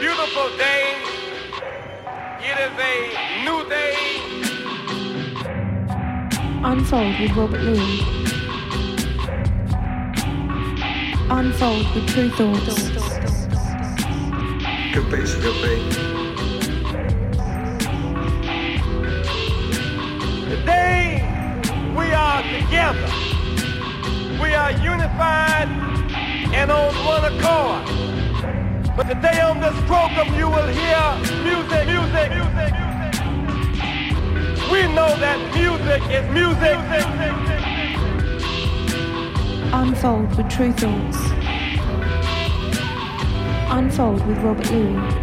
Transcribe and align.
beautiful 0.00 0.48
day. 0.58 0.94
It 2.40 2.56
is 2.64 2.72
a 2.78 3.44
new 3.44 3.66
day. 3.68 3.94
Unfold 6.62 7.18
with 7.20 7.32
Robert 7.32 7.62
Lee. 7.62 8.02
Unfold 11.30 11.94
with 11.94 12.06
Tru 12.08 12.28
Thoughts. 12.30 12.90
Good 14.92 15.10
base, 15.10 15.34
good 15.36 15.62
base. 15.62 15.96
Today 20.50 21.22
we 21.96 22.12
are 22.12 22.42
together. 22.42 23.08
We 24.42 24.54
are 24.54 24.72
unified 24.72 25.68
and 26.52 26.70
on 26.70 26.94
one 27.06 27.24
accord. 27.32 28.05
But 28.96 29.08
today 29.08 29.40
on 29.42 29.60
this 29.60 29.74
program, 29.84 30.34
you 30.34 30.48
will 30.48 30.68
hear 30.68 30.96
music, 31.44 31.86
music, 31.86 32.30
music, 32.32 32.72
music. 32.72 33.12
We 34.72 34.88
know 34.94 35.12
that 35.20 35.38
music 35.54 36.02
is 36.10 36.24
music. 36.32 36.78
Unfold 39.74 40.34
with 40.34 40.48
Tru 40.48 40.72
Thoughts. 40.72 41.18
Unfold 43.68 44.26
with 44.26 44.38
Robert 44.38 44.70
Luis. 44.70 45.14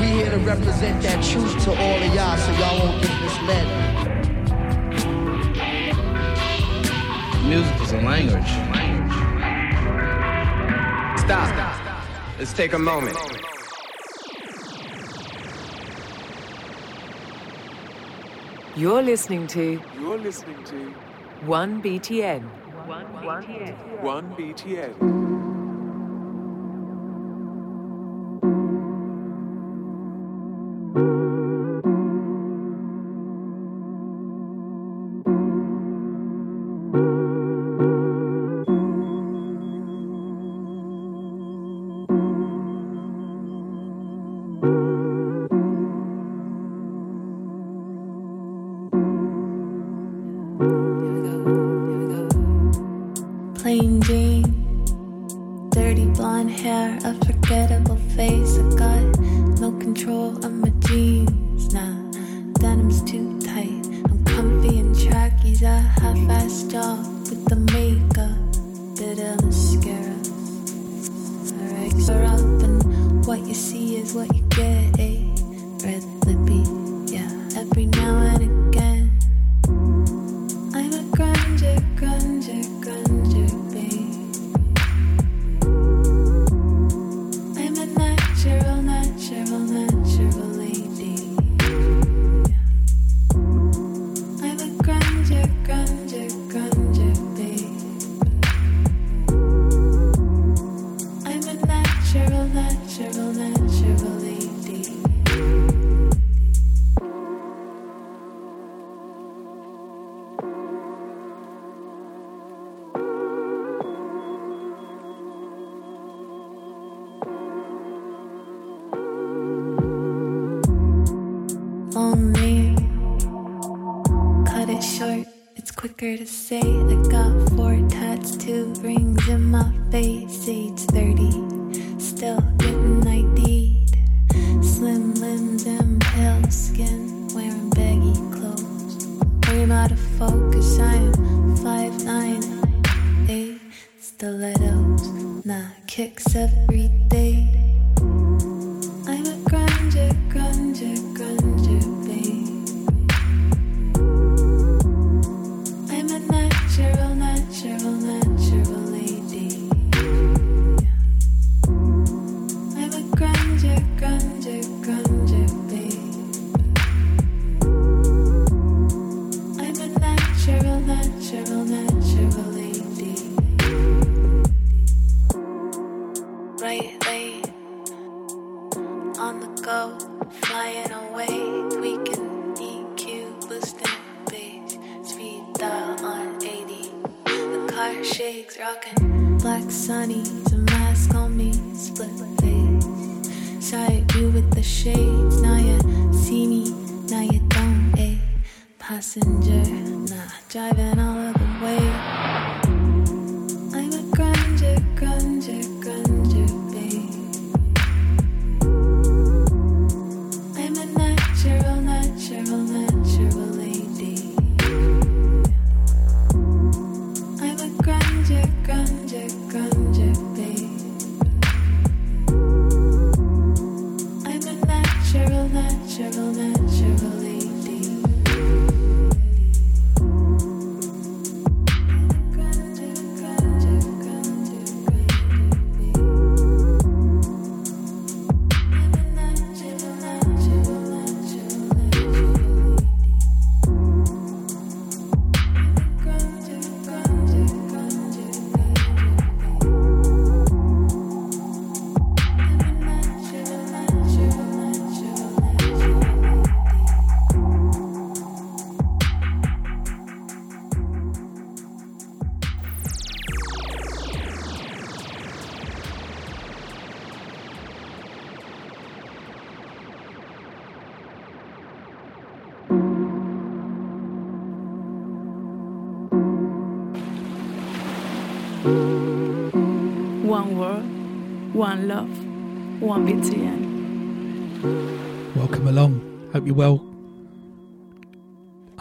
We 0.00 0.06
here 0.06 0.30
to 0.30 0.38
represent 0.38 1.02
that 1.02 1.22
truth 1.22 1.62
to 1.64 1.72
all 1.72 2.02
of 2.02 2.14
y'all 2.14 2.38
so 2.38 2.52
y'all 2.52 2.78
won't 2.78 3.02
get 3.02 3.20
misled. 3.20 3.66
Music 7.44 7.80
is 7.82 7.92
a 7.92 8.00
language 8.00 8.69
stop. 11.30 12.04
Let's 12.38 12.52
take 12.52 12.72
a 12.72 12.78
moment. 12.78 13.16
You're 18.76 19.02
listening 19.02 19.46
to. 19.48 19.80
You're 20.00 20.18
listening 20.18 20.62
to. 20.64 20.94
One 21.46 21.82
BTN. 21.82 22.42
One 22.86 23.06
BTN. 23.06 23.24
One 23.24 23.44
BTN. 23.44 24.02
One 24.02 24.36
BTN. 24.36 25.29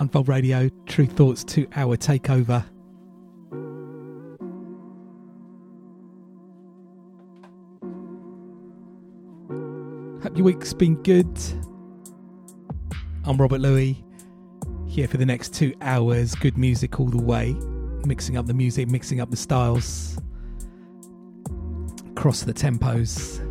Unfold 0.09 0.27
Radio, 0.27 0.69
Tru 0.88 1.06
Thoughts, 1.06 1.44
two 1.44 1.67
hour 1.75 1.95
takeover. 1.95 2.65
Hope 10.23 10.35
your 10.35 10.45
week's 10.45 10.73
been 10.73 10.95
good. 11.03 11.27
I'm 13.23 13.38
Robert 13.38 13.61
Luis, 13.61 13.97
here 14.88 15.07
for 15.07 15.17
the 15.17 15.27
next 15.27 15.53
two 15.53 15.75
hours. 15.79 16.33
Good 16.33 16.57
music 16.57 17.00
all 17.00 17.05
the 17.05 17.21
way, 17.21 17.53
mixing 18.03 18.35
up 18.35 18.47
the 18.47 18.55
music, 18.55 18.89
mixing 18.89 19.21
up 19.21 19.29
the 19.29 19.38
styles, 19.38 20.17
across 22.09 22.41
the 22.41 22.53
tempos. 22.55 23.45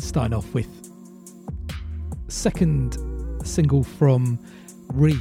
Starting 0.00 0.34
off 0.34 0.52
with 0.52 0.77
second 2.28 2.96
single 3.44 3.82
from 3.82 4.38
Re, 4.92 5.18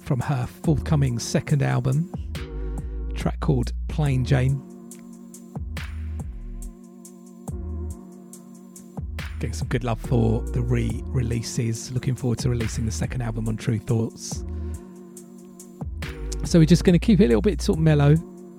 from 0.00 0.20
her 0.20 0.46
forthcoming 0.46 1.18
second 1.18 1.62
album, 1.62 2.12
track 3.14 3.40
called 3.40 3.72
Plain 3.88 4.24
Jane. 4.24 4.62
Getting 9.38 9.54
some 9.54 9.68
good 9.68 9.84
love 9.84 10.00
for 10.00 10.42
the 10.42 10.60
re 10.60 11.02
releases. 11.06 11.90
Looking 11.92 12.14
forward 12.14 12.38
to 12.40 12.50
releasing 12.50 12.84
the 12.84 12.92
second 12.92 13.22
album 13.22 13.48
on 13.48 13.56
Tru 13.56 13.78
Thoughts. 13.78 14.44
So 16.44 16.58
we're 16.58 16.66
just 16.66 16.84
going 16.84 16.98
to 16.98 16.98
keep 16.98 17.20
it 17.20 17.24
a 17.24 17.28
little 17.28 17.40
bit 17.40 17.62
sort 17.62 17.78
of 17.78 17.82
mellow 17.82 18.16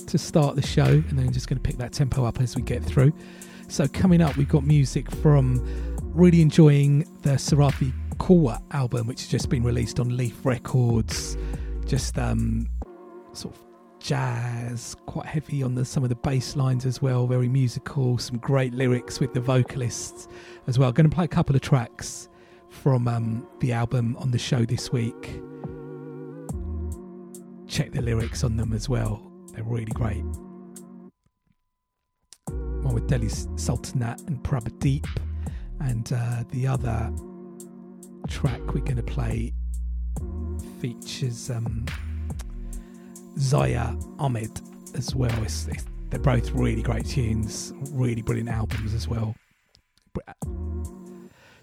to 0.07 0.18
start 0.18 0.56
the 0.56 0.65
show, 0.65 0.83
and 0.86 1.19
then 1.19 1.31
just 1.31 1.47
going 1.47 1.62
to 1.62 1.63
pick 1.63 1.77
that 1.77 1.94
tempo 1.94 2.25
up 2.25 2.42
as 2.42 2.56
we 2.56 2.63
get 2.63 2.83
through. 2.83 3.13
So 3.68 3.88
coming 3.88 4.21
up, 4.21 4.36
we've 4.38 4.50
got 4.50 4.63
music 4.63 5.09
from 5.12 5.91
really 6.13 6.42
enjoying 6.42 7.00
the 7.22 7.31
Sarathy 7.31 7.94
Korwar 8.18 8.62
album, 8.72 9.08
which 9.08 9.22
has 9.22 9.30
just 9.30 9.50
been 9.50 9.63
released 9.63 10.00
on 10.00 10.16
Leaf 10.16 10.46
Records. 10.46 11.38
Just 11.86 12.18
um, 12.18 12.68
sort 13.34 13.56
of 13.56 13.62
jazz, 14.00 14.96
quite 15.06 15.25
heavy 15.25 15.63
on 15.63 15.75
the, 15.75 15.86
some 15.86 16.04
of 16.04 16.10
the 16.10 16.16
bass 16.16 16.56
lines 16.56 16.86
as 16.86 17.02
well, 17.02 17.28
very 17.28 17.48
musical, 17.48 18.18
some 18.18 18.38
great 18.38 18.74
lyrics 18.74 19.19
with 19.19 19.34
the 19.34 19.40
vocalists 19.40 20.28
as 20.68 20.78
well. 20.78 20.92
Going 20.92 21.10
to 21.10 21.16
play 21.16 21.25
a 21.25 21.30
couple 21.30 21.56
of 21.56 21.62
tracks 21.62 22.28
from 22.69 23.07
um, 23.07 23.48
the 23.60 23.72
album 23.72 24.16
on 24.18 24.31
the 24.31 24.40
show 24.40 24.66
this 24.66 24.92
week. 24.92 25.42
Check 27.68 27.92
the 27.92 28.02
lyrics 28.02 28.44
on 28.44 28.57
them 28.57 28.74
as 28.74 28.90
well, 28.90 29.31
they're 29.54 29.64
really 29.64 29.86
great. 29.94 30.24
One 32.50 32.96
with 32.96 33.07
Delhi 33.07 33.30
Sultanate 33.30 34.19
and 34.22 34.44
Prabh 34.44 34.78
Deep, 34.80 35.07
and 35.83 36.12
uh, 36.13 36.44
the 36.50 36.68
other 36.68 37.12
track 38.28 38.62
we're 38.74 38.81
going 38.81 38.95
to 38.95 39.04
play 39.04 39.54
features. 40.80 41.50
Um, 41.50 41.86
Zia 43.39 43.95
Ahmed 44.19 44.62
as 44.95 45.16
well. 45.16 45.31
It's, 45.44 45.68
it's, 45.68 45.86
they're 46.10 46.19
both 46.19 46.51
really 46.51 46.81
great 46.81 47.06
tunes, 47.06 47.74
really 47.92 48.22
brilliant 48.22 48.50
albums 48.50 48.94
as 48.94 49.07
well. 49.07 49.36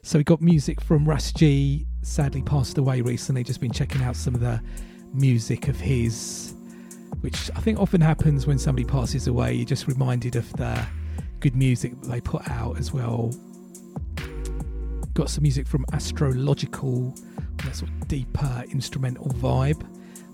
So 0.03 0.19
we 0.19 0.25
got 0.25 0.41
music 0.41 0.81
from 0.81 1.05
Ras 1.05 1.33
G, 1.33 1.87
sadly 2.03 2.43
passed 2.43 2.79
away 2.79 3.03
recently. 3.03 3.45
Just 3.45 3.61
been 3.61 3.73
checking 3.73 4.03
out 4.03 4.17
some 4.17 4.35
of 4.35 4.41
the 4.41 4.61
music 5.13 5.69
of 5.69 5.79
his, 5.79 6.55
which 7.21 7.51
I 7.55 7.61
think 7.61 7.79
often 7.79 8.01
happens 8.01 8.47
when 8.47 8.59
somebody 8.59 8.87
passes 8.87 9.27
away. 9.27 9.53
You're 9.53 9.67
just 9.67 9.87
reminded 9.87 10.37
of 10.37 10.51
the 10.55 10.87
good 11.41 11.55
music 11.55 12.01
that 12.01 12.09
they 12.09 12.21
put 12.21 12.49
out 12.49 12.79
as 12.79 12.93
well. 12.93 13.35
Got 15.19 15.31
some 15.31 15.43
music 15.43 15.67
from 15.67 15.85
Astrological, 15.93 17.13
that 17.65 17.75
sort 17.75 17.91
of 17.91 18.07
deeper 18.07 18.63
instrumental 18.71 19.27
vibe. 19.31 19.83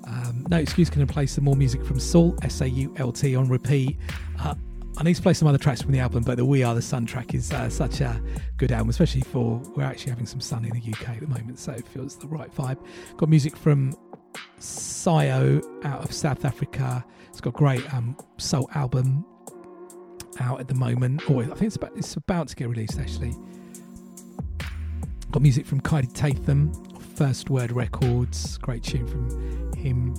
Um, 0.06 0.46
no 0.50 0.58
excuse, 0.58 0.90
to 0.90 1.06
play 1.06 1.24
some 1.24 1.44
more 1.44 1.56
music 1.56 1.82
from 1.82 1.98
Sault, 1.98 2.44
S 2.44 2.60
A 2.60 2.68
U 2.68 2.94
L 2.98 3.10
T, 3.10 3.34
on 3.34 3.48
repeat. 3.48 3.96
Uh, 4.38 4.54
I 4.98 5.02
need 5.02 5.14
to 5.14 5.22
play 5.22 5.32
some 5.32 5.48
other 5.48 5.56
tracks 5.56 5.80
from 5.80 5.92
the 5.92 6.00
album, 6.00 6.22
but 6.22 6.36
the 6.36 6.44
We 6.44 6.62
Are 6.62 6.74
the 6.74 6.82
Sun 6.82 7.06
track 7.06 7.32
is 7.32 7.50
uh, 7.50 7.70
such 7.70 8.02
a 8.02 8.20
good 8.58 8.72
album, 8.72 8.90
especially 8.90 9.22
for 9.22 9.62
we're 9.74 9.84
actually 9.84 10.10
having 10.10 10.26
some 10.26 10.42
sun 10.42 10.66
in 10.66 10.78
the 10.78 10.92
UK 10.92 11.08
at 11.08 11.20
the 11.20 11.28
moment, 11.28 11.58
so 11.58 11.72
it 11.72 11.88
feels 11.88 12.18
the 12.18 12.26
right 12.26 12.54
vibe. 12.54 12.76
Got 13.16 13.30
music 13.30 13.56
from 13.56 13.96
Sio 14.60 15.64
out 15.86 16.04
of 16.04 16.12
South 16.12 16.44
Africa. 16.44 17.02
It's 17.30 17.40
got 17.40 17.54
a 17.54 17.56
great 17.56 17.94
um, 17.94 18.18
soul 18.36 18.68
album 18.74 19.24
out 20.40 20.60
at 20.60 20.68
the 20.68 20.74
moment. 20.74 21.22
Or 21.30 21.36
oh, 21.36 21.40
I 21.40 21.54
think 21.54 21.62
it's 21.62 21.76
about 21.76 21.96
it's 21.96 22.16
about 22.16 22.48
to 22.48 22.54
get 22.54 22.68
released 22.68 22.98
actually. 23.00 23.34
Got 25.34 25.42
music 25.42 25.66
from 25.66 25.80
Kaidi 25.80 26.14
Tatham, 26.14 26.72
First 27.16 27.50
Word 27.50 27.72
Records, 27.72 28.56
great 28.58 28.84
tune 28.84 29.04
from 29.04 29.72
him. 29.74 30.14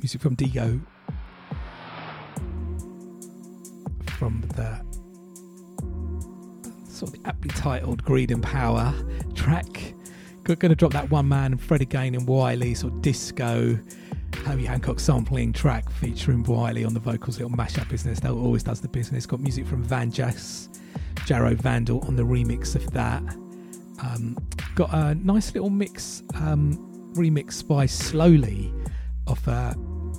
Music 0.00 0.20
from 0.20 0.34
Digo. 0.34 0.84
From 4.18 4.40
the 4.56 4.84
sort 6.88 7.14
of 7.14 7.20
aptly 7.26 7.50
titled 7.50 8.02
Greed 8.02 8.32
and 8.32 8.42
Power 8.42 8.92
track. 9.36 9.94
Going 10.42 10.58
to 10.58 10.74
drop 10.74 10.94
that 10.94 11.08
one 11.10 11.28
man, 11.28 11.56
Fred 11.58 11.80
again 11.80 12.16
and 12.16 12.26
Wiley, 12.26 12.74
sort 12.74 12.92
of 12.92 13.02
disco, 13.02 13.78
Herbie 14.44 14.64
Hancock 14.64 14.98
sampling 14.98 15.52
track 15.52 15.88
featuring 15.90 16.42
Wiley 16.42 16.84
on 16.84 16.92
the 16.92 16.98
vocals, 16.98 17.38
little 17.38 17.56
mashup 17.56 17.88
business. 17.88 18.18
That 18.18 18.32
always 18.32 18.64
does 18.64 18.80
the 18.80 18.88
business. 18.88 19.26
Got 19.26 19.38
music 19.38 19.64
from 19.64 19.84
Van 19.84 20.10
Jess, 20.10 20.68
Jarreau 21.26 21.54
Vandal 21.56 22.04
on 22.06 22.16
the 22.16 22.22
remix 22.22 22.74
of 22.74 22.90
that. 22.92 23.22
Um, 24.02 24.36
got 24.74 24.92
a 24.92 25.14
nice 25.14 25.54
little 25.54 25.70
mix 25.70 26.22
um, 26.34 27.12
remix 27.14 27.66
by 27.66 27.86
Slowly 27.86 28.72
of 29.26 29.46
a 29.48 29.74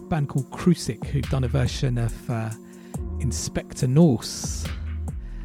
band 0.10 0.30
called 0.30 0.50
Crucic, 0.52 1.06
who've 1.06 1.30
done 1.30 1.44
a 1.44 1.48
version 1.48 1.98
of 1.98 2.30
uh, 2.30 2.50
Inspector 3.20 3.86
Norse, 3.88 4.66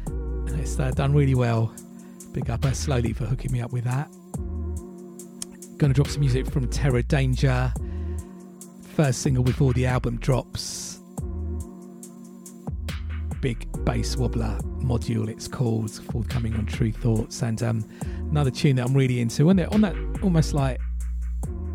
and 0.07 0.59
it's 0.59 0.79
uh, 0.79 0.91
done 0.91 1.13
really 1.13 1.35
well. 1.35 1.73
Big 2.31 2.49
up 2.49 2.65
uh, 2.65 2.71
Slowly 2.71 3.13
for 3.13 3.25
hooking 3.25 3.51
me 3.51 3.61
up 3.61 3.71
with 3.71 3.83
that. 3.83 4.09
Gonna 5.77 5.93
drop 5.93 6.07
some 6.07 6.21
music 6.21 6.47
from 6.47 6.67
Terror 6.69 7.01
Danger, 7.01 7.73
first 8.95 9.21
single 9.21 9.43
before 9.43 9.73
the 9.73 9.85
album 9.85 10.17
drops. 10.17 10.90
Big 13.41 13.67
bass 13.83 14.15
wobbler 14.15 14.59
module, 14.79 15.27
it's 15.27 15.47
called, 15.47 15.91
forthcoming 16.11 16.53
on 16.55 16.65
Tru 16.67 16.91
Thoughts, 16.91 17.41
and 17.41 17.61
um, 17.63 17.83
another 18.29 18.51
tune 18.51 18.75
that 18.75 18.85
I'm 18.85 18.93
really 18.93 19.19
into. 19.19 19.49
And 19.49 19.59
on 19.59 19.81
that 19.81 19.95
almost 20.21 20.53
like 20.53 20.79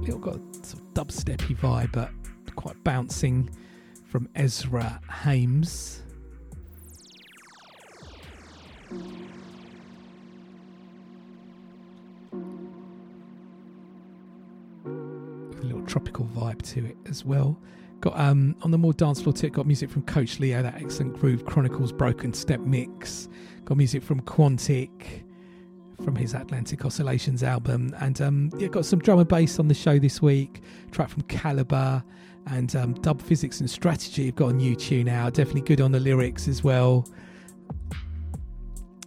little 0.01 0.19
got 0.19 0.39
sort 0.65 0.75
of 0.83 0.95
dubsteppy 0.95 1.57
vibe, 1.57 1.93
but 1.93 2.11
quite 2.55 2.83
bouncing 2.85 3.51
from 4.07 4.29
Ezra 4.35 5.01
Hames. 5.11 6.03
a 15.59 15.63
little 15.63 15.83
tropical 15.87 16.27
vibe 16.27 16.63
to 16.63 16.85
it 16.85 16.97
as 17.09 17.25
well. 17.25 17.59
Got 18.01 18.19
um, 18.19 18.55
on 18.63 18.71
the 18.71 18.79
more 18.79 18.93
dance 18.93 19.23
floor 19.23 19.33
tip, 19.33 19.53
got 19.53 19.67
music 19.67 19.91
from 19.91 20.03
Coach 20.03 20.39
Leo, 20.39 20.63
that 20.63 20.75
excellent 20.77 21.19
Groove 21.19 21.45
Chronicles 21.45 21.93
Broken 21.93 22.33
Step 22.33 22.61
mix. 22.61 23.29
Got 23.65 23.79
music 23.79 24.03
from 24.03 24.21
Quantic 24.23 25.23
from 26.05 26.15
his 26.15 26.35
Atlantic 26.35 26.85
Oscillations 26.85 27.43
album, 27.43 27.95
and 28.01 28.21
um, 28.21 28.51
yeah, 28.59 28.69
got 28.69 28.85
some 28.85 28.99
drum 28.99 29.19
and 29.19 29.29
bass 29.29 29.59
on 29.59 29.69
the 29.69 29.75
show 29.75 29.99
this 29.99 30.21
week. 30.21 30.61
Track 30.91 31.09
from 31.09 31.23
Calibre 31.23 32.05
and 32.49 32.77
um, 32.77 32.93
Dub 32.95 33.23
Phizix 33.23 33.61
and 33.61 33.69
Strategy. 33.69 34.27
Have 34.27 34.37
got 34.37 34.51
a 34.51 34.53
new 34.53 34.77
tune 34.77 35.09
out. 35.09 35.35
Definitely 35.35 35.63
good 35.63 35.81
on 35.81 35.93
the 35.93 36.01
lyrics 36.01 36.49
as 36.49 36.63
well 36.63 37.07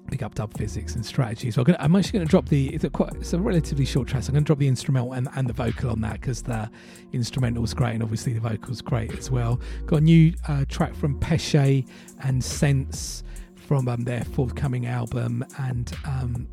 pick 0.09 0.23
up 0.23 0.35
Dub 0.35 0.53
Phizix 0.53 0.95
and 0.95 1.05
strategy. 1.05 1.51
So 1.51 1.63
I'm, 1.79 1.95
actually 1.95 2.19
going 2.19 2.25
to 2.25 2.29
drop 2.29 2.47
the. 2.47 2.73
It's 2.73 2.83
a 2.83 2.89
quite. 2.89 3.13
It's 3.15 3.33
a 3.33 3.39
relatively 3.39 3.85
short 3.85 4.07
track. 4.07 4.23
So 4.23 4.29
I'm 4.29 4.33
going 4.33 4.43
to 4.43 4.47
drop 4.47 4.59
the 4.59 4.67
instrumental 4.67 5.13
and, 5.13 5.27
and 5.35 5.47
the 5.47 5.53
vocal 5.53 5.91
on 5.91 6.01
that 6.01 6.13
because 6.13 6.41
the 6.41 6.69
instrumental 7.13 7.63
is 7.63 7.73
great 7.73 7.93
and 7.93 8.03
obviously 8.03 8.33
the 8.33 8.39
vocal's 8.39 8.81
great 8.81 9.17
as 9.17 9.31
well. 9.31 9.59
Got 9.85 9.97
a 9.97 10.01
new 10.01 10.33
uh, 10.47 10.65
track 10.67 10.95
from 10.95 11.19
Pesce 11.19 11.85
and 12.23 12.43
Sense 12.43 13.23
from 13.55 13.87
um, 13.87 14.03
their 14.03 14.23
forthcoming 14.23 14.87
album 14.87 15.45
and 15.59 15.93
um, 16.05 16.47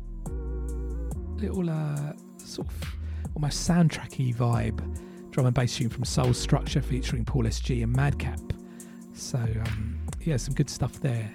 little 1.37 1.69
uh, 1.69 2.13
sort 2.37 2.67
of 2.67 2.95
almost 3.35 3.67
soundtracky 3.67 4.35
vibe. 4.35 4.79
Drum 5.31 5.45
and 5.45 5.55
bass 5.55 5.75
tune 5.75 5.89
from 5.89 6.03
Soul 6.05 6.33
Structure 6.33 6.81
featuring 6.81 7.25
Paul 7.25 7.43
SG 7.43 7.83
and 7.83 7.93
Madcap. 7.93 8.39
So 9.13 9.37
um, 9.37 9.99
yeah, 10.21 10.37
some 10.37 10.53
good 10.53 10.69
stuff 10.69 10.99
there. 10.99 11.31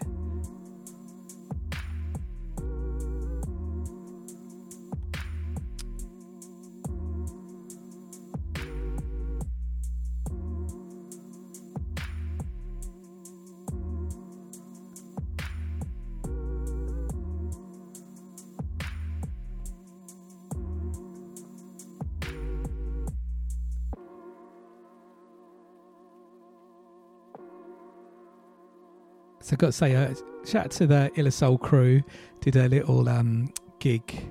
So 29.42 29.54
I've 29.54 29.58
got 29.58 29.66
to 29.66 29.72
say, 29.72 29.96
uh, 29.96 30.14
shout 30.44 30.66
out 30.66 30.70
to 30.72 30.86
the 30.86 31.10
Illa 31.16 31.32
Soul 31.32 31.58
crew. 31.58 32.00
Did 32.40 32.54
a 32.56 32.68
little 32.68 33.08
um, 33.08 33.52
gig 33.80 34.30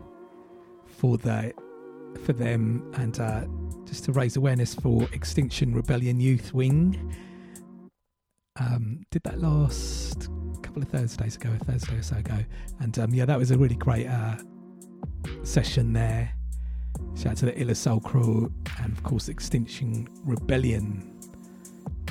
for 0.85 1.17
the 1.17 1.53
for 2.23 2.33
them 2.33 2.89
and 2.95 3.19
uh, 3.19 3.45
just 3.85 4.05
to 4.05 4.13
raise 4.13 4.37
awareness 4.37 4.73
for 4.73 5.03
Extinction 5.11 5.73
Rebellion 5.73 6.21
Youth 6.21 6.53
Wing. 6.53 7.13
Um, 8.59 9.03
did 9.11 9.23
that 9.23 9.39
last 9.39 10.29
couple 10.61 10.81
of 10.81 10.87
Thursdays 10.89 11.35
ago, 11.35 11.49
a 11.59 11.63
Thursday 11.65 11.97
or 11.97 12.03
so 12.03 12.17
ago, 12.17 12.37
and 12.79 12.97
um, 12.99 13.13
yeah, 13.13 13.25
that 13.25 13.37
was 13.37 13.51
a 13.51 13.57
really 13.57 13.75
great 13.75 14.07
uh, 14.07 14.37
session 15.43 15.91
there. 15.91 16.31
Shout 17.15 17.31
out 17.33 17.37
to 17.37 17.45
the 17.47 17.59
Illa 17.59 17.75
Soul 17.75 17.99
crew 17.99 18.53
and 18.81 18.93
of 18.93 19.03
course 19.03 19.27
Extinction 19.27 20.07
Rebellion 20.23 21.10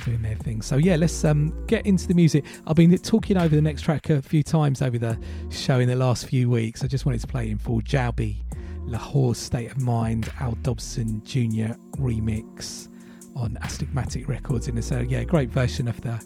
doing 0.05 0.21
their 0.21 0.35
thing. 0.35 0.61
So 0.61 0.77
yeah, 0.77 0.95
let's 0.95 1.23
um, 1.25 1.65
get 1.67 1.85
into 1.85 2.07
the 2.07 2.13
music. 2.13 2.45
I've 2.67 2.75
been 2.75 2.95
talking 2.97 3.37
over 3.37 3.55
the 3.55 3.61
next 3.61 3.81
track 3.83 4.09
a 4.09 4.21
few 4.21 4.43
times 4.43 4.81
over 4.81 4.97
the 4.97 5.19
show 5.49 5.79
in 5.79 5.87
the 5.87 5.95
last 5.95 6.25
few 6.25 6.49
weeks. 6.49 6.83
I 6.83 6.87
just 6.87 7.05
wanted 7.05 7.21
to 7.21 7.27
play 7.27 7.49
in 7.49 7.57
full. 7.57 7.81
Jaubi, 7.81 8.37
Lahore 8.85 9.35
State 9.35 9.71
of 9.71 9.81
Mind, 9.81 10.31
Al 10.39 10.53
Dobson 10.61 11.23
Jr. 11.23 11.75
remix 11.97 12.89
on 13.35 13.57
Astigmatic 13.61 14.27
Records. 14.27 14.67
And 14.67 14.77
it's 14.77 14.91
a 14.91 15.05
yeah, 15.05 15.23
great 15.23 15.49
version 15.49 15.87
of 15.87 15.99
the 16.01 16.23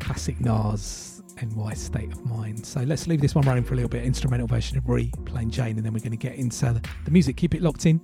classic 0.00 0.40
Nas 0.40 1.22
NY 1.42 1.74
State 1.74 2.12
of 2.12 2.24
Mind. 2.24 2.64
So 2.64 2.80
let's 2.82 3.06
leave 3.06 3.20
this 3.20 3.34
one 3.34 3.46
running 3.46 3.64
for 3.64 3.74
a 3.74 3.76
little 3.76 3.90
bit. 3.90 4.04
Instrumental 4.04 4.46
version 4.46 4.78
of 4.78 4.88
Re 4.88 5.10
Plain 5.24 5.50
Jane, 5.50 5.76
and 5.76 5.84
then 5.84 5.92
we're 5.92 6.00
going 6.00 6.10
to 6.12 6.16
get 6.16 6.36
into 6.36 6.80
the 7.04 7.10
music. 7.10 7.36
Keep 7.36 7.54
it 7.54 7.62
locked 7.62 7.86
in. 7.86 8.00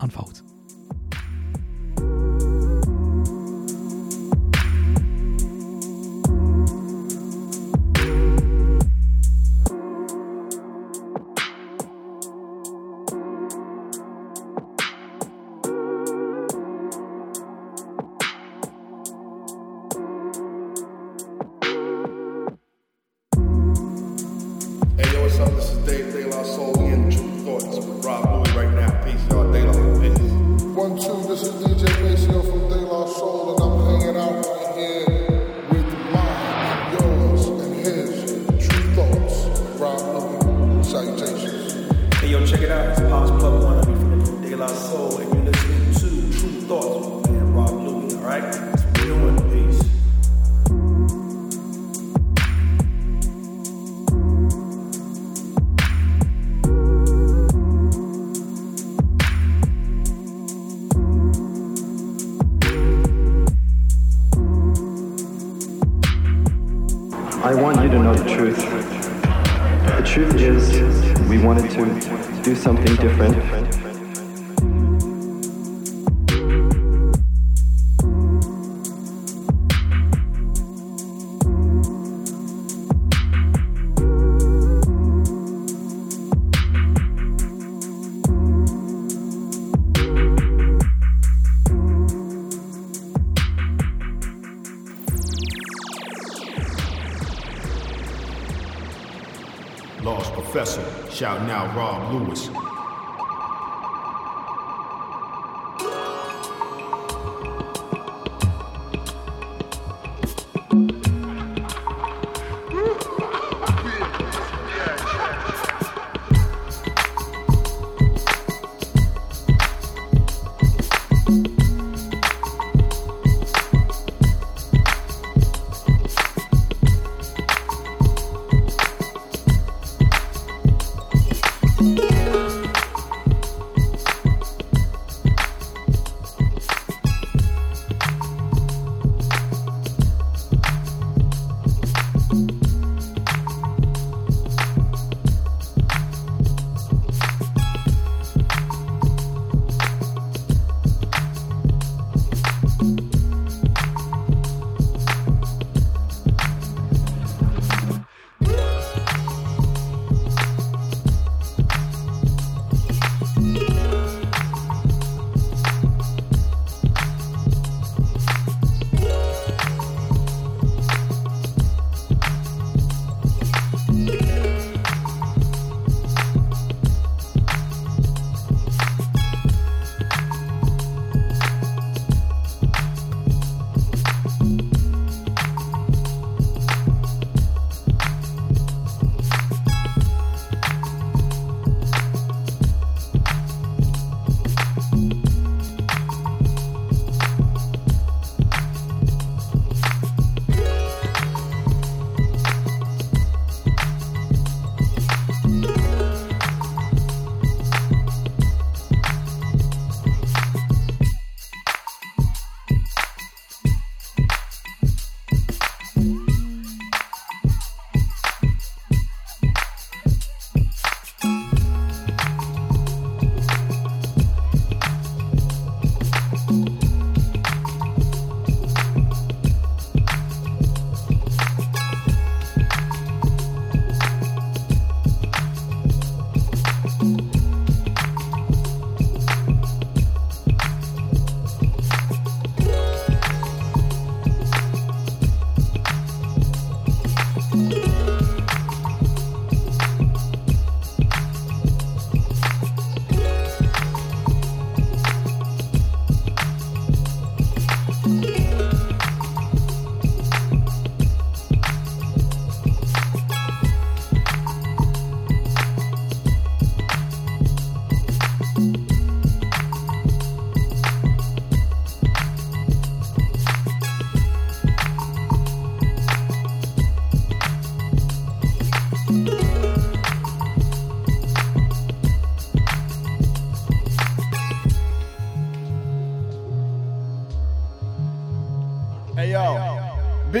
Unfold. 0.00 0.42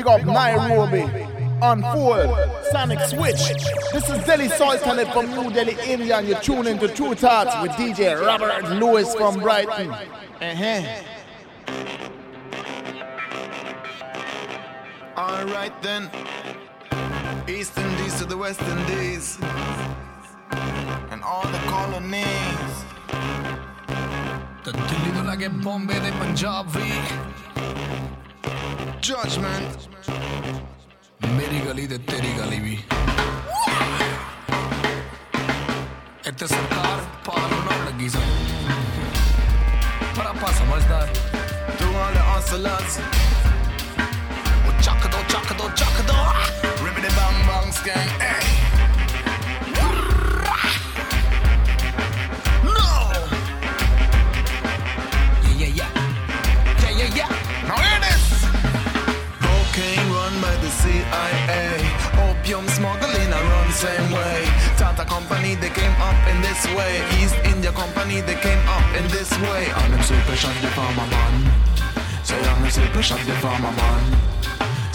Big 0.02 0.08
up 0.08 0.24
Nairobi. 0.26 1.02
Unfold. 1.62 2.36
Sonic 2.72 2.98
Switch. 3.02 3.54
This 3.92 4.10
is 4.10 4.24
Delhi 4.24 4.48
Sultanate 4.48 5.12
from 5.12 5.30
New 5.30 5.48
Delhi, 5.52 5.76
India, 5.86 6.16
and 6.16 6.26
you're 6.26 6.40
tuning 6.40 6.76
to 6.80 6.88
Tru 6.88 7.14
Thoughts 7.14 7.54
with 7.62 7.70
DJ 7.72 8.20
Robert 8.20 8.68
Luis 8.80 9.14
from 9.14 9.38
Brighton. 9.38 9.90
Uh-huh. 9.92 10.82
Alright 15.16 15.82
then. 15.82 16.10
East 17.48 17.78
Indies 17.78 18.18
to 18.18 18.24
the 18.24 18.36
West 18.36 18.60
Indies. 18.62 19.38
And 21.12 21.22
all 21.22 21.46
the 21.46 21.58
colonies. 21.70 22.74
The 24.64 24.72
Delhi 24.72 25.12
तो 25.12 25.22
लगे 25.30 25.48
Bombay, 25.62 26.00
दे 26.00 26.10
Punjabi 26.18 27.31
ਵੀ 29.01 29.01
Judgment. 29.01 29.85
ਮੇਰੀ 31.27 31.59
ਗਲੀ 31.67 31.85
ਤੇ 31.87 31.97
ਤੇਰੀ 32.09 32.31
ਗਲੀ 32.37 32.59
ਵੀ 32.59 32.73
ਇੱਥੇ 36.27 36.47
ਸਰਕਾਰ 36.47 37.01
ਪਾਲੂ 37.25 37.61
ਨਾ 37.63 37.75
ਲੱਗੀ 37.85 38.09
ਸਨ 38.09 38.29
ਪਰ 40.17 40.25
ਆਪਾਂ 40.25 40.51
ਸਮਝਦਾਰ 40.53 41.13
To 41.79 41.87
all 42.03 42.13
the 42.13 42.23
hustlers. 42.27 42.99
ਉਹ 44.67 44.81
ਚੱਕ 44.81 45.07
ਦੋ 45.11 45.23
ਚੱਕ 45.29 45.53
ਦੋ 45.57 45.69
ਚੱਕ 45.75 46.01
ਦੋ 46.07 46.17
Ribbity 46.79 47.11
bang 47.17 47.39
bang 47.49 47.71
skank. 47.79 48.30
same 63.82 64.12
way. 64.14 64.38
Tata 64.78 65.04
Company 65.04 65.56
they 65.56 65.72
came 65.80 65.96
up 66.08 66.18
in 66.30 66.38
this 66.46 66.62
way. 66.78 67.02
East 67.18 67.34
India 67.52 67.72
Company 67.72 68.20
they 68.20 68.38
came 68.38 68.62
up 68.76 68.86
in 68.94 69.04
this 69.10 69.30
way. 69.42 69.62
On 69.80 69.90
them 69.90 70.02
super 70.02 70.36
the 70.62 70.70
farmer 70.78 71.06
man. 71.14 71.34
Say 72.22 72.38
I'm 72.38 72.62
them 72.62 72.70
super 72.70 73.02
shot 73.02 73.18
farmer 73.42 73.74
man. 73.80 74.02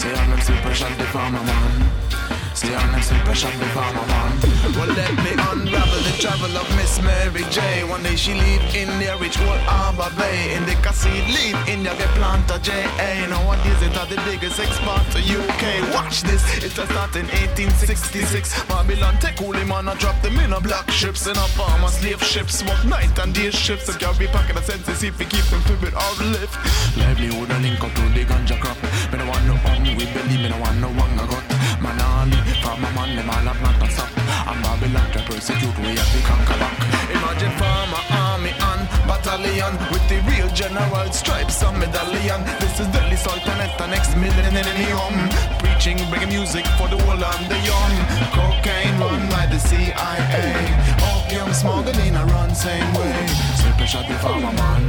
Say 0.00 0.12
I'm 0.20 0.30
them 0.30 0.40
super 0.40 0.74
shot 0.74 0.96
farmer 1.12 1.44
man. 1.50 2.37
Say 2.58 2.74
on 2.74 2.90
them 2.90 3.00
super 3.02 3.36
shot 3.36 3.54
the 3.54 3.66
farmer 3.66 4.04
man. 4.10 4.34
Well 4.74 4.90
let 4.90 5.14
me 5.22 5.30
unravel 5.30 6.02
the 6.02 6.14
travel 6.18 6.50
of 6.58 6.66
Miss 6.74 7.00
Mary 7.00 7.44
J. 7.54 7.84
One 7.84 8.02
day 8.02 8.16
she 8.16 8.34
leave 8.34 8.74
India, 8.74 9.16
reach 9.18 9.38
Old 9.38 9.62
Harbor 9.62 10.10
Bay. 10.18 10.56
In 10.56 10.66
the 10.66 10.74
casino, 10.82 11.22
leave 11.30 11.54
India, 11.68 11.94
get 11.94 12.10
plant 12.18 12.50
a 12.50 12.58
J.A. 12.58 13.28
Nowadays 13.30 13.80
it 13.86 13.96
are 13.96 14.10
the 14.10 14.18
biggest 14.26 14.58
export 14.58 15.06
to 15.14 15.22
UK. 15.22 15.94
Watch 15.94 16.22
this, 16.22 16.42
it 16.58 16.74
a 16.74 16.84
start 16.90 17.14
in 17.14 17.30
1866. 17.30 18.64
Babylon 18.66 19.14
take 19.20 19.38
holy 19.38 19.62
man 19.62 19.86
and 19.86 19.98
drop 20.00 20.20
them 20.20 20.36
in 20.40 20.52
a 20.52 20.60
black 20.60 20.90
ships 20.90 21.28
in 21.28 21.36
a 21.38 21.46
farmer 21.54 21.86
slave 21.86 22.20
ships. 22.24 22.64
Work 22.66 22.84
night 22.86 23.16
and 23.22 23.32
day 23.32 23.52
shifts 23.52 23.88
and 23.88 24.00
carry 24.00 24.26
pack 24.34 24.50
of 24.50 24.64
senses 24.64 25.04
if 25.04 25.16
we 25.16 25.26
keep 25.26 25.46
them 25.54 25.62
to 25.70 25.76
bit 25.78 25.94
uplift. 25.94 26.58
Livelihood 26.98 27.50
and 27.54 27.62
link 27.62 27.78
up 27.84 27.94
to 27.94 28.02
the 28.10 28.26
ganja 28.26 28.58
crop. 28.58 28.82
Me 29.12 29.18
no 29.22 29.30
want 29.30 29.46
no 29.46 29.54
hungry 29.62 29.94
belly, 30.10 30.42
me 30.42 30.48
no 30.50 30.58
want 30.58 30.78
no 30.82 30.90
hunger 30.98 31.26
gut. 31.30 31.58
Man 31.80 32.00
only 32.02 32.36
from 32.58 32.82
a 32.82 32.90
man, 32.90 33.14
them 33.14 33.30
all 33.30 33.46
have 33.46 33.62
not 33.62 33.78
to 33.78 33.86
stop. 33.92 34.10
And 34.50 34.58
Babylon 34.62 35.06
can 35.14 35.22
persecute, 35.30 35.78
we 35.78 35.94
have 35.94 36.10
to 36.10 36.20
conquer 36.26 36.58
back. 36.58 36.74
Imagine 37.06 37.54
farmer, 37.54 38.02
army 38.10 38.50
and 38.50 38.82
battalion 39.06 39.78
with 39.94 40.02
the 40.10 40.18
real 40.26 40.48
general 40.50 41.06
stripes 41.12 41.62
and 41.62 41.78
medallion. 41.78 42.42
This 42.58 42.80
is 42.80 42.88
Delhi 42.90 43.14
Sultanate, 43.14 43.78
the 43.78 43.86
next 43.86 44.16
millennium. 44.18 45.14
Preaching, 45.62 45.98
bringing 46.10 46.34
music 46.34 46.66
for 46.74 46.88
the 46.90 46.98
old 47.06 47.22
and 47.22 47.44
the 47.46 47.58
young. 47.62 47.94
Cocaine 48.34 48.98
run 48.98 49.22
by 49.30 49.46
the 49.46 49.58
CIA. 49.62 50.50
Opium 51.14 51.54
smuggling 51.54 52.16
a 52.16 52.24
run 52.26 52.54
same 52.54 52.90
way. 52.94 53.26
Super 53.54 53.86
shot 53.86 54.06
the 54.10 54.18
farmer 54.18 54.50
man. 54.50 54.82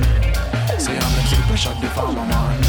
Say 0.81 0.97
I'm 0.97 1.13
the 1.13 1.23
super 1.29 1.57
shot 1.57 1.77
the 1.81 1.89
farmer 1.93 2.25
man. 2.25 2.68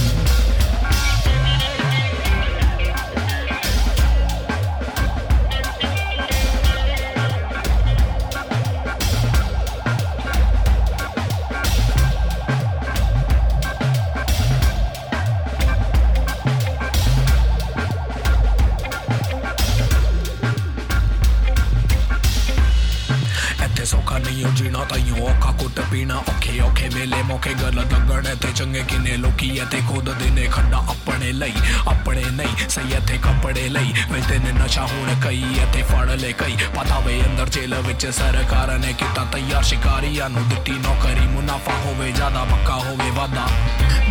ਵੇਲੇ 27.40 27.54
ਮੌਕੇ 27.54 27.54
ਗੱਲ 27.62 27.74
ਲੱਗਣ 27.74 28.36
ਤੇ 28.36 28.52
ਚੰਗੇ 28.52 28.82
ਕਿਨੇ 28.88 29.16
ਲੋਕੀ 29.16 29.48
ਇੱਥੇ 29.58 29.80
ਖੁਦ 29.88 30.08
ਦੇ 30.18 30.30
ਨੇ 30.30 30.46
ਖੰਡਾ 30.46 30.78
ਆਪਣੇ 30.90 31.32
ਲਈ, 31.32 31.52
ਆਪਣੇ 31.88 32.24
ਨਹੀਂ, 32.30 32.68
ਸਹੀ 32.68 32.92
ਇੱਥੇ 32.92 33.18
ਕੱਪੜੇ 33.18 33.68
ਲਈ। 33.68 33.92
ਮਿਲਦੇ 34.10 34.38
ਨੇ 34.38 34.52
ਨਸ਼ਾ 34.52 34.86
ਹੁਣ 34.86 35.14
ਕਈ 35.24 35.42
ਇੱਥੇ 35.62 35.82
ਫੜ 35.82 36.10
ਲੈ 36.10 36.32
ਕਈ 36.38 36.56
ਪਤਾ 36.76 36.98
ਵੇ 36.98 37.20
ਅੰਦਰ 37.26 37.48
ਜੇਲ੍ਹ 37.48 37.80
ਵਿੱਚ 37.86 38.06
ਸਰਕਾਰ 38.08 38.78
ਨੇ 38.78 38.92
ਕੀਤਾ 38.92 39.24
ਤਿਆਰ, 39.24 39.62
ਸ਼ਿਕਾਰੀਆਂ 39.62 40.28
ਨੂੰ 40.30 40.48
ਦਿੱਤੀ 40.48 40.72
ਨੌਕਰੀ। 40.72 41.26
ਮੁਨਾਫਾ 41.28 41.76
ਹੋਵੇ, 41.84 42.10
ਜ਼ਿਆਦਾ 42.12 42.44
ਪੱਕਾ 42.44 42.76
ਹੋਵੇ 42.76 43.10
ਵਾਦਾ 43.10 43.46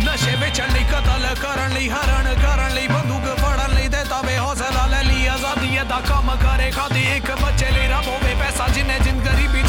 ਨਸ਼ੇ 0.04 0.34
ਵੇਚਣ 0.36 0.72
ਲਈ 0.72 0.84
ਕਤਲ 0.90 1.34
ਕਰਨ 1.42 1.72
ਲਈ, 1.74 1.88
ਹਰਨ 1.88 2.34
ਕਰਨ 2.42 2.74
ਲਈ, 2.74 2.86
ਬੰਦੂਕ 2.88 3.34
ਫੜਨ 3.38 3.74
ਲਈ 3.74 3.88
ਦੇ 3.88 4.04
ਤਾਵੇ 4.10 4.36
ਹੌਸਲਾ 4.38 4.86
ਲੈ 4.86 5.02
ਲਈ। 5.02 5.26
ਆਜ਼ਾਦੀ 5.26 5.78
ਦਾ 5.88 6.00
ਕੰਮ 6.08 6.34
ਕਰੇ, 6.36 6.70
ਖਾਦੀ 6.70 7.02
ਇੱਕ 7.16 7.30
ਬੱਚੇ 7.42 7.70
ਲਈ 7.70 7.86
ਰੱਬ 7.88 8.06
ਹੋਵੇ, 8.08 8.34
ਪੈਸਾ 8.34 8.68
ਜਿੰਨੇ 8.68 8.98
ਜਿੰਦ 8.98 9.24
ਗਰੀਬੀ 9.26 9.62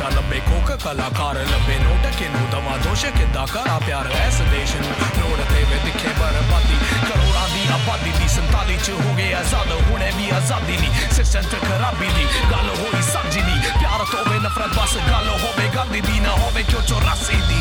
नचा 0.00 0.08
लबे 0.16 0.38
कोक 0.48 0.68
कलाकार, 0.80 1.36
लबे 1.44 1.76
नोट 1.84 2.04
के 2.16 2.26
नु 2.32 2.40
दवा 2.48 2.74
दोष 2.84 3.02
के 3.12 3.24
दाकारा 3.36 3.76
प्यार, 3.84 4.06
ऐस 4.08 4.38
देश 4.48 4.72
नु 4.80 4.88
नोड़ 5.20 5.40
वे 5.44 5.78
दिखे 5.84 6.12
बर्बादी। 6.16 6.76
करोड़ा 7.04 7.44
दी 7.52 7.62
आबादी 7.68 8.12
दी 8.16 8.28
संताली 8.32 8.76
च 8.80 8.96
हो 8.96 9.10
गए 9.12 9.32
आज़ाद 9.44 9.70
हुने 9.84 10.10
भी 10.16 10.26
आज़ादी 10.40 10.76
नी। 10.80 10.88
सिस्टम 11.12 11.44
ते 11.52 11.58
खराबी 11.60 12.08
दी, 12.16 12.24
गल 12.48 12.68
होई 12.80 13.02
समझी 13.12 13.42
नी। 13.44 13.56
प्यार 13.76 14.00
तो 14.08 14.18
वे 14.30 14.38
नफरत, 14.40 14.72
बस 14.80 14.94
गल 15.04 15.28
होवे 15.44 15.66
गांधी 15.76 16.00
दी, 16.00 16.16
ना 16.24 16.32
होवे 16.40 16.62
क्यों 16.70 16.82
चौरासी 16.88 17.36
दी? 17.50 17.60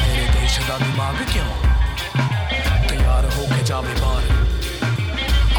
मेरे 0.00 0.26
देश 0.32 0.58
दा 0.64 0.76
दिमाग 0.80 1.18
क्यों 1.32 1.50
तैयार 2.88 3.24
हो 3.36 3.42
के 3.52 3.62
जावे 3.68 3.94
बाहर? 4.00 4.24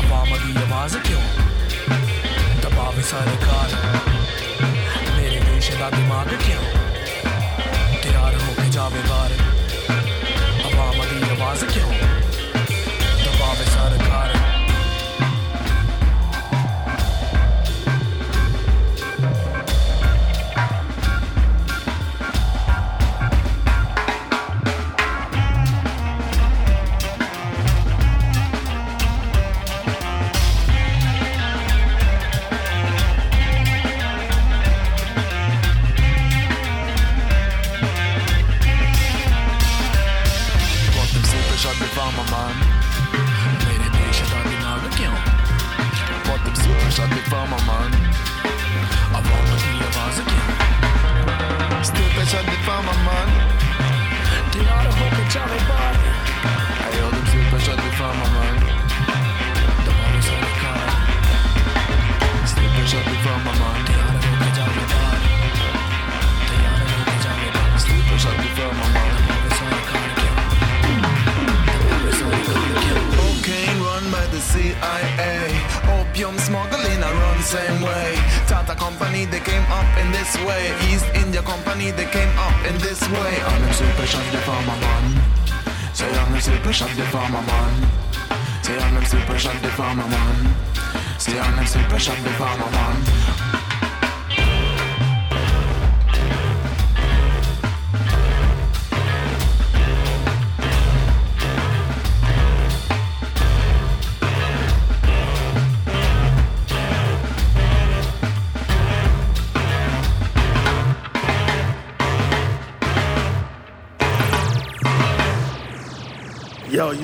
आवाम 0.01 0.29
दी 0.33 0.51
आवाज़ 0.65 0.97
क्यों 1.05 1.23
दबावे 2.65 3.03
सरकार? 3.13 3.69
ਮੇਰੇ 5.68 5.68
ਦੇਸ਼ 5.68 5.70
ਦਾ 5.78 5.88
ਦਿਮਾਗ 5.90 6.28
ਕਿਉਂ 6.28 6.62
ਤਿਆਰ 8.02 8.34
ਹੋ 8.34 8.54
ਕੇ 8.56 8.68
ਜਾਵੇ 8.70 9.00
ਬਾਹਰ 9.08 9.32
ਆਵਾਮ 10.64 11.00
ਦੀ 11.10 11.30
ਆਵਾਜ਼ 11.30 11.64
ਕਿਉਂ 11.64 11.92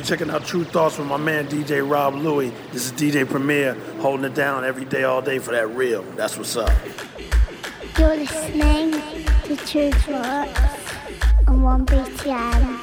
checking 0.05 0.29
out 0.29 0.45
True 0.45 0.63
Thoughts 0.63 0.99
with 0.99 1.07
my 1.07 1.17
man 1.17 1.47
DJ 1.47 1.87
Rob 1.89 2.13
Luis. 2.13 2.53
This 2.71 2.85
is 2.85 2.91
DJ 2.91 3.27
Premier 3.27 3.73
holding 3.99 4.23
it 4.23 4.35
down 4.35 4.63
every 4.63 4.85
day, 4.85 5.03
all 5.03 5.19
day 5.19 5.39
for 5.39 5.51
that 5.51 5.67
real. 5.69 6.03
That's 6.15 6.37
what's 6.37 6.55
up. 6.55 6.71
You're 7.97 8.15
listening 8.15 8.91
to 9.45 9.55
Tru 9.65 9.91
Thoughts 9.91 10.93
on 11.47 11.61
1BTN. 11.61 12.74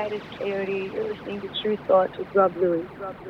From 0.00 0.10
Hiatus 0.10 0.22
Kaiyote. 0.40 0.92
You're 0.92 1.08
listening 1.08 1.40
to 1.42 1.50
Tru 1.62 1.76
Thoughts 1.86 2.14
with 2.18 2.28
Rob 2.34 2.56
Luis. 2.56 2.88
Rob 2.98 3.16
Louie. 3.24 3.29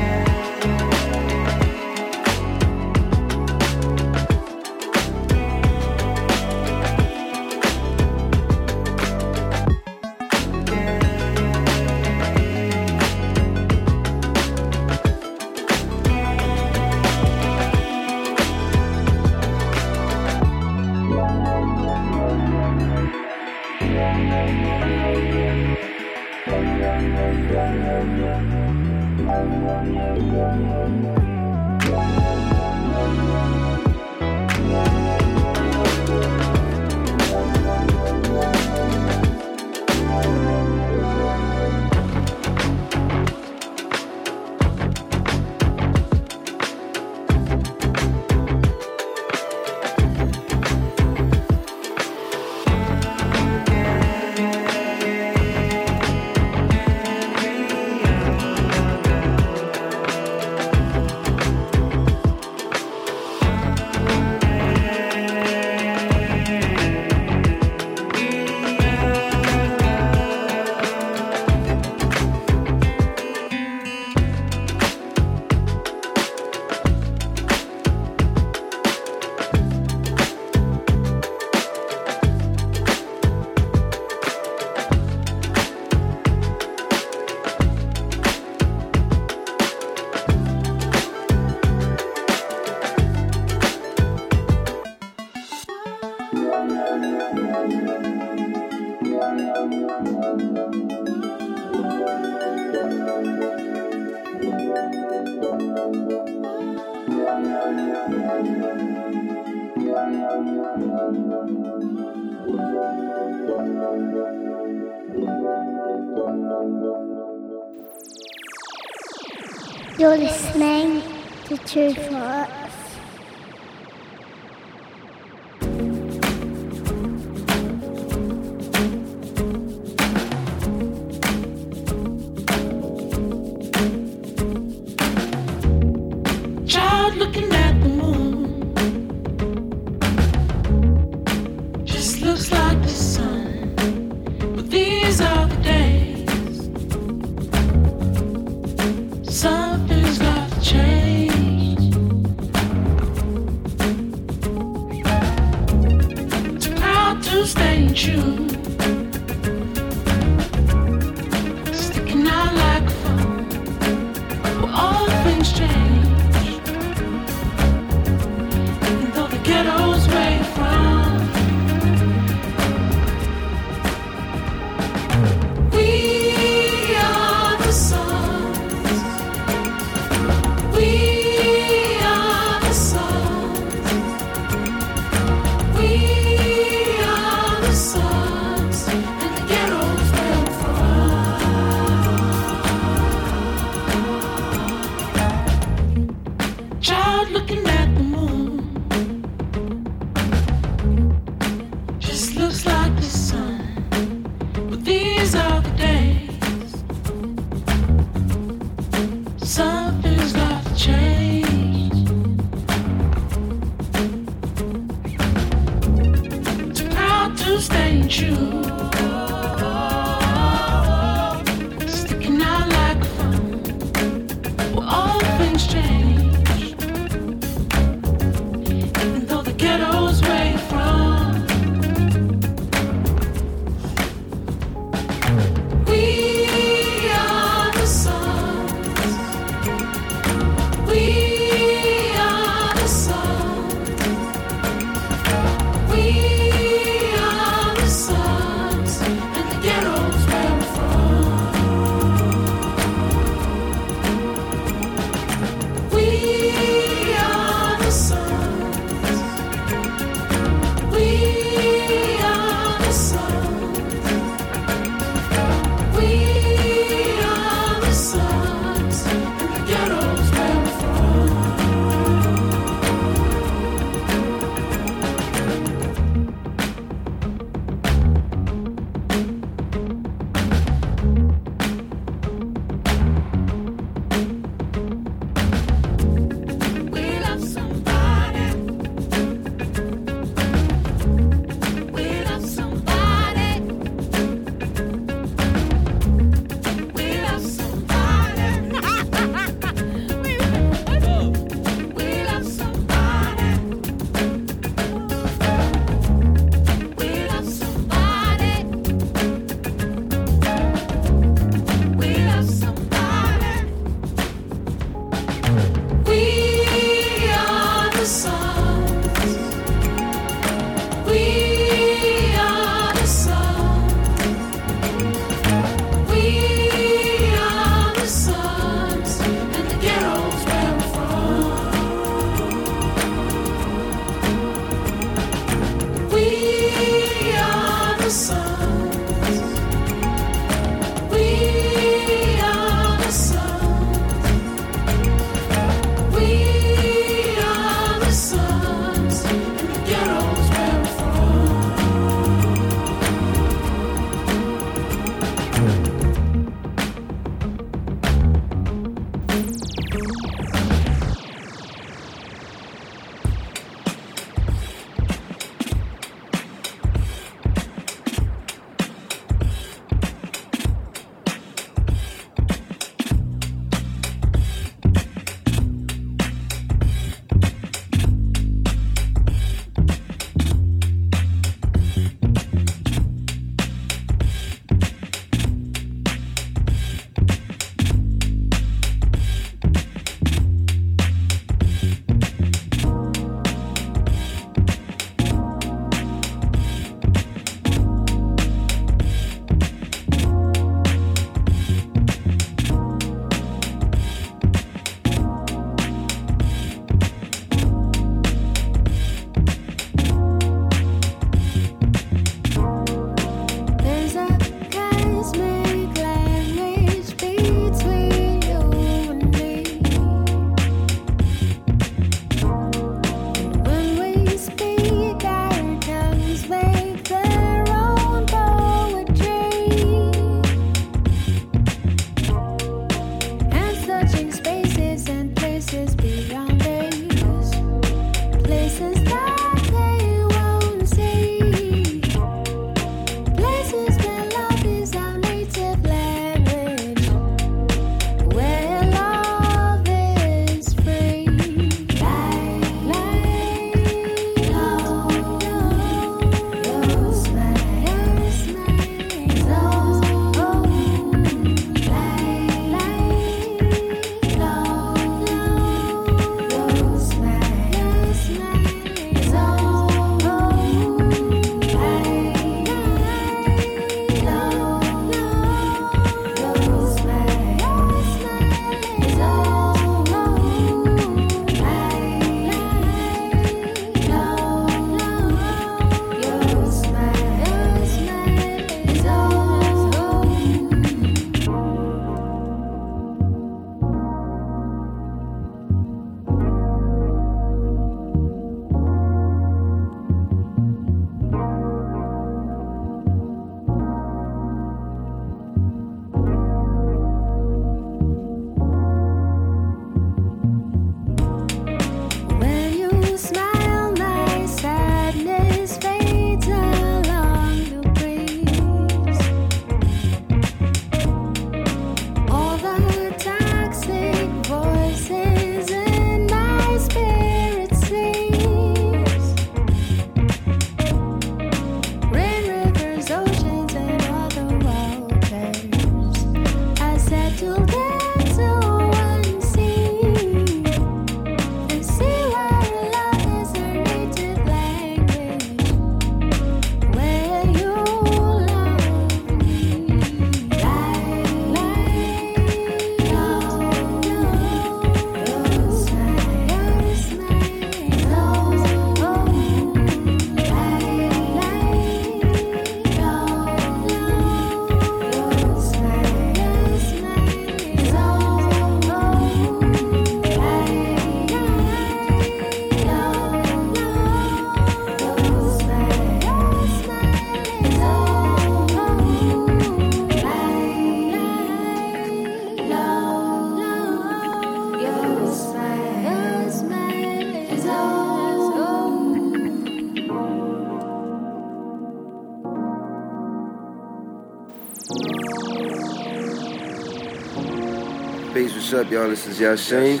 Up, 598.74 598.90
y'all? 598.90 599.08
This 599.08 599.26
is 599.28 599.38
Yashane. 599.38 600.00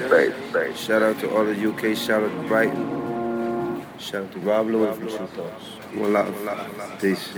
Shout 0.74 1.02
out 1.02 1.20
to 1.20 1.30
all 1.32 1.44
the 1.44 1.52
UK, 1.52 1.96
shout 1.96 2.24
out 2.24 2.42
to 2.42 2.48
Brighton. 2.48 3.86
Shout 4.00 4.24
out 4.24 4.32
to 4.32 4.38
Rob 4.40 4.66
Luis 4.66 4.96
from 4.98 5.08
Tru 5.08 5.26
Thoughts. 5.28 5.64
One 5.94 6.12
love. 6.12 7.00
Peace. 7.00 7.28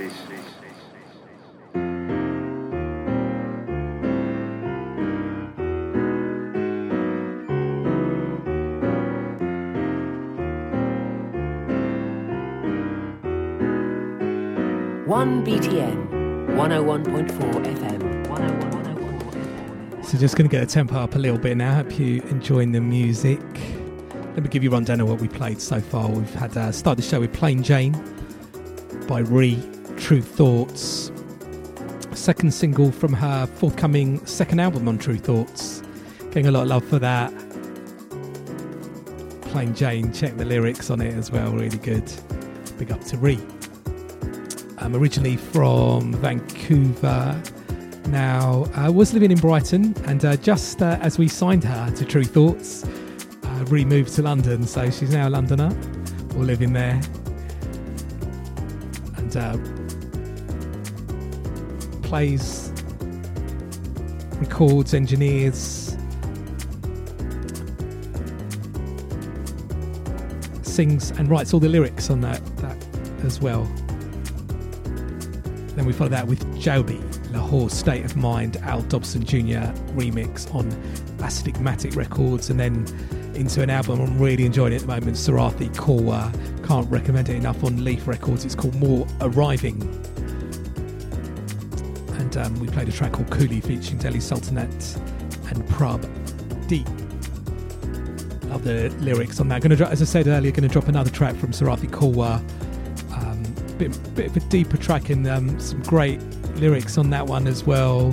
One 15.06 15.44
BTN, 15.44 16.08
101.4 16.56 17.66
FM. 17.76 18.00
101.4 18.26 18.75
So 20.06 20.16
just 20.18 20.36
going 20.36 20.48
to 20.48 20.56
get 20.56 20.60
the 20.60 20.72
tempo 20.72 20.94
up 21.00 21.16
a 21.16 21.18
little 21.18 21.36
bit 21.36 21.56
now. 21.56 21.74
Hope 21.74 21.98
you 21.98 22.22
enjoying 22.30 22.70
the 22.70 22.80
music. 22.80 23.40
Let 24.34 24.44
me 24.44 24.48
give 24.48 24.62
you 24.62 24.70
a 24.70 24.72
rundown 24.72 25.00
of 25.00 25.08
what 25.08 25.20
we 25.20 25.26
played 25.26 25.60
so 25.60 25.80
far. 25.80 26.08
We've 26.08 26.32
had 26.32 26.56
uh, 26.56 26.70
started 26.70 27.02
the 27.02 27.08
show 27.08 27.18
with 27.18 27.32
Plain 27.32 27.64
Jane 27.64 27.92
by 29.08 29.18
Re 29.18 29.60
Tru 29.96 30.22
Thoughts, 30.22 31.10
second 32.12 32.54
single 32.54 32.92
from 32.92 33.14
her 33.14 33.46
forthcoming 33.46 34.24
second 34.26 34.60
album 34.60 34.86
on 34.86 34.96
Tru 34.96 35.16
Thoughts. 35.18 35.82
Getting 36.26 36.46
a 36.46 36.50
lot 36.52 36.62
of 36.62 36.68
love 36.68 36.84
for 36.84 37.00
that. 37.00 37.32
Plain 39.50 39.74
Jane, 39.74 40.12
check 40.12 40.36
the 40.36 40.44
lyrics 40.44 40.88
on 40.88 41.00
it 41.00 41.14
as 41.14 41.32
well, 41.32 41.50
really 41.50 41.78
good. 41.78 42.08
Big 42.78 42.92
up 42.92 43.02
to 43.06 43.16
Re. 43.16 43.40
I'm 44.78 44.94
um, 44.94 45.02
originally 45.02 45.36
from 45.36 46.12
Vancouver, 46.12 47.42
now 48.08 48.64
uh, 48.76 48.90
was 48.90 49.12
living 49.12 49.30
in 49.30 49.38
Brighton, 49.38 49.94
and 50.04 50.24
uh, 50.24 50.36
just 50.36 50.82
uh, 50.82 50.98
as 51.00 51.18
we 51.18 51.28
signed 51.28 51.64
her 51.64 51.90
to 51.96 52.04
Tru 52.04 52.24
Thoughts, 52.24 52.84
uh, 52.84 53.64
removed 53.68 54.14
to 54.14 54.22
London, 54.22 54.66
so 54.66 54.90
she's 54.90 55.12
now 55.12 55.28
a 55.28 55.30
Londoner, 55.30 55.76
or 56.36 56.44
living 56.44 56.72
there, 56.72 57.00
and 59.16 59.36
uh, 59.36 59.56
plays, 62.02 62.72
records, 64.38 64.94
engineers, 64.94 65.96
sings, 70.62 71.10
and 71.12 71.28
writes 71.28 71.54
all 71.54 71.60
the 71.60 71.68
lyrics 71.68 72.10
on 72.10 72.20
that, 72.20 72.44
that 72.58 72.76
as 73.24 73.40
well. 73.40 73.64
Then 75.74 75.86
we 75.86 75.92
follow 75.92 76.10
that 76.10 76.26
with 76.26 76.58
Joby, 76.60 77.00
Lahore 77.36 77.68
State 77.68 78.04
of 78.04 78.16
Mind, 78.16 78.56
Al 78.62 78.80
Dobson 78.82 79.22
Jr. 79.22 79.68
remix 79.92 80.52
on 80.54 80.70
Astigmatic 81.22 81.94
Records, 81.94 82.48
and 82.48 82.58
then 82.58 82.86
into 83.34 83.62
an 83.62 83.68
album 83.68 84.00
I'm 84.00 84.18
really 84.18 84.46
enjoying 84.46 84.72
it 84.72 84.76
at 84.76 84.80
the 84.82 84.86
moment, 84.86 85.16
Sarathy 85.16 85.68
Korwar. 85.74 86.32
Can't 86.66 86.90
recommend 86.90 87.28
it 87.28 87.36
enough 87.36 87.62
on 87.62 87.84
Leaf 87.84 88.08
Records. 88.08 88.46
It's 88.46 88.54
called 88.54 88.74
More 88.76 89.06
Arriving. 89.20 89.82
And 92.18 92.36
um, 92.38 92.58
we 92.58 92.68
played 92.68 92.88
a 92.88 92.92
track 92.92 93.12
called 93.12 93.28
Coolie 93.28 93.62
featuring 93.62 93.98
Delhi 93.98 94.20
Sultanate 94.20 94.96
and 95.48 95.62
Prabh 95.68 96.02
Deep. 96.68 96.88
Love 98.50 98.64
the 98.64 98.88
lyrics 99.00 99.40
on 99.40 99.48
that. 99.48 99.60
To, 99.60 99.88
as 99.88 100.00
I 100.00 100.06
said 100.06 100.26
earlier, 100.26 100.52
going 100.52 100.66
to 100.66 100.72
drop 100.72 100.88
another 100.88 101.10
track 101.10 101.36
from 101.36 101.50
Sarathy 101.50 101.90
Korwar 101.90 102.42
bit, 103.78 104.14
bit 104.14 104.26
of 104.26 104.36
a 104.36 104.40
deeper 104.48 104.76
track 104.76 105.10
and 105.10 105.26
um, 105.26 105.58
some 105.60 105.82
great 105.82 106.20
lyrics 106.60 106.98
on 106.98 107.10
that 107.10 107.26
one 107.26 107.46
as 107.46 107.64
well. 107.64 108.12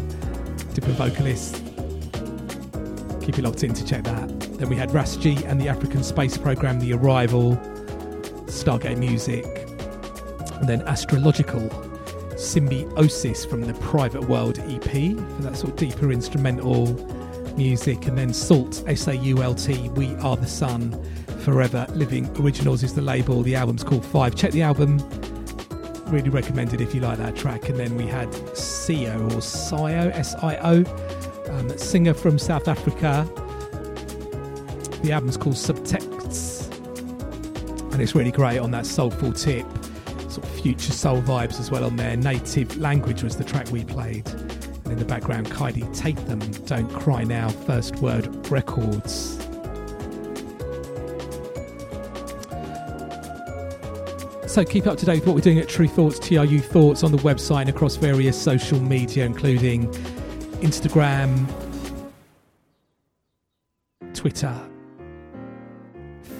Different 0.74 0.98
vocalists. 0.98 1.60
Keep 3.26 3.40
it 3.40 3.44
locked 3.44 3.64
in 3.64 3.74
to 3.74 3.86
check 3.86 4.04
that. 4.04 4.30
Then 4.58 4.70
we 4.70 4.76
had 4.76 4.94
Ras 4.94 5.16
G 5.18 5.44
and 5.46 5.60
the 5.60 5.68
African 5.70 6.04
Space 6.04 6.38
Program, 6.38 6.80
The 6.80 6.94
Arrival, 6.94 7.56
Stargate 8.48 8.98
Music, 8.98 9.46
and 10.60 10.68
then 10.68 10.82
Astrological 10.84 11.70
Symbiosis 12.38 13.46
from 13.46 13.62
the 13.62 13.74
Private 13.76 14.28
World 14.28 14.60
EP 14.60 14.82
for 14.84 15.42
that 15.42 15.56
sort 15.56 15.72
of 15.72 15.76
deeper 15.76 16.12
instrumental 16.12 16.88
music, 17.56 18.08
and 18.08 18.18
then 18.18 18.34
Salt 18.34 18.84
S 18.88 19.08
A 19.08 19.16
U 19.16 19.42
L 19.42 19.56
T 19.56 19.90
We 19.90 20.16
Are 20.16 20.36
the 20.36 20.48
Sun 20.48 21.02
Forever 21.44 21.86
Living 21.90 22.30
Originals 22.40 22.84
is 22.84 22.94
the 22.94 23.02
label. 23.02 23.44
The 23.44 23.56
album's 23.56 23.84
called 23.84 24.06
Five. 24.06 24.36
Check 24.36 24.52
the 24.52 24.62
album 24.62 25.00
really 26.14 26.30
recommend 26.30 26.74
it 26.74 26.80
if 26.80 26.94
you 26.94 27.02
like 27.02 27.18
that 27.18 27.36
track. 27.36 27.68
And 27.70 27.78
then 27.78 27.98
we 27.98 28.06
had 28.06 28.30
Sio 28.54 29.16
or 29.34 29.40
Sio, 29.40 30.12
S 30.12 30.36
I 30.36 30.56
O, 30.58 30.86
um, 31.52 31.78
singer 31.78 32.14
from 32.14 32.38
South 32.38 32.68
Africa. 32.68 33.28
The 35.02 35.12
album's 35.12 35.36
called 35.36 35.56
Subtexts, 35.56 36.72
and 37.92 38.02
it's 38.02 38.16
really 38.16 38.32
great 38.32 38.60
on 38.60 38.72
that 38.72 38.86
soulful 38.86 39.34
tip, 39.34 39.66
sort 40.30 40.46
of 40.46 40.50
future 40.62 40.94
soul 40.94 41.22
vibes 41.22 41.60
as 41.60 41.70
well 41.70 41.84
on 41.84 41.98
there. 41.98 42.16
Native 42.16 42.78
Language 42.78 43.22
was 43.24 43.36
the 43.36 43.44
track 43.44 43.70
we 43.72 43.84
played. 43.84 44.30
And 44.30 44.94
in 44.94 45.00
the 45.00 45.06
background, 45.06 45.48
Take 45.94 46.16
Them, 46.28 46.40
Don't 46.66 46.90
Cry 46.90 47.24
Now, 47.26 47.50
First 47.50 47.98
Word 47.98 48.50
Records. 48.50 49.43
So 54.54 54.64
keep 54.64 54.86
up 54.86 55.00
to 55.00 55.06
date 55.08 55.16
with 55.16 55.26
what 55.26 55.34
we're 55.34 55.42
doing 55.42 55.58
at 55.58 55.68
Tru 55.68 55.88
Thoughts, 55.88 56.20
TRU 56.20 56.60
Thoughts 56.60 57.04
on 57.04 57.12
the 57.12 57.18
website 57.18 57.62
and 57.62 57.70
across 57.70 57.96
various 57.96 58.40
social 58.40 58.80
media, 58.80 59.26
including 59.26 59.88
Instagram, 60.62 61.48
Twitter, 64.14 64.56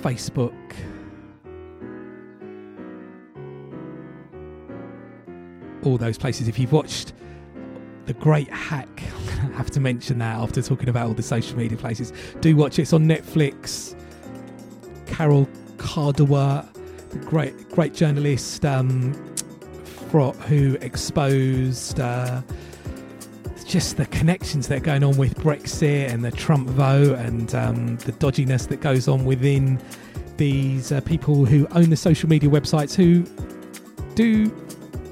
Facebook. 0.04 0.54
All 5.82 5.98
those 5.98 6.20
places. 6.20 6.48
If 6.48 6.60
you've 6.60 6.72
watched 6.72 7.14
The 8.06 8.14
Great 8.14 8.50
Hack, 8.50 8.90
I'm 9.18 9.26
going 9.26 9.50
to 9.50 9.58
have 9.58 9.72
to 9.72 9.80
mention 9.80 10.20
that 10.20 10.38
after 10.38 10.62
talking 10.62 10.90
about 10.90 11.08
all 11.08 11.16
the 11.16 11.24
social 11.24 11.58
media 11.58 11.80
places. 11.80 12.14
Do 12.42 12.56
watch 12.56 12.78
it. 12.78 12.84
It's 12.84 12.94
on 12.94 13.06
Netflix. 13.06 13.96
Carole 15.08 15.50
Cadwalladr 15.78 16.70
great 17.20 17.70
great 17.70 17.94
journalist 17.94 18.66
um, 18.66 19.14
who 20.12 20.78
exposed 20.82 22.00
uh, 22.00 22.42
just 23.66 23.98
the 23.98 24.06
connections 24.08 24.68
that 24.68 24.78
are 24.78 24.86
going 24.86 25.04
on 25.04 25.18
with 25.18 25.36
Brexit 25.38 26.12
and 26.12 26.24
the 26.24 26.32
Trump 26.32 26.70
vote 26.70 27.18
and 27.18 27.56
um, 27.56 27.98
the 27.98 28.12
dodginess 28.12 28.68
that 28.68 28.82
goes 28.82 29.08
on 29.08 29.26
within 29.26 29.80
these 30.38 30.92
uh, 30.92 31.02
people 31.02 31.46
who 31.46 31.68
own 31.72 31.90
the 31.90 31.96
social 31.96 32.30
media 32.30 32.50
websites 32.50 32.94
who 32.94 33.24
do 34.14 34.52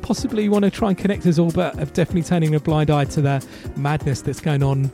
possibly 0.01 0.49
want 0.49 0.65
to 0.65 0.69
try 0.71 0.89
and 0.89 0.97
connect 0.97 1.25
us 1.25 1.39
all, 1.39 1.51
but 1.51 1.73
are 1.79 1.85
definitely 1.85 2.23
turning 2.23 2.53
a 2.53 2.59
blind 2.59 2.91
eye 2.91 3.05
to 3.05 3.21
the 3.21 3.45
madness 3.75 4.21
that's 4.21 4.41
going 4.41 4.61
on 4.61 4.91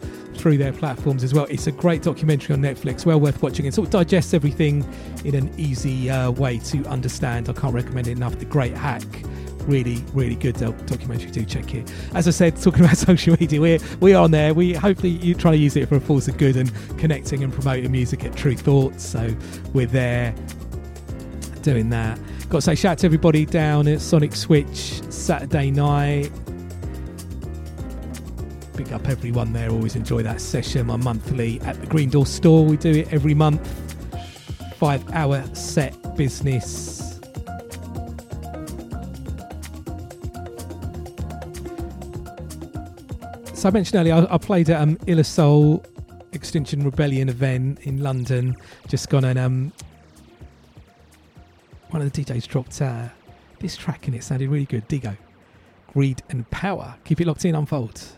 through 0.47 0.57
their 0.57 0.71
platforms 0.71 1.25
as 1.25 1.33
well. 1.33 1.45
It's 1.49 1.67
a 1.67 1.73
great 1.73 2.01
documentary 2.01 2.53
on 2.53 2.61
Netflix, 2.61 3.05
well 3.05 3.19
worth 3.19 3.43
watching. 3.43 3.65
It 3.65 3.73
sort 3.73 3.87
of 3.87 3.91
digests 3.91 4.33
everything 4.33 4.87
in 5.25 5.35
an 5.35 5.53
easy 5.59 6.09
uh, 6.09 6.31
way 6.31 6.57
to 6.59 6.85
understand. 6.85 7.49
I 7.49 7.51
can't 7.51 7.73
recommend 7.73 8.07
it 8.07 8.11
enough. 8.11 8.39
The 8.39 8.45
Great 8.45 8.73
Hack. 8.73 9.03
Really, 9.63 10.01
really 10.13 10.35
good 10.35 10.55
documentary. 10.55 11.31
Do 11.31 11.43
check 11.43 11.75
it. 11.75 11.91
As 12.15 12.29
I 12.29 12.31
said, 12.31 12.55
talking 12.55 12.79
about 12.85 12.95
social 12.95 13.35
media, 13.37 13.59
we're 13.59 13.79
we 13.99 14.13
are 14.13 14.23
on 14.23 14.31
there. 14.31 14.53
We 14.53 14.73
hopefully 14.73 15.09
you 15.09 15.35
try 15.35 15.51
to 15.51 15.57
use 15.57 15.75
it 15.75 15.89
for 15.89 15.95
a 15.95 15.99
force 15.99 16.29
of 16.29 16.37
good 16.37 16.55
and 16.55 16.71
connecting 16.97 17.43
and 17.43 17.51
promoting 17.51 17.91
music 17.91 18.23
at 18.23 18.33
Tru 18.33 18.55
Thoughts. 18.55 19.05
So 19.05 19.35
we're 19.73 19.85
there 19.85 20.33
doing 21.61 21.89
that. 21.89 22.17
Got 22.47 22.59
to 22.59 22.61
say, 22.61 22.75
shout 22.75 22.93
out 22.93 22.97
to 22.99 23.07
everybody 23.07 23.45
down 23.45 23.89
at 23.89 23.99
Sonic 23.99 24.33
Switch 24.33 25.01
Saturday 25.11 25.71
night. 25.71 26.31
Big 28.77 28.93
up 28.93 29.09
everyone 29.09 29.53
there. 29.53 29.71
Always 29.71 29.95
enjoy 29.95 30.21
that 30.21 30.39
session. 30.39 30.85
My 30.85 30.97
monthly 30.97 31.59
at 31.61 31.81
the 31.81 31.87
Green 31.87 32.11
Door 32.11 32.27
store. 32.27 32.63
We 32.63 32.77
do 32.77 32.91
it 32.91 33.11
every 33.11 33.33
month. 33.33 33.67
Five 34.77 35.03
hour 35.13 35.43
set 35.55 36.15
business. 36.15 37.19
So 43.55 43.67
I 43.67 43.71
mentioned 43.71 43.99
earlier, 43.99 44.13
I, 44.13 44.35
I 44.35 44.37
played 44.37 44.69
at 44.69 44.79
um, 44.79 44.97
Illisoul 45.07 45.83
Extinction 46.33 46.83
Rebellion 46.83 47.29
event 47.29 47.79
in 47.79 48.03
London. 48.03 48.55
Just 48.87 49.09
gone 49.09 49.25
and 49.25 49.39
um, 49.39 49.73
one 51.89 52.03
of 52.03 52.11
the 52.11 52.23
DJs 52.23 52.45
dropped 52.45 52.79
uh, 52.79 53.07
this 53.59 53.75
track 53.75 54.05
and 54.05 54.15
it 54.15 54.23
sounded 54.23 54.49
really 54.49 54.65
good. 54.65 54.87
Digo, 54.87 55.17
Greed 55.93 56.21
and 56.29 56.47
Power. 56.51 56.93
Keep 57.05 57.21
it 57.21 57.25
locked 57.25 57.43
in, 57.43 57.55
unfold. 57.55 58.16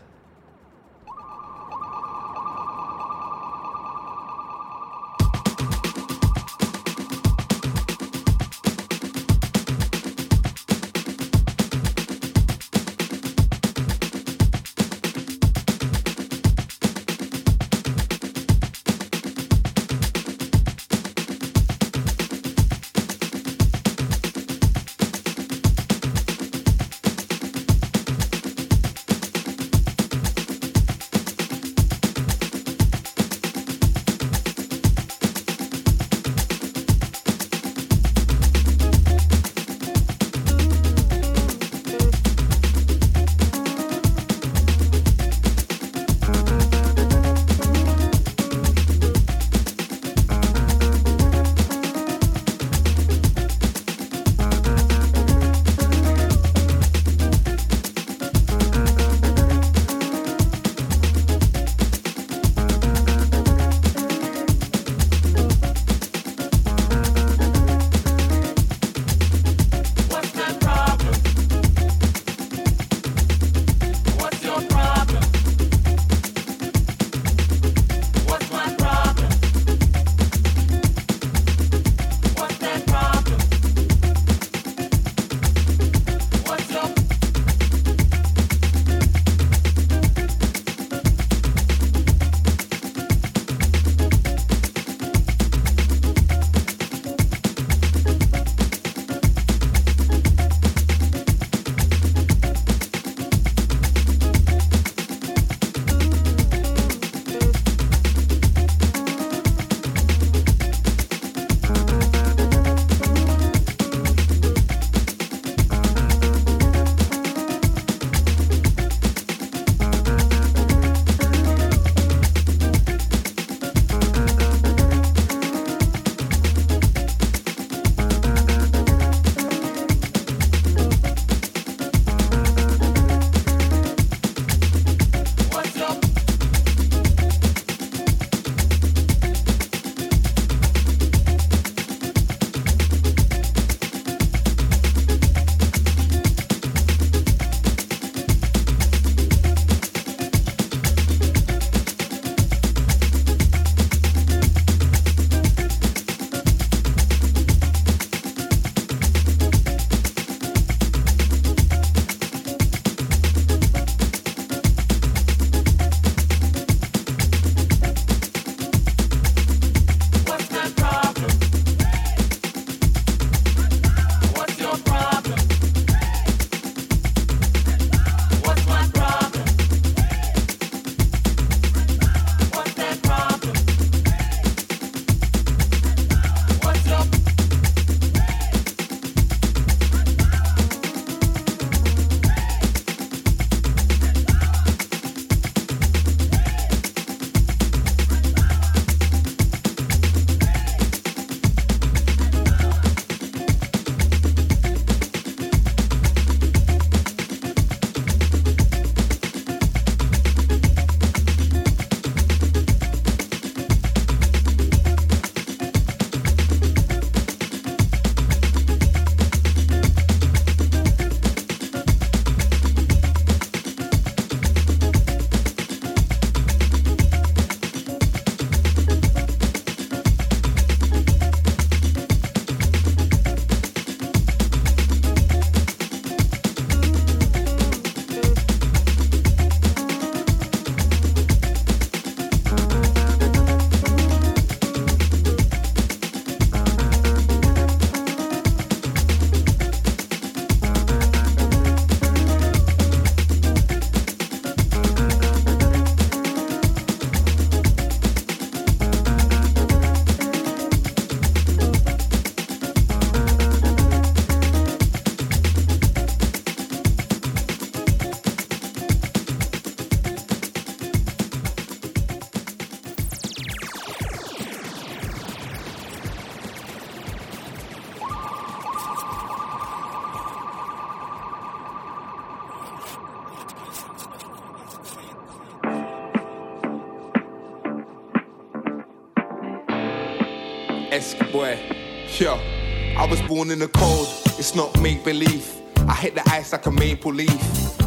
Born 293.30 293.52
in 293.52 293.60
the 293.60 293.68
cold, 293.68 294.08
it's 294.40 294.56
not 294.56 294.68
make 294.80 295.04
believe. 295.04 295.54
I 295.88 295.94
hit 295.94 296.16
the 296.16 296.22
ice 296.30 296.50
like 296.50 296.66
a 296.66 296.70
maple 296.72 297.14
leaf. 297.14 297.30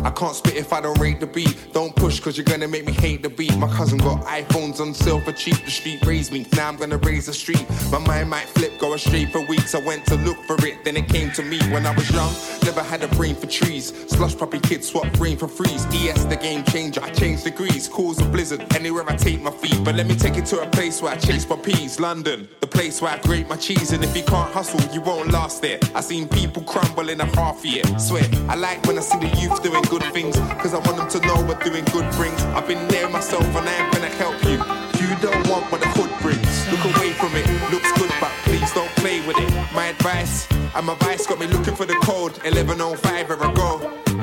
I 0.05 0.09
can't 0.09 0.33
spit 0.33 0.55
if 0.55 0.71
I 0.71 0.79
don't 0.79 0.97
rate 0.99 1.19
the 1.19 1.27
beat. 1.27 1.57
Don't 1.73 1.93
push 1.93 2.21
cause 2.21 2.37
you're 2.37 2.45
gonna 2.45 2.67
make 2.67 2.85
me 2.85 2.93
hate 2.93 3.23
the 3.23 3.29
beat. 3.29 3.53
My 3.57 3.67
cousin 3.67 3.97
got 3.97 4.23
iPhones 4.23 4.79
on 4.79 4.93
sale 4.93 5.19
for 5.19 5.33
cheap. 5.33 5.57
The 5.65 5.71
street 5.71 6.05
raised 6.05 6.31
me, 6.31 6.45
now 6.55 6.69
I'm 6.69 6.77
gonna 6.77 6.97
raise 6.97 7.25
the 7.25 7.33
street. 7.33 7.65
My 7.91 7.99
mind 7.99 8.29
might 8.29 8.47
flip, 8.55 8.79
go 8.79 8.93
astray 8.93 9.25
for 9.25 9.41
weeks. 9.47 9.75
I 9.75 9.79
went 9.79 10.05
to 10.07 10.15
look 10.15 10.37
for 10.45 10.55
it, 10.65 10.85
then 10.85 10.95
it 10.95 11.09
came 11.09 11.29
to 11.31 11.43
me. 11.43 11.59
When 11.73 11.85
I 11.85 11.93
was 11.93 12.09
young, 12.09 12.33
never 12.63 12.81
had 12.81 13.03
a 13.03 13.09
brain 13.09 13.35
for 13.35 13.47
trees. 13.47 13.93
Slush 14.07 14.37
puppy 14.37 14.59
kids 14.59 14.87
swap 14.87 15.11
brain 15.13 15.35
for 15.35 15.49
freeze. 15.49 15.85
ES 15.87 16.23
the 16.25 16.37
game 16.37 16.63
changer, 16.63 17.01
I 17.03 17.09
change 17.09 17.43
degrees. 17.43 17.89
Cause 17.89 18.21
a 18.21 18.25
blizzard 18.25 18.61
anywhere 18.75 19.03
I 19.09 19.17
take 19.17 19.41
my 19.41 19.51
feet. 19.51 19.83
But 19.83 19.95
let 19.95 20.07
me 20.07 20.15
take 20.15 20.37
it 20.37 20.45
to 20.47 20.61
a 20.61 20.69
place 20.69 21.01
where 21.01 21.11
I 21.11 21.17
chase 21.17 21.49
my 21.49 21.57
peas. 21.57 21.99
London, 21.99 22.47
place 22.73 23.01
where 23.01 23.11
I 23.11 23.17
grate 23.19 23.47
my 23.47 23.55
cheese. 23.55 23.91
And 23.93 24.03
if 24.03 24.15
you 24.15 24.23
can't 24.23 24.51
hustle, 24.51 24.81
you 24.93 25.01
won't 25.01 25.31
last 25.31 25.61
there. 25.61 25.79
I 25.95 26.01
seen 26.01 26.27
people 26.27 26.63
crumble 26.63 27.09
in 27.09 27.21
a 27.21 27.25
half 27.35 27.63
year. 27.63 27.83
Swear, 27.97 28.23
I 28.49 28.55
like 28.55 28.85
when 28.85 28.97
I 28.97 29.01
see 29.01 29.19
the 29.19 29.31
youth 29.39 29.61
doing 29.63 29.83
good 29.83 30.03
things, 30.11 30.35
cause 30.61 30.73
I 30.73 30.79
want 30.79 30.97
them 30.97 31.09
to 31.09 31.19
know 31.27 31.41
what 31.45 31.63
doing 31.63 31.85
good 31.85 32.09
brings. 32.15 32.41
I've 32.57 32.67
been 32.67 32.87
there 32.89 33.09
myself 33.09 33.43
and 33.43 33.69
I 33.69 33.73
ain't 33.73 33.93
gonna 33.93 34.09
help 34.23 34.43
you. 34.43 34.57
You 34.99 35.15
don't 35.21 35.47
want 35.47 35.71
what 35.71 35.81
the 35.81 35.87
hood 35.95 36.11
brings. 36.21 36.53
Look 36.71 36.83
away 36.95 37.11
from 37.13 37.31
it, 37.35 37.45
looks 37.71 37.91
good, 37.93 38.11
but 38.19 38.31
please 38.43 38.71
don't 38.73 38.93
play 38.97 39.25
with 39.25 39.37
it. 39.37 39.51
My 39.73 39.87
advice, 39.87 40.47
and 40.51 40.85
my 40.85 40.95
vice 40.95 41.27
got 41.27 41.39
me 41.39 41.47
looking 41.47 41.75
for 41.75 41.85
the 41.85 41.95
code 41.95 42.33
1105 42.43 43.29
where 43.29 43.43
I 43.43 43.53
go. 43.53 43.71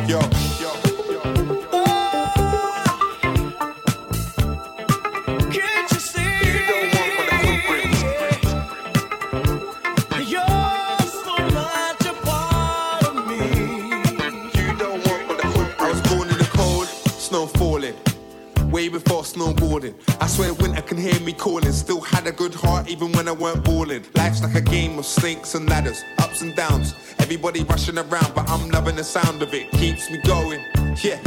Yo, 0.07 0.21
yo. 0.61 0.80
Even 22.91 23.13
when 23.13 23.29
I 23.29 23.33
weren't 23.33 23.65
balling. 23.65 24.05
Life's 24.17 24.43
like 24.43 24.57
a 24.57 24.61
game 24.61 24.99
of 24.99 25.07
snakes 25.07 25.55
and 25.55 25.69
ladders, 25.69 26.03
ups 26.19 26.43
and 26.43 26.55
downs. 26.57 26.95
Everybody 27.21 27.63
rushing 27.63 27.97
around, 27.97 28.35
but 28.35 28.51
I'm 28.51 28.69
loving 28.71 28.97
the 28.97 29.05
sound 29.05 29.43
of 29.43 29.55
it. 29.55 29.71
Keeps 29.71 30.11
me 30.11 30.19
going, 30.19 30.61
yeah. 31.03 31.21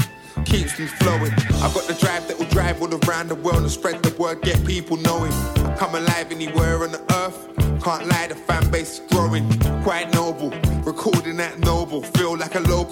Keeps 0.43 0.77
me 0.77 0.87
flowing. 0.87 1.31
I've 1.63 1.73
got 1.73 1.87
the 1.87 1.97
drive 1.99 2.27
that 2.27 2.37
will 2.37 2.47
drive 2.47 2.81
all 2.81 2.93
around 3.07 3.29
the 3.29 3.35
world 3.35 3.59
and 3.59 3.71
spread 3.71 4.03
the 4.03 4.13
word, 4.21 4.41
get 4.41 4.65
people 4.65 4.97
knowing. 4.97 5.31
I 5.31 5.75
come 5.77 5.95
alive 5.95 6.31
anywhere 6.31 6.83
on 6.83 6.91
the 6.91 7.01
earth. 7.15 7.47
Can't 7.81 8.07
lie, 8.07 8.27
the 8.27 8.35
fan 8.35 8.69
base 8.69 8.99
is 8.99 9.01
growing. 9.11 9.47
Quite 9.83 10.13
noble, 10.13 10.49
recording 10.83 11.37
that 11.37 11.59
noble. 11.59 11.82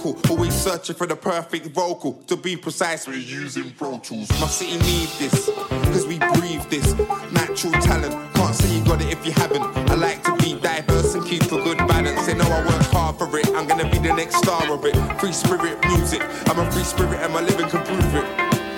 Local, 0.03 0.31
always 0.31 0.53
searching 0.53 0.95
for 0.95 1.05
the 1.05 1.15
perfect 1.15 1.67
vocal. 1.67 2.13
To 2.25 2.35
be 2.35 2.55
precise, 2.55 3.07
we're 3.07 3.17
using 3.17 3.69
Pro 3.71 3.99
Tools. 3.99 4.29
My 4.41 4.47
city 4.47 4.77
need 4.79 5.09
this, 5.19 5.45
cause 5.45 6.07
we 6.07 6.17
breathe 6.17 6.63
this. 6.69 6.95
Natural 7.31 7.73
talent, 7.73 8.33
can't 8.33 8.55
say 8.55 8.75
you 8.75 8.83
got 8.83 8.99
it 9.01 9.11
if 9.11 9.23
you 9.23 9.31
haven't. 9.31 9.61
I 9.61 9.93
like 9.93 10.23
to 10.23 10.35
be 10.37 10.59
diverse 10.59 11.13
and 11.13 11.23
keep 11.23 11.43
a 11.43 11.61
good 11.61 11.77
balance. 11.77 12.25
They 12.25 12.33
know 12.33 12.45
I 12.45 12.65
work 12.65 12.81
hard 12.87 13.17
for 13.17 13.37
it, 13.37 13.47
I'm 13.49 13.67
gonna 13.67 13.89
be 13.91 13.99
the 13.99 14.13
next 14.13 14.37
star 14.37 14.71
of 14.71 14.83
it. 14.85 14.95
Free 15.19 15.33
spirit 15.33 15.77
music, 15.87 16.23
I'm 16.47 16.57
a 16.57 16.71
free 16.71 16.83
spirit 16.83 17.19
and 17.21 17.31
my 17.31 17.41
living 17.41 17.69
can 17.69 17.85
prove 17.85 18.15
it. 18.15 18.25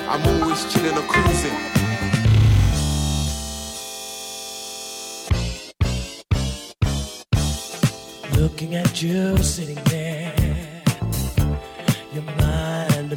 I'm 0.09 0.41
always 0.41 0.73
chilling 0.73 0.97
or 0.97 1.07
cruising. 1.07 1.83
Looking 8.37 8.75
at 8.75 9.01
you 9.01 9.37
sitting 9.37 9.72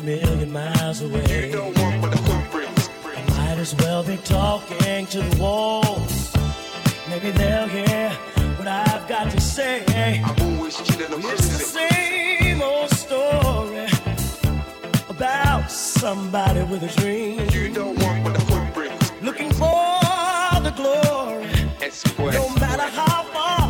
million 0.06 0.52
miles 0.52 1.02
away. 1.02 1.46
You 1.46 1.52
don't 1.52 1.76
want 1.78 2.00
what 2.00 2.12
the 2.12 2.18
hood 2.18 2.50
brings. 2.52 2.88
I 3.04 3.22
might 3.38 3.58
as 3.58 3.74
well 3.74 4.04
be 4.04 4.16
talking 4.18 5.04
to 5.06 5.20
the 5.20 5.42
walls. 5.42 6.32
Maybe 7.10 7.32
they'll 7.32 7.66
hear 7.66 8.10
what 8.56 8.68
I've 8.68 9.08
got 9.08 9.32
to 9.32 9.40
say. 9.40 9.82
I'm 10.22 10.40
always 10.42 10.76
chilling 10.82 11.24
or 11.24 11.32
It's 11.32 11.48
the 11.48 11.64
same 11.78 12.62
old 12.62 12.90
story 12.90 13.88
about 15.08 15.72
somebody 15.72 16.62
with 16.62 16.84
a 16.84 17.00
dream. 17.00 17.40
You 17.50 17.74
don't 17.74 17.98
want 18.00 18.22
what 18.22 18.34
the 18.34 18.44
hood 18.48 18.74
brings. 18.74 19.12
Looking 19.22 19.50
for 19.50 19.90
the 20.66 20.72
glory. 20.76 21.46
Esquire. 21.82 22.32
No 22.32 22.48
matter 22.60 22.88
how 23.00 23.24
far 23.34 23.66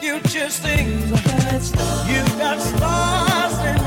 you 0.00 0.18
just 0.20 0.62
think 0.62 0.88
you 2.08 2.22
got 2.38 2.58
stars 2.58 3.79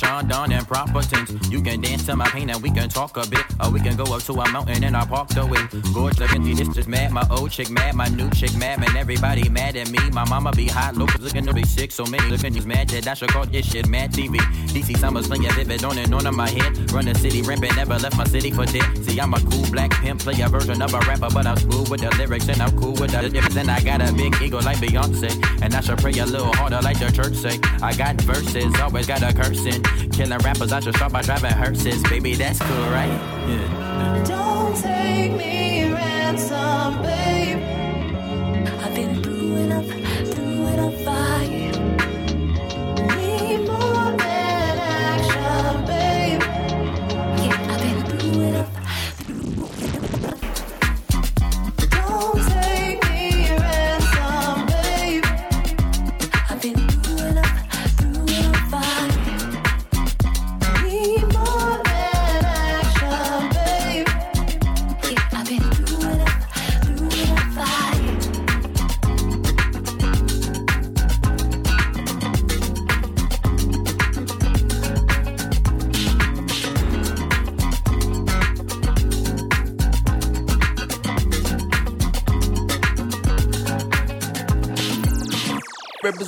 Sean 0.00 0.26
Don 0.26 0.50
and 0.50 0.66
proper 0.66 1.02
tense. 1.02 1.30
You 1.50 1.60
can 1.60 1.82
dance 1.82 2.06
to 2.06 2.16
my 2.16 2.26
pain 2.28 2.48
and 2.48 2.62
we 2.62 2.70
can 2.70 2.88
talk 2.88 3.18
a 3.18 3.28
bit, 3.28 3.44
or 3.62 3.70
we 3.70 3.80
can 3.80 3.96
go 3.96 4.04
up 4.04 4.22
to 4.22 4.32
a 4.32 4.50
mountain 4.50 4.82
and 4.82 4.96
I 4.96 5.04
park 5.04 5.28
the 5.28 5.44
way. 5.44 5.60
Gorge 5.92 6.18
empty, 6.22 6.54
this 6.54 6.68
just 6.74 6.88
mad. 6.88 7.12
My 7.12 7.26
old 7.30 7.50
chick 7.50 7.68
mad, 7.68 7.94
my 7.94 8.08
new 8.08 8.30
chick 8.30 8.56
mad, 8.56 8.80
man. 8.80 8.96
Everybody 8.96 9.50
mad 9.50 9.76
at 9.76 9.90
me. 9.90 9.98
My 10.10 10.24
mama 10.24 10.52
be 10.52 10.66
hot, 10.66 10.96
locals 10.96 11.20
looking 11.20 11.44
to 11.44 11.52
be 11.52 11.64
sick. 11.64 11.92
So 11.92 12.06
many 12.06 12.30
looking 12.30 12.54
these 12.54 12.64
mad 12.64 12.88
that 12.88 13.06
I 13.06 13.12
should 13.12 13.28
call 13.28 13.44
this 13.44 13.70
shit 13.70 13.88
mad 13.88 14.12
TV. 14.12 14.38
DC 14.72 14.96
summer 14.96 15.22
sling 15.22 15.44
a 15.44 15.52
vivid 15.52 15.84
on 15.84 15.98
and 15.98 16.14
on 16.14 16.26
in 16.26 16.34
my 16.34 16.48
head. 16.48 16.90
Run 16.92 17.04
the 17.04 17.14
city 17.14 17.42
rampant, 17.42 17.76
never 17.76 17.98
left 17.98 18.16
my 18.16 18.24
city 18.24 18.50
for 18.50 18.64
dead. 18.64 19.04
See, 19.04 19.20
I'm 19.20 19.34
a 19.34 19.40
cool 19.50 19.70
black 19.70 19.90
pimp, 19.90 20.20
play 20.22 20.40
a 20.40 20.48
version 20.48 20.80
of 20.80 20.94
a 20.94 21.00
rapper, 21.00 21.28
but 21.28 21.46
I'm 21.46 21.58
cool 21.68 21.84
with 21.90 22.00
the 22.00 22.10
lyrics 22.16 22.48
and 22.48 22.62
I'm 22.62 22.74
cool 22.80 22.94
with 22.94 23.10
the 23.10 23.28
difference. 23.28 23.56
And 23.56 23.70
I 23.70 23.82
got 23.82 24.00
a 24.00 24.10
big 24.14 24.34
ego 24.40 24.60
like 24.60 24.78
Beyonce, 24.78 25.30
and 25.60 25.74
I 25.74 25.80
should 25.82 25.98
pray 25.98 26.12
a 26.12 26.24
little 26.24 26.54
harder 26.54 26.80
like 26.80 26.98
the 26.98 27.12
church 27.12 27.34
say. 27.34 27.60
I 27.82 27.92
got 27.92 28.18
verses, 28.22 28.72
always 28.80 29.06
got 29.06 29.22
a 29.22 29.34
cursing. 29.34 29.89
Killing 30.12 30.38
rappers, 30.38 30.72
I 30.72 30.80
should 30.80 30.96
start 30.96 31.12
by 31.12 31.22
driving 31.22 31.52
hearses. 31.52 32.02
Baby, 32.04 32.34
that's 32.34 32.58
cool, 32.58 32.90
right? 32.90 33.08
Yeah. 33.48 34.24
Don't 34.26 34.76
take 34.76 35.32
me 35.32 35.92
ransom, 35.92 37.02
babe. 37.02 37.49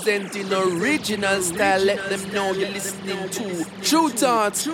Representing 0.05 0.53
original 0.53 1.41
style, 1.43 1.85
let 1.85 2.11
them 2.11 2.33
know 2.33 2.51
you're 2.51 2.71
listening 2.71 3.29
to 3.31 3.65
Tru 3.83 4.09
Thoughts. 4.09 4.65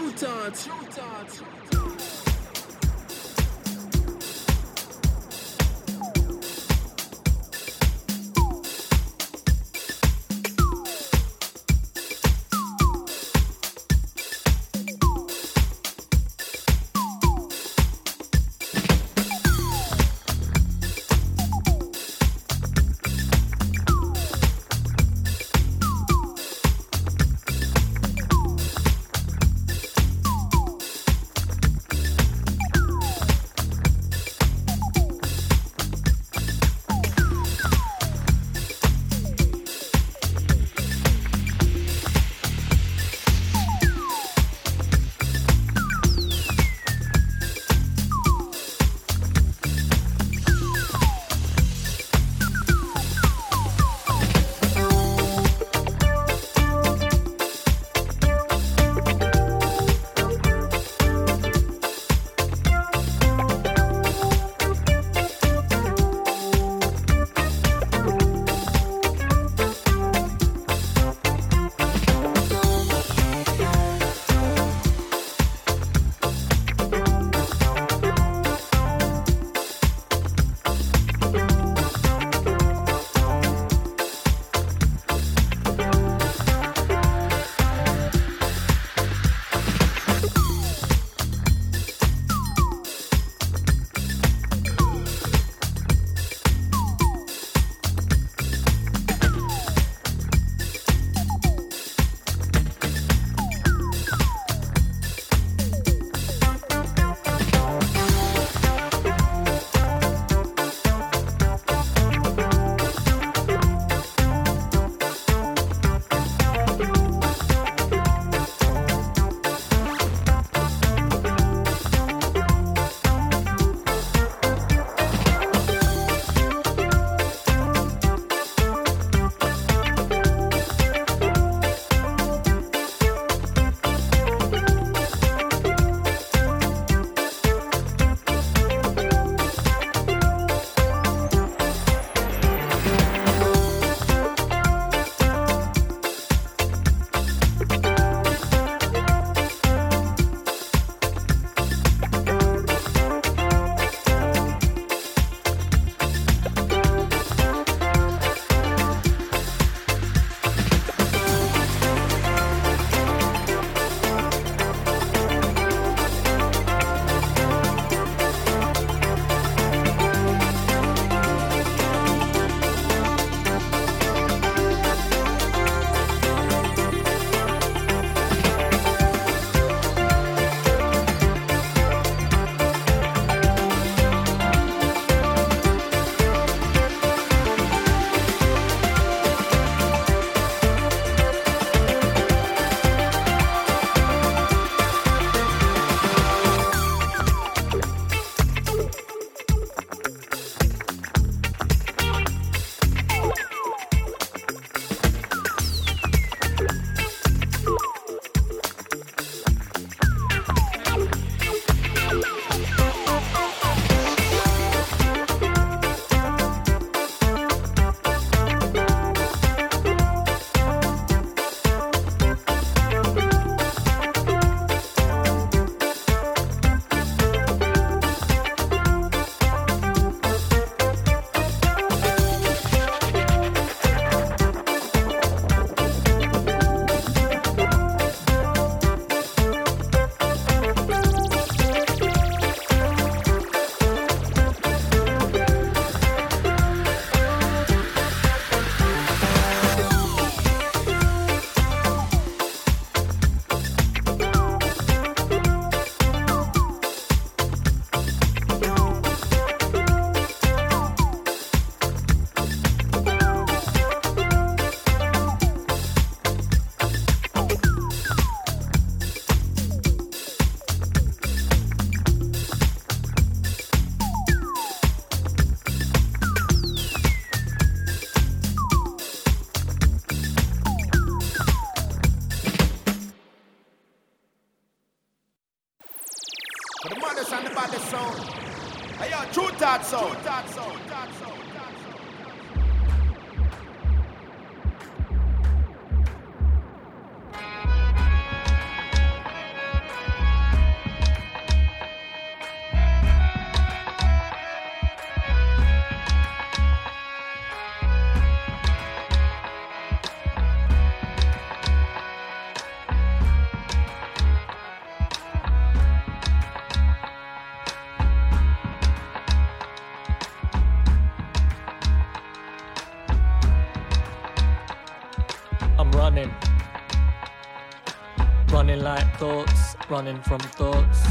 Running 329.90 330.20
from 330.22 330.38
thoughts. 330.40 331.06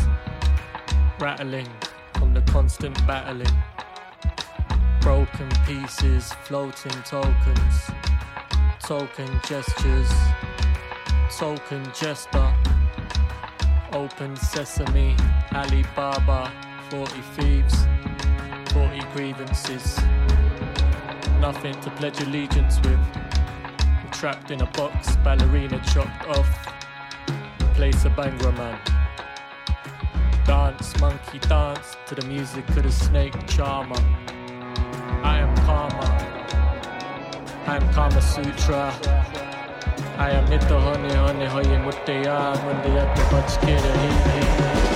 Rattling 1.20 1.68
from 2.14 2.34
the 2.34 2.42
constant 2.42 2.96
battling. 3.08 3.56
Broken 5.02 5.50
pieces, 5.66 6.34
floating 6.44 6.92
tokens. 7.04 7.92
Token 8.80 9.40
gestures. 9.48 10.12
Token 11.36 11.84
jester. 11.94 12.54
Open 13.94 14.36
sesame, 14.36 15.16
Alibaba. 15.54 16.52
40 16.90 17.22
thieves, 17.36 17.86
40 18.72 19.00
grievances. 19.14 20.00
Nothing 21.42 21.74
to 21.82 21.90
pledge 21.92 22.22
allegiance 22.22 22.80
with. 22.82 23.00
Trapped 24.12 24.52
in 24.52 24.62
a 24.62 24.66
box, 24.68 25.16
ballerina 25.18 25.82
chopped 25.94 26.28
off. 26.28 26.57
Place 27.78 28.06
a 28.06 28.10
banger 28.10 28.52
man. 28.54 28.80
Dance, 30.48 31.00
monkey 31.00 31.38
dance 31.38 31.96
to 32.08 32.16
the 32.16 32.26
music 32.26 32.68
of 32.70 32.82
the 32.82 32.92
snake 32.92 33.36
charmer. 33.46 34.04
I 35.22 35.38
am 35.38 35.56
karma. 35.58 36.08
I 37.68 37.76
am 37.76 37.94
Kama 37.94 38.20
Sutra. 38.20 38.92
I 40.18 40.32
am 40.32 40.50
Nita 40.50 40.80
Honey 40.80 41.14
Honey 41.14 41.46
Hoye 41.46 41.78
Muttaya 41.86 42.56
Mundayat 42.66 43.16
Pachkira 43.30 43.94
Hi 43.96 44.82
Hi. 44.82 44.87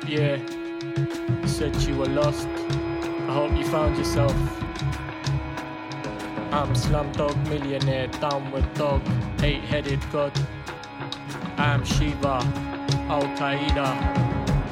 Gap 0.00 0.08
year. 0.08 0.40
You 1.42 1.48
said 1.48 1.74
you 1.82 1.96
were 1.96 2.06
lost. 2.06 2.48
I 2.48 3.32
hope 3.32 3.56
you 3.56 3.64
found 3.64 3.96
yourself. 3.96 4.32
I'm 6.52 6.74
Slumdog 6.74 7.36
Millionaire, 7.48 8.08
downward 8.20 8.72
dog, 8.74 9.02
eight 9.42 9.62
headed 9.62 10.00
god. 10.10 10.32
I 11.56 11.74
am 11.74 11.84
Shiva, 11.84 12.42
Al 13.08 13.22
Qaeda. 13.36 13.86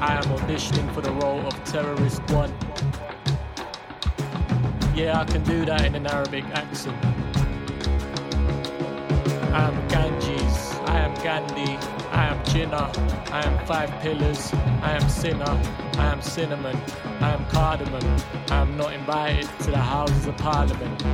I 0.01 0.15
am 0.15 0.25
auditioning 0.39 0.93
for 0.95 1.01
the 1.01 1.13
role 1.13 1.47
of 1.47 1.65
terrorist 1.65 2.23
one. 2.31 2.53
Yeah, 4.95 5.21
I 5.21 5.25
can 5.25 5.43
do 5.45 5.65
that 5.65 5.85
in 5.85 5.95
an 5.95 6.07
Arabic 6.07 6.45
accent. 6.47 6.97
I 9.53 9.71
am 9.71 9.89
Ganges, 9.89 10.75
I 10.87 10.99
am 10.99 11.15
Gandhi, 11.23 11.77
I 12.51 13.43
am 13.45 13.67
Five 13.67 13.91
Pillars, 14.01 14.55
I 14.81 14.93
am 14.93 15.07
Sinner, 15.11 15.45
I 15.99 16.07
am 16.07 16.23
Cinnamon, 16.23 16.81
I 17.21 17.33
am 17.33 17.45
Cardamom, 17.51 18.03
I 18.51 18.63
am 18.63 18.75
not 18.75 18.95
invited 18.95 19.47
to 19.65 19.71
the 19.71 19.77
Houses 19.77 20.27
of 20.27 20.37
Parliament. 20.39 21.05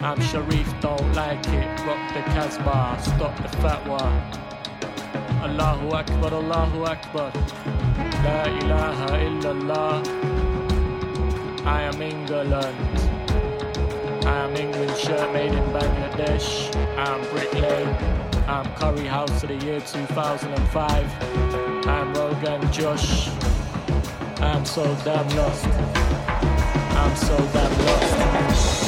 I'm 0.00 0.20
Sharif, 0.20 0.72
don't 0.80 1.12
like 1.12 1.44
it, 1.48 1.66
rock 1.84 2.14
the 2.14 2.22
Casbah, 2.30 2.98
stop 3.02 3.36
the 3.38 3.48
fatwa. 3.58 3.98
Allahu 5.42 5.90
Akbar, 5.90 6.32
Allahu 6.32 6.84
Akbar, 6.84 7.32
La 8.22 8.44
ilaha 8.44 9.18
illallah. 9.18 10.06
I 11.66 11.82
am 11.82 12.00
England. 12.00 12.54
I 14.24 14.44
am 14.44 14.54
England 14.54 14.96
shirt 14.98 15.32
made 15.32 15.52
in 15.52 15.64
Bangladesh. 15.74 16.72
I 16.96 17.16
am 17.16 17.20
Brick 17.32 17.52
Lane. 17.54 18.27
I 18.48 18.60
am 18.60 18.74
Curry 18.76 19.04
House 19.04 19.42
of 19.42 19.50
the 19.50 19.56
year 19.56 19.78
2005. 19.78 21.86
I 21.86 22.00
am 22.00 22.14
Rogan 22.14 22.72
Josh. 22.72 23.28
I 24.40 24.56
am 24.56 24.64
so 24.64 24.84
damn 25.04 25.28
lost. 25.36 25.66
I'm 25.66 27.14
so 27.14 27.36
damn 27.52 27.84
lost. 27.84 28.87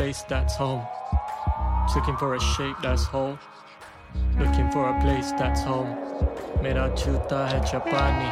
place 0.00 0.22
that's 0.22 0.56
home. 0.56 0.82
Looking 1.94 2.16
for 2.16 2.34
a 2.34 2.40
shape 2.40 2.76
that's 2.82 3.04
whole. 3.04 3.38
Looking 4.38 4.70
for 4.70 4.88
a 4.88 4.98
place 5.02 5.30
that's 5.32 5.62
home. 5.62 5.90
Mera 6.62 6.88
chuta 7.00 7.40
hai 7.50 7.60
chapani. 7.70 8.30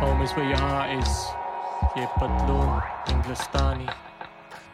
Home 0.00 0.20
is 0.20 0.32
where 0.32 0.46
your 0.46 0.58
heart 0.58 0.90
is. 0.98 1.12
Ye 1.96 2.04
patloon, 2.18 2.82
Hindustani. 3.06 3.88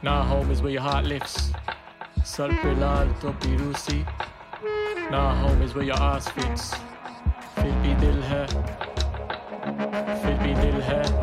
Now 0.02 0.24
home 0.24 0.50
is 0.50 0.62
where 0.62 0.72
your 0.72 0.82
heart 0.82 1.04
lives. 1.04 1.52
Sal 2.24 2.50
pelal 2.64 3.14
to 3.20 3.30
pirusi. 3.44 4.00
Now 5.12 5.32
home 5.42 5.62
is 5.62 5.76
where 5.76 5.84
your 5.84 6.02
ass 6.10 6.28
fits. 6.30 6.74
Filbi 7.54 7.94
dil 8.00 8.20
hai. 8.32 8.46
filbi 10.26 10.52
dil 10.60 10.82
hai. 10.90 11.17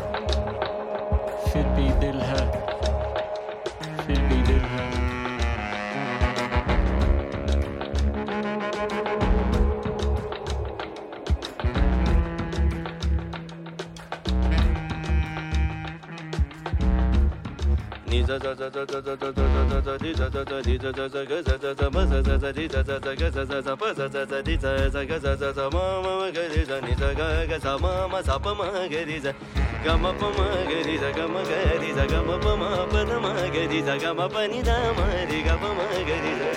Ma 30.06 30.12
pa 30.20 30.30
ma 30.38 30.46
ga 30.70 30.80
ni 30.88 30.98
za 30.98 31.10
ga 31.18 31.26
ma 31.34 31.42
ga 31.50 31.58
ni 31.82 31.90
za 31.98 32.06
ga 32.12 32.20
ma 32.28 32.36
pa 32.44 32.52
ma 32.62 32.70
pa 32.92 33.02
da 33.10 33.18
ma 33.20 33.32
ga 33.54 33.64
ni 33.72 33.80
za 33.88 33.96
ga 34.04 34.12
ma 34.18 34.28
pa 34.34 34.42
ni 34.52 34.60
da 34.68 34.76
ma 34.98 35.06
ri 35.30 35.40
ga 35.48 35.56
pa 35.62 35.70
ma 35.78 35.86
ga 36.08 36.18
ni 36.26 36.34
za 36.40 36.50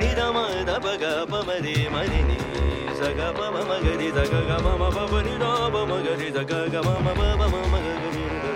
ni 0.00 0.10
da 0.18 0.26
ma 0.36 0.44
da 0.68 0.76
pa 0.84 0.92
ga 1.02 1.12
pa 1.30 1.38
ma 1.46 1.54
ri 1.64 1.76
ma 1.94 2.02
ni 2.10 2.20
ni 2.28 2.38
za 2.98 3.08
ga 3.18 3.28
pa 3.38 3.46
ma 3.54 3.62
ma 3.70 3.76
ga 3.84 3.94
ni 4.00 4.08
za 4.16 4.24
ga 4.32 4.40
ga 4.50 4.56
ma 4.66 4.72
ma 4.82 4.88
pa 4.96 5.04
pa 5.12 5.18
ni 5.26 5.34
da 5.42 5.50
pa 5.74 5.82
ma 5.90 5.98
ga 6.06 6.14
ni 6.20 6.28
za 6.36 6.42
ga 6.50 6.60
ga 6.74 6.80
ma 6.88 6.94
ma 7.06 7.12
pa 7.18 7.28
pa 7.40 7.46
ma 7.54 7.60
ma 7.72 7.78
ga 7.86 8.08
ni 8.14 8.24
za 8.44 8.55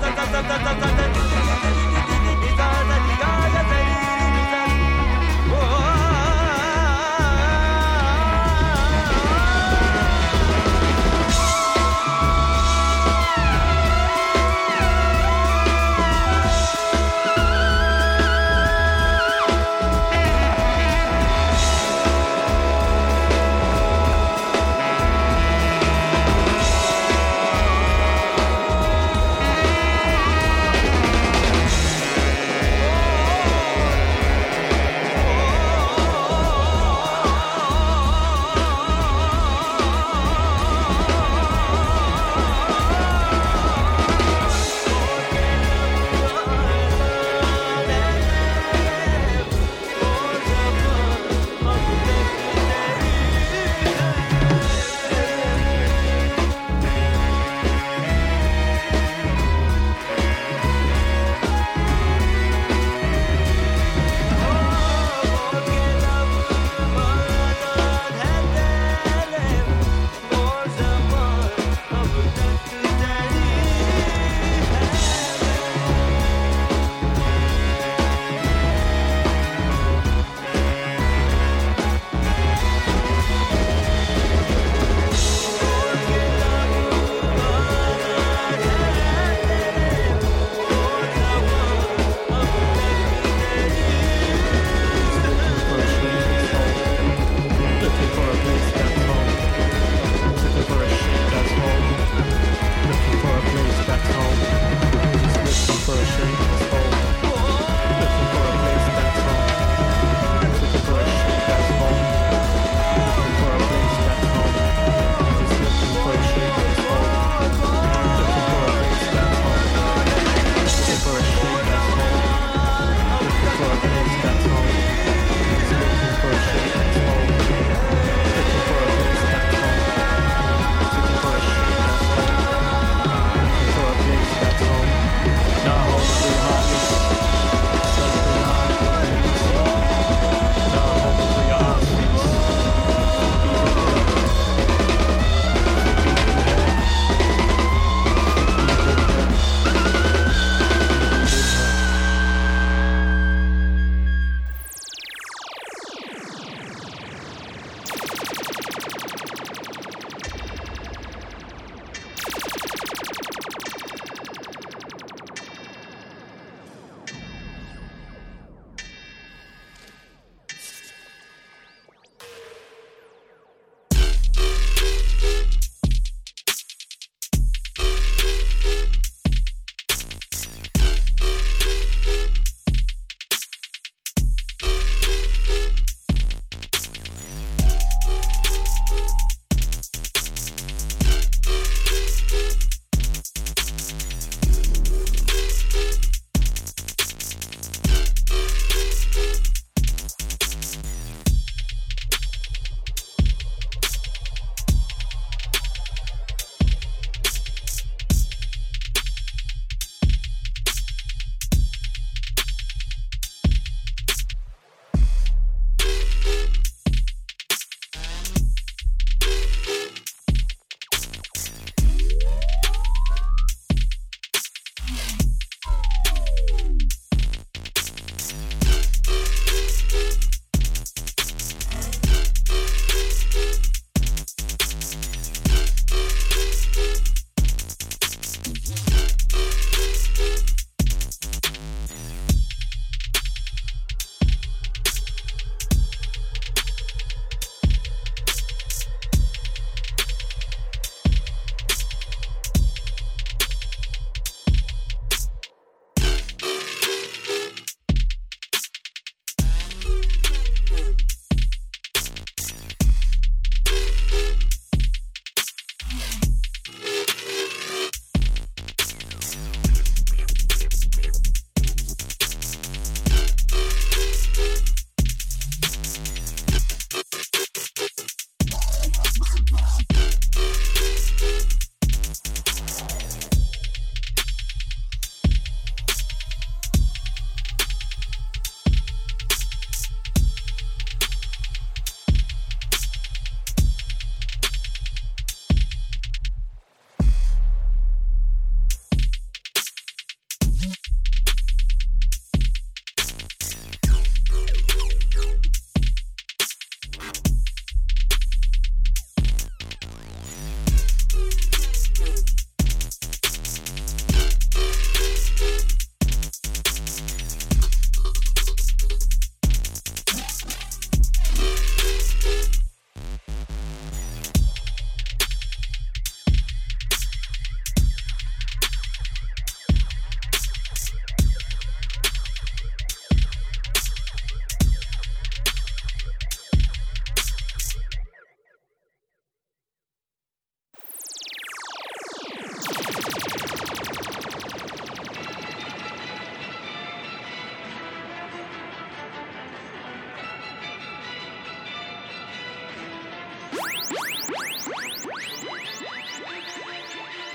ta 0.00 0.08
ta 0.16 0.24
ta 0.32 0.40
ta 0.48 0.56
ta 0.64 0.72
ta 0.80 0.88
ta 0.96 1.13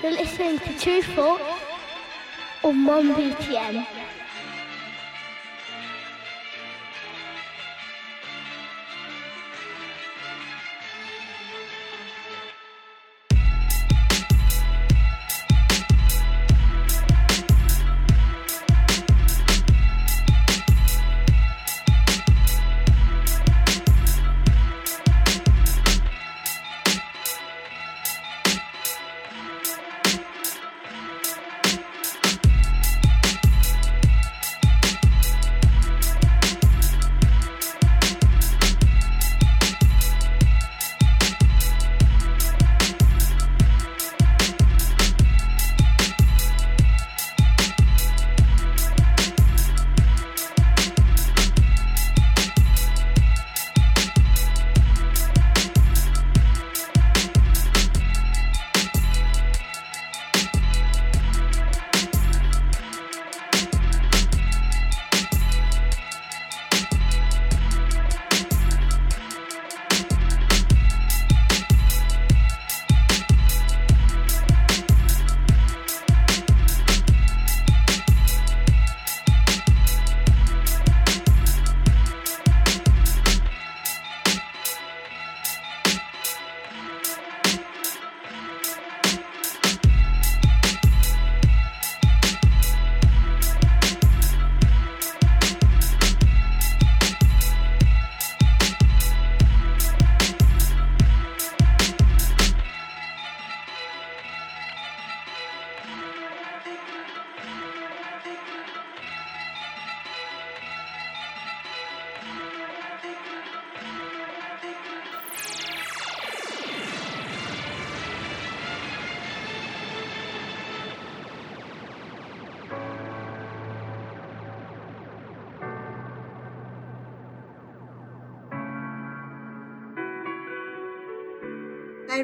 You're 0.02 0.12
listening 0.12 0.58
to 0.60 0.78
Tru 0.78 1.02
Thought 1.02 1.42
on 2.64 2.74
1BTN. 2.86 3.99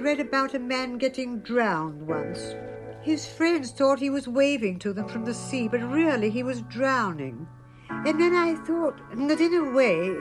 Read 0.06 0.20
about 0.20 0.54
a 0.54 0.58
man 0.60 0.98
getting 0.98 1.40
drowned 1.40 2.00
once. 2.06 2.54
His 3.02 3.26
friends 3.26 3.72
thought 3.72 3.98
he 3.98 4.08
was 4.08 4.28
waving 4.28 4.78
to 4.78 4.92
them 4.92 5.08
from 5.08 5.24
the 5.24 5.34
sea, 5.34 5.66
but 5.66 5.82
really 5.82 6.30
he 6.30 6.44
was 6.44 6.62
drowning. 6.62 7.44
And 7.90 8.20
then 8.20 8.32
I 8.32 8.54
thought 8.54 9.00
that 9.10 9.40
in 9.40 9.54
a 9.54 9.72
way 9.72 10.16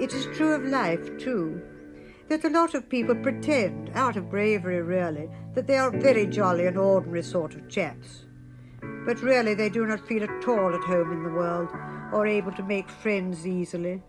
it 0.00 0.12
is 0.12 0.36
true 0.36 0.54
of 0.54 0.64
life 0.64 1.16
too. 1.18 1.62
That 2.28 2.42
a 2.42 2.48
lot 2.48 2.74
of 2.74 2.88
people 2.88 3.14
pretend, 3.14 3.92
out 3.94 4.16
of 4.16 4.28
bravery 4.28 4.82
really, 4.82 5.30
that 5.54 5.68
they 5.68 5.76
are 5.76 5.96
very 5.96 6.26
jolly 6.26 6.66
and 6.66 6.76
ordinary 6.76 7.22
sort 7.22 7.54
of 7.54 7.68
chaps. 7.68 8.24
But 9.06 9.22
really 9.22 9.54
they 9.54 9.68
do 9.68 9.86
not 9.86 10.04
feel 10.08 10.24
at 10.24 10.48
all 10.48 10.74
at 10.74 10.82
home 10.82 11.12
in 11.12 11.22
the 11.22 11.30
world, 11.30 11.68
or 12.12 12.26
able 12.26 12.50
to 12.54 12.64
make 12.64 12.90
friends 12.90 13.46
easily. 13.46 14.02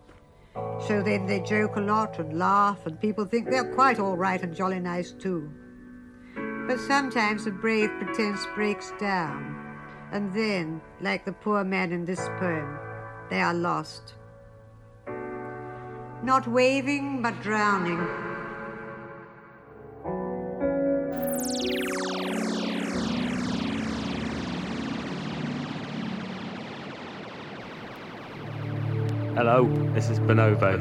So 0.86 1.02
then 1.02 1.26
they 1.26 1.40
joke 1.40 1.76
a 1.76 1.80
lot 1.80 2.18
and 2.18 2.38
laugh, 2.38 2.86
and 2.86 3.00
people 3.00 3.24
think 3.24 3.50
they're 3.50 3.74
quite 3.74 4.00
all 4.00 4.16
right 4.16 4.42
and 4.42 4.54
jolly 4.54 4.80
nice 4.80 5.12
too. 5.12 5.50
But 6.66 6.78
sometimes 6.80 7.44
the 7.44 7.50
brave 7.50 7.90
pretense 7.98 8.46
breaks 8.54 8.92
down, 8.98 9.78
and 10.12 10.32
then, 10.32 10.80
like 11.00 11.24
the 11.24 11.32
poor 11.32 11.64
man 11.64 11.92
in 11.92 12.04
this 12.04 12.28
poem, 12.38 12.78
they 13.28 13.40
are 13.40 13.54
lost. 13.54 14.14
Not 16.22 16.46
waving, 16.48 17.22
but 17.22 17.40
drowning. 17.40 18.29
Hello, 29.36 29.64
this 29.94 30.10
is 30.10 30.18
Bonobo. 30.18 30.76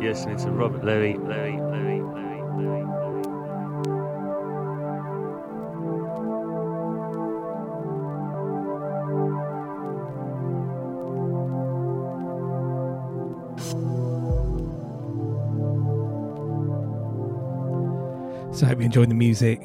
You're 0.00 0.12
listening 0.12 0.36
to 0.36 0.50
Robert 0.50 0.84
Luis. 0.84 1.16
Louis, 1.18 1.58
Louis. 1.58 2.02
So 18.54 18.64
I 18.64 18.68
hope 18.68 18.78
you 18.78 18.84
enjoyed 18.84 19.10
the 19.10 19.14
music. 19.14 19.60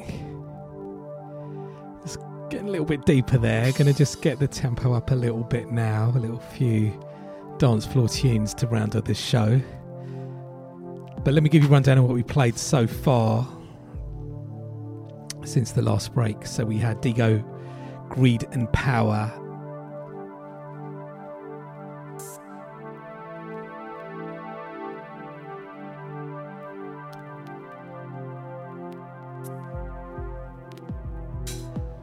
Just 2.02 2.18
getting 2.50 2.66
a 2.66 2.70
little 2.70 2.84
bit 2.84 3.06
deeper 3.06 3.38
there. 3.38 3.70
To 3.72 3.92
just 3.92 4.20
get 4.20 4.40
the 4.40 4.48
tempo 4.48 4.92
up 4.92 5.12
a 5.12 5.14
little 5.14 5.44
bit 5.44 5.70
now. 5.70 6.12
A 6.14 6.18
little 6.18 6.40
few 6.40 6.92
dance 7.62 7.86
floor 7.86 8.08
tunes 8.08 8.54
to 8.54 8.66
round 8.66 8.96
up 8.96 9.04
this 9.04 9.20
show. 9.20 9.60
But 11.22 11.32
let 11.32 11.44
me 11.44 11.48
give 11.48 11.62
you 11.62 11.68
a 11.68 11.70
rundown 11.70 11.96
of 11.98 12.02
what 12.02 12.12
we 12.12 12.24
played 12.24 12.58
so 12.58 12.88
far 12.88 13.46
since 15.44 15.70
the 15.70 15.80
last 15.80 16.12
break. 16.12 16.44
So 16.44 16.64
we 16.64 16.78
had 16.78 17.00
Digo, 17.00 17.40
Greed 18.08 18.48
and 18.50 18.70
Power. 18.72 19.30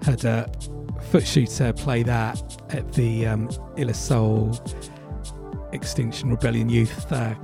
Had 0.04 0.24
a 0.24 0.50
Footshooter 1.12 1.76
play 1.76 2.04
that 2.04 2.62
at 2.70 2.94
the 2.94 3.28
um, 3.28 3.50
Illa 3.76 3.94
Soul 3.94 4.58
Extinction 5.72 6.30
Rebellion 6.30 6.70
Youth 6.70 7.12
uh, 7.12 7.36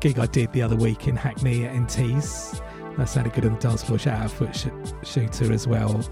gig 0.00 0.18
I 0.18 0.26
did 0.26 0.52
the 0.52 0.62
other 0.62 0.76
week 0.76 1.08
in 1.08 1.16
Hackney 1.16 1.64
at 1.64 1.74
NT's. 1.74 2.60
That 2.96 3.08
sounded 3.08 3.34
good 3.34 3.44
on 3.44 3.54
the 3.54 3.60
dance 3.60 3.82
floor. 3.82 3.98
Shout 3.98 4.22
out 4.22 4.30
Foot 4.30 4.56
sh- 4.56 4.66
Shooter 5.04 5.52
as 5.52 5.66
well, 5.66 6.02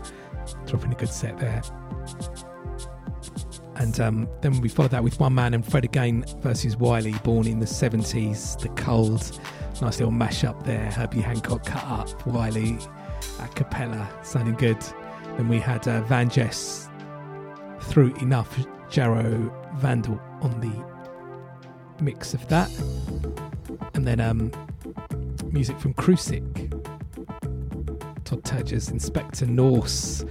dropping 0.67 0.93
a 0.93 0.97
good 0.97 1.09
set 1.09 1.39
there. 1.39 1.63
And 3.77 3.99
um, 4.01 4.29
then 4.43 4.61
we 4.61 4.69
followed 4.69 4.93
that 4.93 5.03
with 5.03 5.19
One 5.19 5.35
Man 5.35 5.55
and 5.55 5.65
Fred 5.65 5.85
again 5.85 6.25
versus 6.41 6.77
Wiley, 6.77 7.13
born 7.25 7.47
in 7.47 7.59
the 7.59 7.67
70s, 7.67 8.59
The 8.61 8.69
Cold. 8.81 9.41
Nice 9.81 9.99
little 9.99 10.13
mashup 10.13 10.65
there. 10.65 10.91
Herbie 10.91 11.21
Hancock 11.21 11.65
cut 11.65 11.85
up, 11.85 12.27
Wiley 12.27 12.79
a 13.41 13.49
cappella, 13.49 14.09
sounding 14.23 14.55
good. 14.55 14.81
Then 15.37 15.49
we 15.49 15.59
had 15.59 15.87
uh, 15.89 16.03
Van 16.03 16.29
Jess 16.29 16.89
through 17.81 18.15
enough 18.17 18.57
Jarreau 18.89 19.53
Vandal 19.77 20.21
on 20.41 20.61
the 20.61 20.94
mix 22.01 22.35
of 22.35 22.47
that. 22.49 22.71
And 23.95 24.07
then 24.07 24.21
um, 24.21 24.51
music 25.51 25.79
from 25.79 25.95
Krusik, 25.95 26.71
Todd 28.25 28.43
Terje's 28.43 28.89
Inspector 28.89 29.45
Norse 29.47 30.25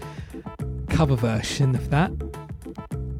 cover 0.89 1.15
version 1.15 1.75
of 1.75 1.89
that. 1.89 2.11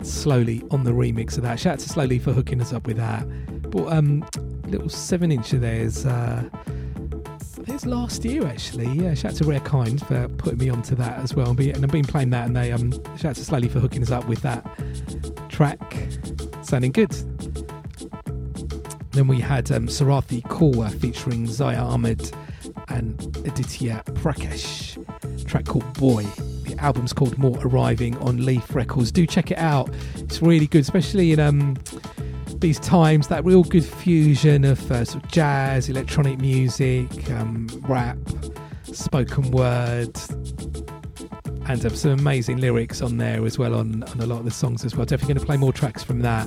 Slowly 0.01 0.63
on 0.69 0.83
the 0.83 0.91
remix 0.91 1.37
of 1.37 1.43
that. 1.43 1.59
Shout 1.59 1.73
out 1.73 1.79
to 1.79 1.89
Slowly 1.89 2.19
for 2.19 2.33
hooking 2.33 2.61
us 2.61 2.73
up 2.73 2.85
with 2.87 2.97
that. 2.97 3.25
But 3.71 3.91
um, 3.93 4.25
little 4.67 4.89
seven 4.89 5.31
inch 5.31 5.53
of 5.53 5.61
theirs, 5.61 6.05
uh, 6.05 6.43
There's 7.65 7.85
last 7.85 8.25
year 8.25 8.45
actually. 8.45 8.89
Yeah, 8.89 9.13
shout 9.13 9.31
out 9.31 9.37
to 9.37 9.45
Rare 9.45 9.61
Kind 9.61 10.05
for 10.05 10.27
putting 10.27 10.59
me 10.59 10.69
onto 10.69 10.95
that 10.95 11.19
as 11.19 11.33
well. 11.33 11.51
And 11.51 11.61
I've 11.61 11.91
been 11.91 12.03
playing 12.03 12.29
that, 12.31 12.45
and 12.47 12.55
they 12.55 12.71
um 12.73 12.91
shout 13.15 13.25
out 13.25 13.35
to 13.35 13.45
Slowly 13.45 13.69
for 13.69 13.79
hooking 13.79 14.01
us 14.01 14.11
up 14.11 14.27
with 14.27 14.41
that 14.41 14.65
track, 15.49 15.95
sounding 16.61 16.91
good. 16.91 17.15
Then 19.13 19.27
we 19.27 19.39
had 19.39 19.71
um, 19.71 19.87
Sarathy 19.87 20.41
Korwar 20.43 20.91
featuring 20.99 21.45
Zia 21.45 21.77
Ahmed 21.77 22.31
and 22.87 23.21
Aditya 23.45 24.03
Prakash, 24.07 24.97
track 25.45 25.65
called 25.65 25.91
Boy. 25.93 26.23
The 26.63 26.75
album's 26.79 27.13
called 27.13 27.37
More 27.37 27.59
Arriving 27.63 28.17
on 28.17 28.43
Leaf 28.43 28.73
Records. 28.75 29.11
Do 29.11 29.27
check 29.27 29.51
it 29.51 29.57
out. 29.59 29.93
It's 30.15 30.41
really 30.41 30.65
good, 30.65 30.81
especially 30.81 31.31
in 31.31 31.39
um 31.39 31.77
these 32.55 32.79
times. 32.79 33.27
That 33.27 33.45
real 33.45 33.63
good 33.63 33.85
fusion 33.85 34.65
of 34.65 34.91
uh, 34.91 35.05
sort 35.05 35.23
of 35.23 35.31
jazz, 35.31 35.89
electronic 35.89 36.39
music, 36.39 37.29
um, 37.31 37.67
rap, 37.83 38.17
spoken 38.83 39.51
word, 39.51 40.17
and 41.67 41.85
um, 41.85 41.95
some 41.95 42.11
amazing 42.11 42.57
lyrics 42.57 43.01
on 43.01 43.17
there 43.17 43.45
as 43.45 43.57
well 43.57 43.75
on, 43.75 44.03
on 44.03 44.19
a 44.19 44.25
lot 44.25 44.39
of 44.39 44.45
the 44.45 44.51
songs 44.51 44.83
as 44.83 44.95
well. 44.95 45.05
Definitely 45.05 45.35
going 45.35 45.39
to 45.39 45.45
play 45.45 45.57
more 45.57 45.73
tracks 45.73 46.03
from 46.03 46.19
that. 46.19 46.43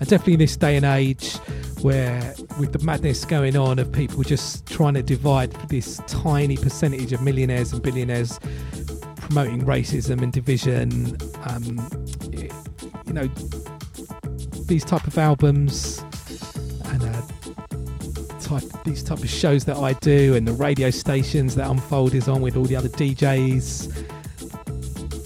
And 0.00 0.08
definitely 0.08 0.34
in 0.34 0.38
this 0.38 0.56
day 0.56 0.76
and 0.76 0.84
age 0.84 1.36
where, 1.82 2.34
with 2.58 2.72
the 2.72 2.78
madness 2.84 3.24
going 3.24 3.56
on 3.56 3.78
of 3.78 3.90
people 3.90 4.22
just 4.22 4.66
trying 4.66 4.94
to 4.94 5.02
divide 5.02 5.52
this 5.68 6.00
tiny 6.06 6.56
percentage 6.56 7.12
of 7.12 7.22
millionaires 7.22 7.72
and 7.72 7.82
billionaires 7.82 8.38
promoting 9.16 9.62
racism 9.62 10.22
and 10.22 10.32
division, 10.32 11.16
um, 11.44 11.88
you 13.06 13.12
know, 13.12 13.26
these 14.66 14.84
type 14.84 15.06
of 15.06 15.18
albums 15.18 15.98
and 16.84 17.02
uh, 17.02 17.22
type 18.40 18.62
these 18.84 19.02
type 19.02 19.18
of 19.18 19.28
shows 19.28 19.64
that 19.64 19.76
I 19.76 19.94
do 19.94 20.36
and 20.36 20.46
the 20.46 20.52
radio 20.52 20.90
stations 20.90 21.56
that 21.56 21.68
Unfold 21.68 22.14
is 22.14 22.28
on 22.28 22.40
with 22.40 22.56
all 22.56 22.64
the 22.64 22.76
other 22.76 22.88
DJs 22.88 24.19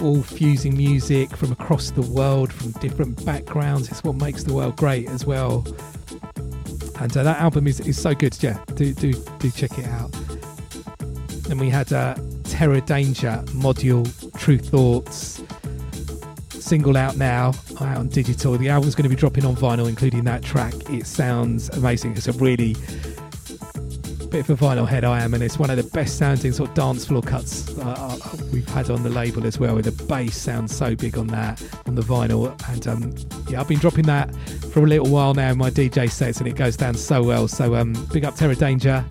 all 0.05 0.22
fusing 0.22 0.76
music 0.76 1.35
from 1.35 1.51
across 1.51 1.90
the 1.90 2.02
world, 2.02 2.52
from 2.52 2.72
different 2.72 3.24
backgrounds. 3.24 3.89
It's 3.89 4.05
what 4.05 4.16
makes 4.16 4.44
the 4.44 4.52
world 4.52 4.76
great 4.76 5.09
as 5.09 5.24
well. 5.24 5.66
And 7.01 7.16
uh, 7.16 7.22
that 7.22 7.40
album 7.40 7.66
is, 7.66 7.81
is 7.81 8.01
so 8.01 8.14
good. 8.14 8.36
Yeah, 8.43 8.62
do 8.74 8.93
do 8.93 9.12
do 9.39 9.51
check 9.51 9.78
it 9.78 9.86
out. 9.86 10.14
And 11.51 11.59
we 11.59 11.70
had 11.70 11.93
uh, 11.93 12.16
Terror 12.44 12.81
Danger 12.81 13.43
module, 13.48 14.05
Tru 14.39 14.59
Thoughts 14.59 15.43
single 16.51 16.97
out 16.97 17.16
now, 17.16 17.52
out 17.81 17.98
on 17.98 18.09
digital. 18.09 18.56
The 18.56 18.70
album's 18.70 18.94
going 18.94 19.05
to 19.05 19.09
be 19.09 19.16
dropping 19.16 19.44
on 19.44 19.55
vinyl, 19.55 19.89
including 19.89 20.24
that 20.24 20.43
track. 20.43 20.74
It 20.89 21.06
sounds 21.06 21.68
amazing. 21.70 22.16
It's 22.16 22.26
a 22.26 22.32
really 22.32 22.74
bit 24.35 24.48
of 24.48 24.59
vinyl 24.59 24.89
head 24.89 25.05
I 25.05 25.23
am, 25.23 25.32
and 25.32 25.44
it's 25.44 25.61
one 25.61 25.70
of 25.70 25.77
the 25.77 25.85
best 25.85 26.19
sounding 26.19 26.51
sort 26.51 26.70
of 26.70 26.74
dance 26.74 27.06
floor 27.06 27.23
cuts 27.23 27.69
uh, 27.78 27.94
uh, 27.97 28.36
we've 28.52 28.69
had 28.69 28.90
on 28.90 29.05
the 29.05 29.09
label 29.09 29.47
as 29.47 29.61
well. 29.61 29.77
With 29.77 29.85
the 29.85 30.05
bass 30.06 30.36
sounds 30.36 30.77
so 30.77 30.97
big 30.97 31.16
on 31.16 31.28
that 31.28 31.62
on 31.86 31.94
the 31.94 32.02
vinyl, 32.02 32.51
and 32.69 32.89
um, 32.89 33.15
yeah, 33.48 33.61
I've 33.61 33.69
been 33.69 33.78
dropping 33.78 34.06
that 34.06 34.35
for 34.73 34.81
a 34.81 34.89
little 34.89 35.06
while 35.06 35.35
now 35.35 35.52
in 35.52 35.59
my 35.59 35.70
DJ 35.70 36.11
sets, 36.11 36.39
and 36.39 36.48
it 36.48 36.56
goes 36.56 36.77
down 36.77 36.94
so 36.94 37.23
well. 37.23 37.47
So 37.47 37.77
um, 37.77 37.93
big 38.12 38.24
up 38.24 38.35
Terror 38.35 38.56
Danger. 38.56 39.05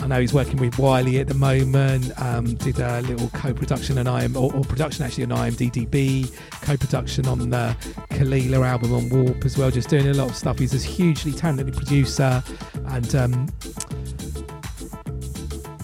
I 0.00 0.06
know 0.06 0.20
he's 0.20 0.34
working 0.34 0.58
with 0.58 0.78
Wiley 0.78 1.18
at 1.18 1.28
the 1.28 1.34
moment. 1.34 2.12
Um, 2.20 2.56
did 2.56 2.78
a 2.78 3.00
little 3.00 3.28
co-production 3.30 3.96
on 3.98 4.06
IM 4.06 4.36
or, 4.36 4.54
or, 4.54 4.62
production 4.62 5.04
actually 5.04 5.24
on 5.24 5.30
IMDDB, 5.30 6.30
co-production 6.60 7.26
on 7.26 7.50
the 7.50 7.74
Kelela 8.10 8.64
album 8.64 8.94
on 8.94 9.08
Warp 9.08 9.44
as 9.46 9.56
well. 9.58 9.70
Just 9.70 9.88
doing 9.88 10.06
a 10.06 10.12
lot 10.12 10.28
of 10.30 10.36
stuff. 10.36 10.58
He's 10.58 10.74
a 10.74 10.86
hugely 10.86 11.32
talented 11.32 11.74
producer 11.74 12.40
and 12.84 13.14
um, 13.16 13.48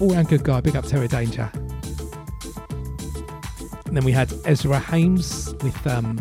all 0.03 0.11
round 0.11 0.29
good 0.29 0.43
guy. 0.43 0.61
Big 0.61 0.75
up 0.75 0.85
Terror 0.85 1.07
Danger. 1.07 1.49
And 3.87 3.97
then 3.97 4.05
we 4.05 4.11
had 4.11 4.33
Ezra 4.45 4.81
Hames 4.81 5.55
with 5.63 5.87
um, 5.87 6.19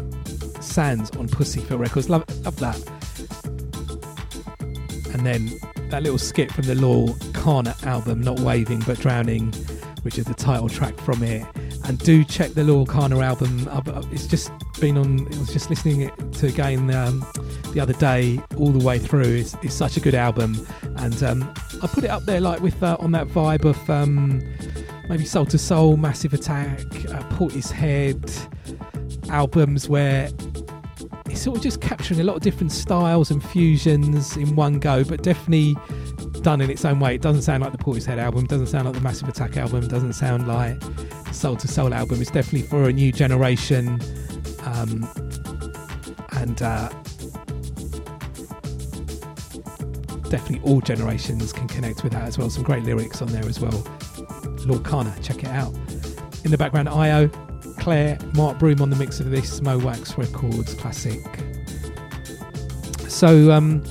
Sands 0.61 1.09
on 1.17 1.27
Pussyfoot 1.27 1.79
Records. 1.79 2.07
Love, 2.07 2.23
love 2.45 2.57
that. 2.57 2.77
And 5.13 5.25
then 5.25 5.49
that 5.89 6.03
little 6.03 6.19
skit 6.19 6.51
from 6.51 6.65
the 6.65 6.75
Loyle 6.75 7.15
Carner 7.33 7.81
album, 7.83 8.21
Not 8.21 8.39
Waving 8.41 8.81
But 8.81 8.99
Drowning, 8.99 9.51
which 10.03 10.19
is 10.19 10.25
the 10.25 10.35
title 10.35 10.69
track 10.69 10.95
from 10.99 11.23
it. 11.23 11.43
And 11.85 11.97
do 11.97 12.23
check 12.23 12.51
the 12.51 12.63
Loyle 12.63 12.85
Carner 12.85 13.23
album. 13.23 13.67
It's 14.11 14.27
just 14.27 14.51
been 14.79 14.97
on, 14.97 15.21
I 15.33 15.39
was 15.39 15.51
just 15.51 15.71
listening 15.71 16.11
to 16.33 16.47
again 16.47 16.93
um, 16.93 17.25
the 17.73 17.79
other 17.79 17.93
day, 17.93 18.39
all 18.57 18.71
the 18.71 18.85
way 18.85 18.99
through. 18.99 19.21
It's, 19.23 19.55
it's 19.63 19.73
such 19.73 19.97
a 19.97 19.99
good 19.99 20.13
album. 20.13 20.67
And 20.97 21.23
um, 21.23 21.53
I 21.83 21.87
put 21.87 22.03
it 22.03 22.09
up 22.09 22.23
there 22.25 22.39
like 22.39 22.61
with 22.61 22.81
uh, 22.83 22.97
on 22.99 23.11
that 23.11 23.27
vibe 23.27 23.65
of 23.65 23.89
um, 23.89 24.41
maybe 25.09 25.25
Soul 25.25 25.47
II 25.51 25.57
Soul, 25.57 25.97
Massive 25.97 26.33
Attack, 26.33 26.79
uh, 26.79 27.23
Portishead 27.31 28.29
albums 29.29 29.89
where 29.89 30.29
it's 31.25 31.41
sort 31.41 31.57
of 31.57 31.63
just 31.63 31.81
capturing 31.81 32.19
a 32.19 32.23
lot 32.23 32.35
of 32.35 32.41
different 32.41 32.71
styles 32.71 33.31
and 33.31 33.43
fusions 33.43 34.37
in 34.37 34.55
one 34.55 34.79
go, 34.79 35.03
but 35.03 35.23
definitely 35.23 35.75
done 36.41 36.61
in 36.61 36.69
its 36.69 36.85
own 36.85 36.99
way. 36.99 37.15
It 37.15 37.21
doesn't 37.21 37.43
sound 37.43 37.63
like 37.63 37.71
the 37.71 37.77
Portishead 37.77 38.17
album, 38.17 38.45
doesn't 38.45 38.67
sound 38.67 38.85
like 38.85 38.95
the 38.95 39.01
Massive 39.01 39.29
Attack 39.29 39.57
album, 39.57 39.87
doesn't 39.87 40.13
sound 40.13 40.47
like 40.47 40.81
Soul 41.31 41.53
II 41.53 41.61
Soul 41.61 41.93
album. 41.93 42.21
It's 42.21 42.31
definitely 42.31 42.67
for 42.67 42.89
a 42.89 42.93
new 42.93 43.11
generation. 43.11 43.99
Um, 44.63 45.09
and 46.33 46.61
uh, 46.61 46.89
definitely 50.31 50.65
all 50.67 50.79
generations 50.79 51.51
can 51.51 51.67
connect 51.67 52.03
with 52.03 52.13
that 52.13 52.23
as 52.23 52.37
well. 52.37 52.49
Some 52.49 52.63
great 52.63 52.83
lyrics 52.83 53.21
on 53.21 53.27
there 53.27 53.45
as 53.45 53.59
well. 53.59 53.83
Loyle 54.65 54.79
Carner, 54.79 55.21
check 55.21 55.43
it 55.43 55.49
out. 55.49 55.73
In 56.45 56.51
the 56.51 56.57
background, 56.57 56.87
IO, 56.87 57.27
Claire, 57.77 58.17
Mark 58.33 58.57
Broom 58.57 58.81
on 58.81 58.89
the 58.89 58.95
mix 58.95 59.19
of 59.19 59.29
this, 59.29 59.61
Mo 59.61 59.77
Wax 59.77 60.17
Records 60.17 60.73
classic. 60.73 61.19
So, 63.09 63.51
um, 63.51 63.83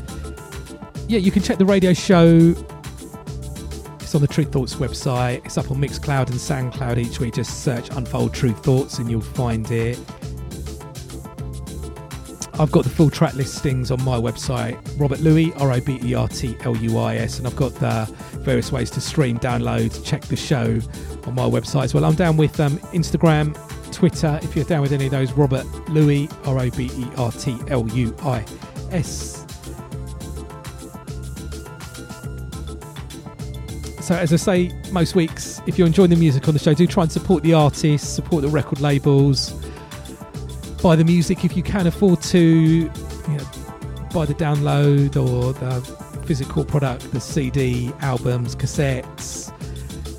yeah, 1.09 1.19
you 1.19 1.31
can 1.31 1.43
check 1.43 1.59
the 1.59 1.67
radio 1.67 1.93
show. 1.93 2.55
It's 4.01 4.15
on 4.15 4.23
the 4.23 4.27
Tru 4.27 4.45
Thoughts 4.45 4.77
website. 4.77 5.45
It's 5.45 5.59
up 5.59 5.71
on 5.71 5.77
Mixcloud 5.77 6.31
and 6.31 6.73
SoundCloud 6.73 6.97
each 6.97 7.21
week. 7.21 7.35
Just 7.35 7.63
search 7.63 7.91
Unfold 7.91 8.33
Tru 8.33 8.53
Thoughts 8.53 8.99
and 8.99 9.11
you'll 9.11 9.21
find 9.21 9.71
it. 9.71 9.99
I've 12.61 12.71
got 12.71 12.85
the 12.85 12.91
full 12.91 13.09
track 13.09 13.33
listings 13.37 13.91
on 13.91 14.05
my 14.05 14.19
website, 14.19 14.79
Robert 15.01 15.21
Luis, 15.21 15.51
R 15.57 15.73
O 15.73 15.81
B 15.81 15.99
E 16.03 16.13
R 16.13 16.29
T 16.29 16.59
L 16.61 16.77
U 16.77 16.99
I 16.99 17.17
S, 17.17 17.39
and 17.39 17.47
I've 17.47 17.57
got 17.57 17.73
the 17.77 18.05
various 18.41 18.71
ways 18.71 18.91
to 18.91 19.01
stream, 19.01 19.39
download, 19.39 20.05
check 20.05 20.21
the 20.27 20.37
show 20.37 20.79
on 21.27 21.35
my 21.35 21.45
website 21.45 21.85
as 21.85 21.95
well. 21.95 22.05
I'm 22.05 22.17
down 22.17 22.37
with 22.37 22.61
um, 22.61 22.77
Instagram, 22.93 23.57
Twitter. 23.93 24.39
If 24.43 24.55
you're 24.55 24.67
down 24.67 24.83
with 24.83 24.93
any 24.93 25.07
of 25.07 25.11
those, 25.11 25.33
Robert 25.33 25.65
Luis, 25.89 26.29
R 26.45 26.59
O 26.59 26.69
B 26.69 26.91
E 26.93 27.07
R 27.17 27.33
T 27.33 27.57
L 27.69 27.89
U 27.89 28.15
I 28.21 28.45
S. 28.91 29.47
So, 34.03 34.15
as 34.17 34.35
I 34.35 34.37
say 34.37 34.71
most 34.93 35.15
weeks, 35.15 35.63
if 35.67 35.79
you're 35.79 35.87
enjoying 35.87 36.11
the 36.11 36.17
music 36.17 36.47
on 36.47 36.53
the 36.53 36.61
show, 36.61 36.75
do 36.75 36.87
try 36.87 37.05
and 37.05 37.13
support 37.13 37.43
the 37.43 37.55
artists, 37.55 38.07
support 38.07 38.43
the 38.43 38.49
record 38.49 38.83
labels 38.83 39.60
buy 40.83 40.97
the 40.97 41.05
music 41.05 41.45
if 41.45 41.57
you 41.57 41.63
can 41.63 41.87
afford 41.87 42.23
to, 42.23 42.39
you 42.39 42.89
know, 42.89 43.45
buy 44.13 44.25
the 44.25 44.35
download 44.35 45.17
or 45.17 45.53
the 45.53 45.81
physical 46.27 46.65
product, 46.65 47.11
the 47.13 47.21
CD, 47.21 47.93
albums, 48.01 48.57
cassettes. 48.57 49.53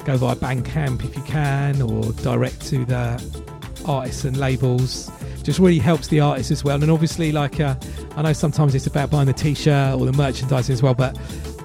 Go 0.06 0.18
via 0.18 0.36
Bandcamp 0.36 1.04
if 1.04 1.16
you 1.16 1.24
can, 1.24 1.82
or 1.82 2.12
direct 2.14 2.62
to 2.68 2.86
the 2.86 3.42
artists 3.86 4.24
and 4.26 4.38
labels. 4.38 5.12
Just 5.44 5.60
really 5.60 5.80
helps 5.80 6.08
the 6.08 6.20
artists 6.20 6.52
as 6.52 6.64
well. 6.64 6.82
And 6.82 6.92
obviously, 6.92 7.32
like 7.32 7.60
uh, 7.60 7.76
I 8.16 8.22
know 8.22 8.34
sometimes 8.34 8.76
it's 8.76 8.88
about 8.88 9.10
buying 9.10 9.28
the 9.28 9.34
T-shirt 9.34 10.00
or 10.00 10.06
the 10.06 10.14
merchandising 10.14 10.74
as 10.74 10.84
well, 10.84 10.94
but 10.94 11.18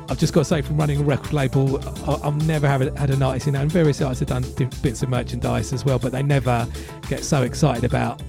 I've 0.09 0.19
just 0.19 0.33
got 0.33 0.41
to 0.41 0.45
say, 0.45 0.63
from 0.63 0.77
running 0.77 1.01
a 1.01 1.03
record 1.03 1.33
label, 1.33 1.79
I've 2.09 2.47
never 2.47 2.69
had 2.69 3.11
an 3.11 3.23
artist, 3.23 3.47
you 3.47 3.53
know, 3.53 3.61
and 3.61 3.71
various 3.71 4.01
artists 4.01 4.21
have 4.21 4.29
done 4.29 4.71
bits 4.81 5.03
of 5.03 5.09
merchandise 5.09 5.73
as 5.73 5.85
well, 5.85 5.99
but 5.99 6.13
they 6.13 6.23
never 6.23 6.67
get 7.09 7.25
so 7.25 7.43
excited 7.43 7.85
about 7.85 8.23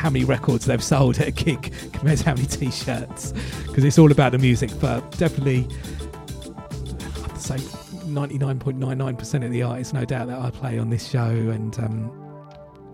how 0.00 0.08
many 0.08 0.24
records 0.24 0.64
they've 0.64 0.82
sold 0.82 1.18
at 1.18 1.28
a 1.28 1.30
gig 1.30 1.74
compared 1.92 2.18
to 2.18 2.24
how 2.24 2.34
many 2.34 2.46
t-shirts 2.46 3.32
because 3.66 3.84
it's 3.84 3.98
all 3.98 4.10
about 4.10 4.32
the 4.32 4.38
music 4.38 4.70
but 4.80 5.02
definitely 5.18 5.68
I'd 7.28 7.38
say 7.38 7.56
99.99% 7.56 9.44
of 9.44 9.50
the 9.50 9.62
artists 9.62 9.92
no 9.92 10.06
doubt 10.06 10.28
that 10.28 10.38
I 10.38 10.50
play 10.50 10.78
on 10.78 10.88
this 10.88 11.06
show 11.06 11.28
and 11.28 11.78
um, 11.80 12.10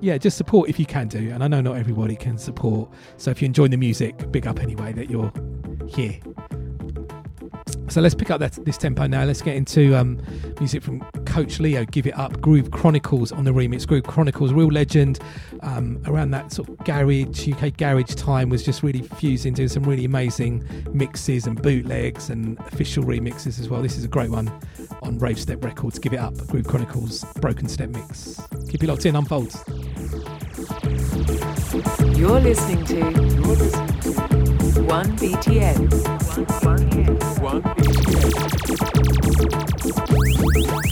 yeah 0.00 0.18
just 0.18 0.36
support 0.36 0.68
if 0.68 0.80
you 0.80 0.86
can 0.86 1.06
do 1.06 1.30
and 1.30 1.44
I 1.44 1.46
know 1.46 1.60
not 1.60 1.76
everybody 1.76 2.16
can 2.16 2.38
support 2.38 2.90
so 3.18 3.30
if 3.30 3.40
you're 3.40 3.46
enjoying 3.46 3.70
the 3.70 3.76
music 3.76 4.32
big 4.32 4.48
up 4.48 4.58
anyway 4.58 4.92
that 4.94 5.08
you're 5.08 5.32
here 5.88 6.18
so 7.88 8.00
let's 8.00 8.14
pick 8.14 8.30
up 8.30 8.40
that, 8.40 8.52
this 8.64 8.76
tempo 8.76 9.06
now. 9.06 9.24
Let's 9.24 9.42
get 9.42 9.56
into 9.56 9.94
um, 9.94 10.20
music 10.58 10.82
from 10.82 11.00
Coach 11.24 11.60
Leo, 11.60 11.84
Give 11.84 12.06
It 12.06 12.18
Up, 12.18 12.40
Groove 12.40 12.70
Chronicles 12.70 13.32
on 13.32 13.44
the 13.44 13.52
remix. 13.52 13.86
Groove 13.86 14.04
Chronicles, 14.04 14.52
real 14.52 14.68
legend 14.68 15.18
um, 15.60 16.02
around 16.06 16.30
that 16.32 16.52
sort 16.52 16.68
of 16.68 16.78
garage, 16.78 17.48
UK 17.48 17.76
garage 17.76 18.14
time, 18.14 18.48
was 18.48 18.64
just 18.64 18.82
really 18.82 19.02
fusing, 19.02 19.54
doing 19.54 19.68
some 19.68 19.84
really 19.84 20.04
amazing 20.04 20.64
mixes 20.92 21.46
and 21.46 21.60
bootlegs 21.62 22.30
and 22.30 22.58
official 22.60 23.04
remixes 23.04 23.60
as 23.60 23.68
well. 23.68 23.82
This 23.82 23.96
is 23.96 24.04
a 24.04 24.08
great 24.08 24.30
one 24.30 24.52
on 25.02 25.18
Rave 25.18 25.38
Step 25.38 25.64
Records. 25.64 25.98
Give 25.98 26.12
it 26.12 26.18
up. 26.18 26.36
Groove 26.48 26.66
Chronicles 26.66 27.24
Broken 27.40 27.68
Step 27.68 27.90
Mix. 27.90 28.40
Keep 28.68 28.82
it 28.82 28.88
locked 28.88 29.06
in, 29.06 29.16
unfolds. 29.16 29.62
You're 32.16 32.40
listening 32.40 32.84
to 32.86 34.35
1BTN. 34.84 35.88
1 40.72 40.85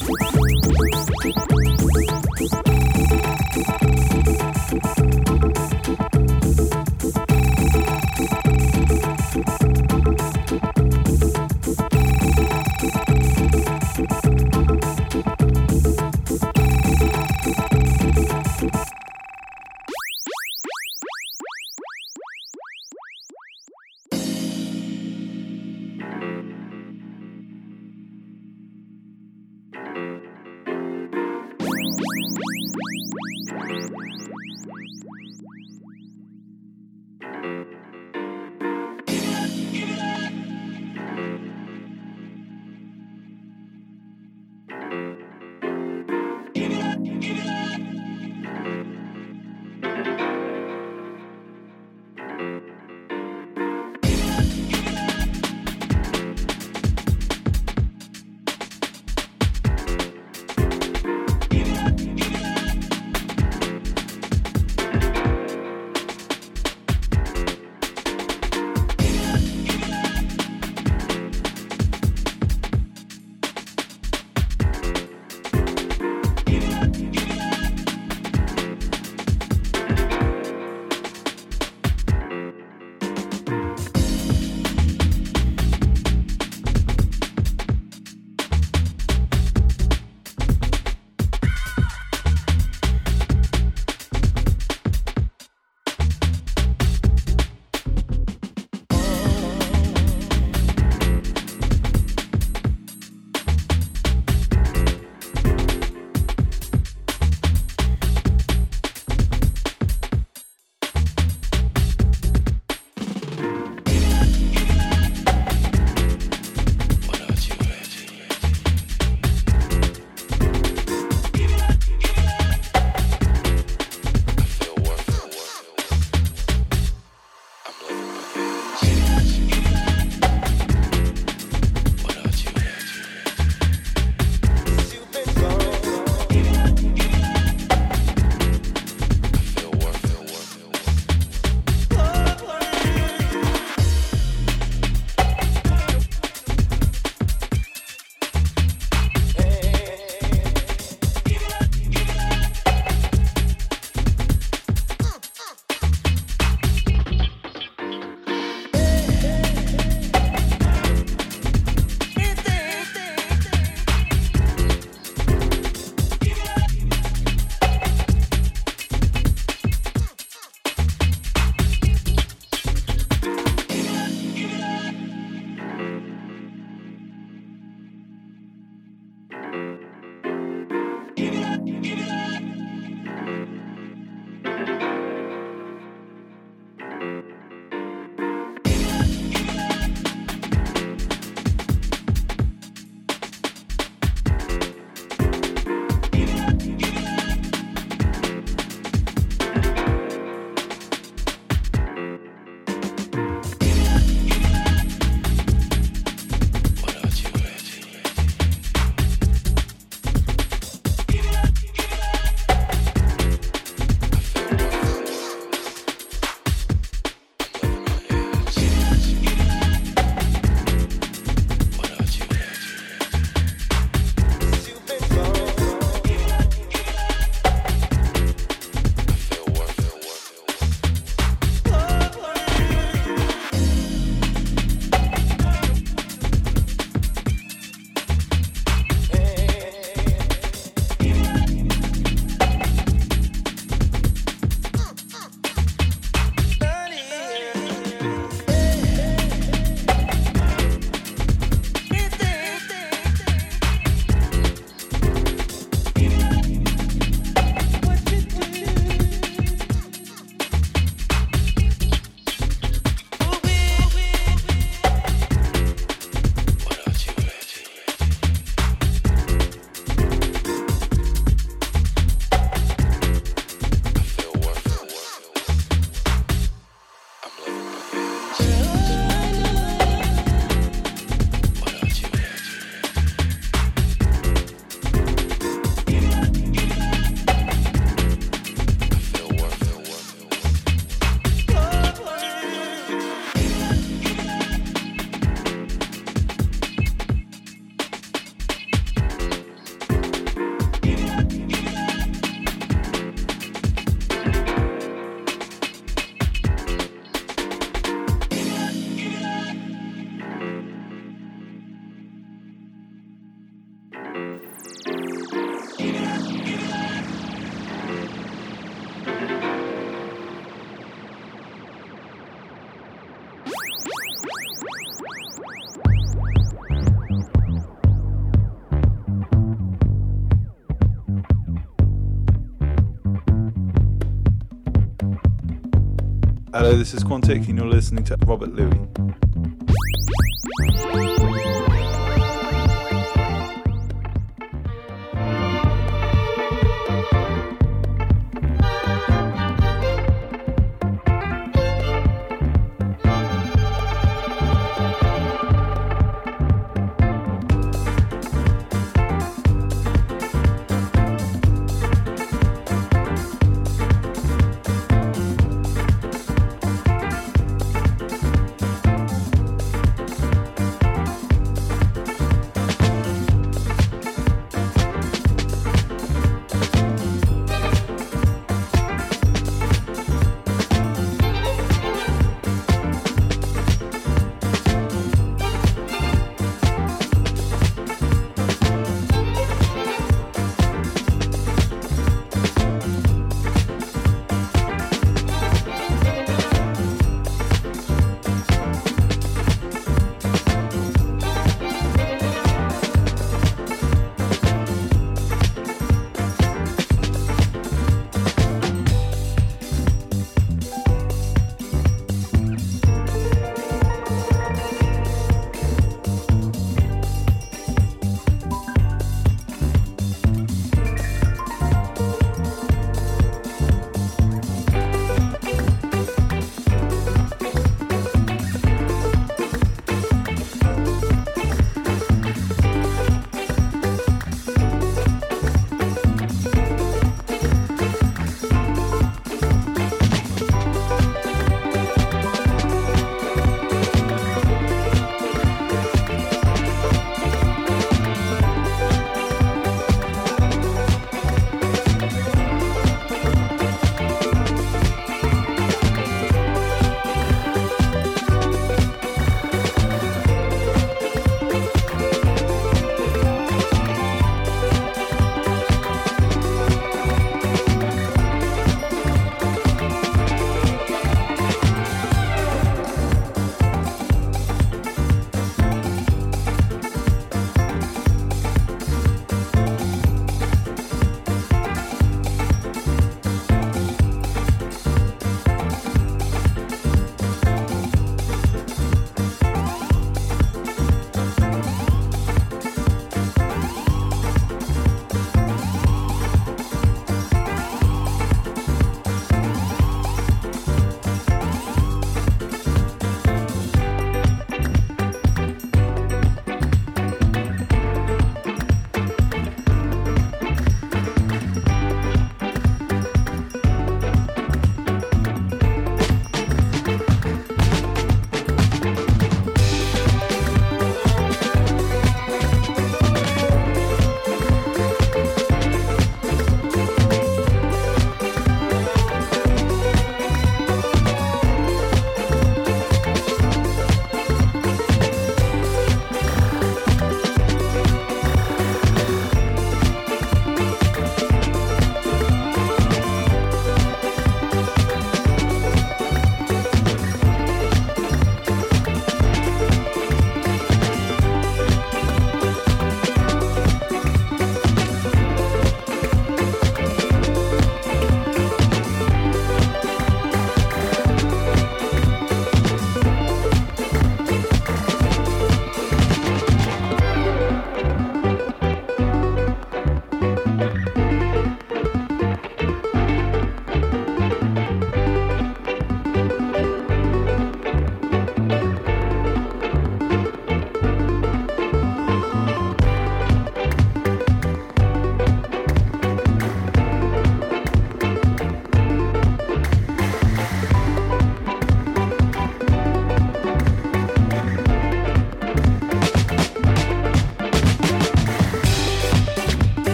This 336.77 336.93
is 336.93 337.05
Quantic, 337.05 337.49
and 337.49 337.57
you're 337.57 337.69
listening 337.69 338.03
to 338.05 338.17
Robert 338.27 338.53
Luis. 338.53 339.14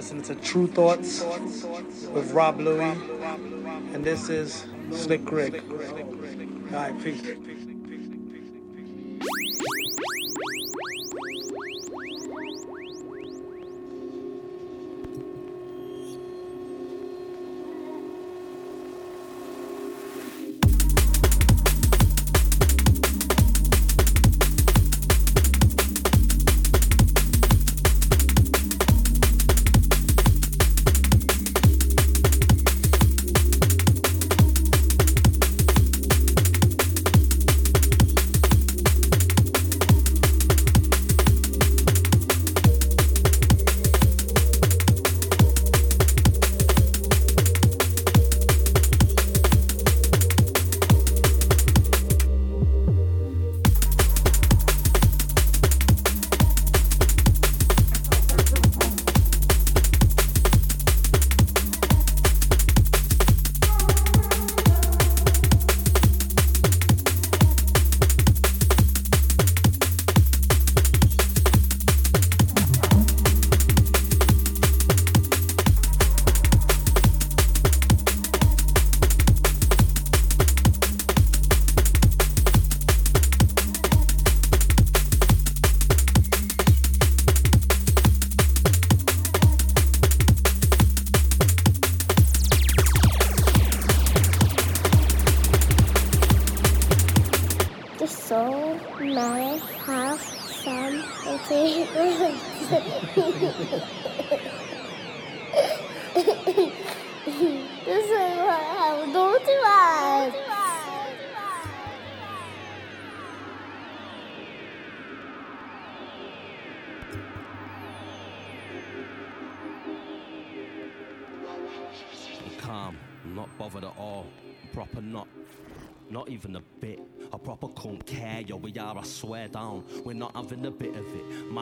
Listening 0.00 0.22
to 0.22 0.34
Tru 0.36 0.66
Thoughts 0.66 1.22
with 2.14 2.32
Rob 2.32 2.58
Luis, 2.58 2.96
and 3.92 4.02
this 4.02 4.30
is 4.30 4.64
Slick 4.92 5.30
Rick. 5.30 5.62
All 5.62 6.76
right, 6.78 7.04
peace. 7.04 7.20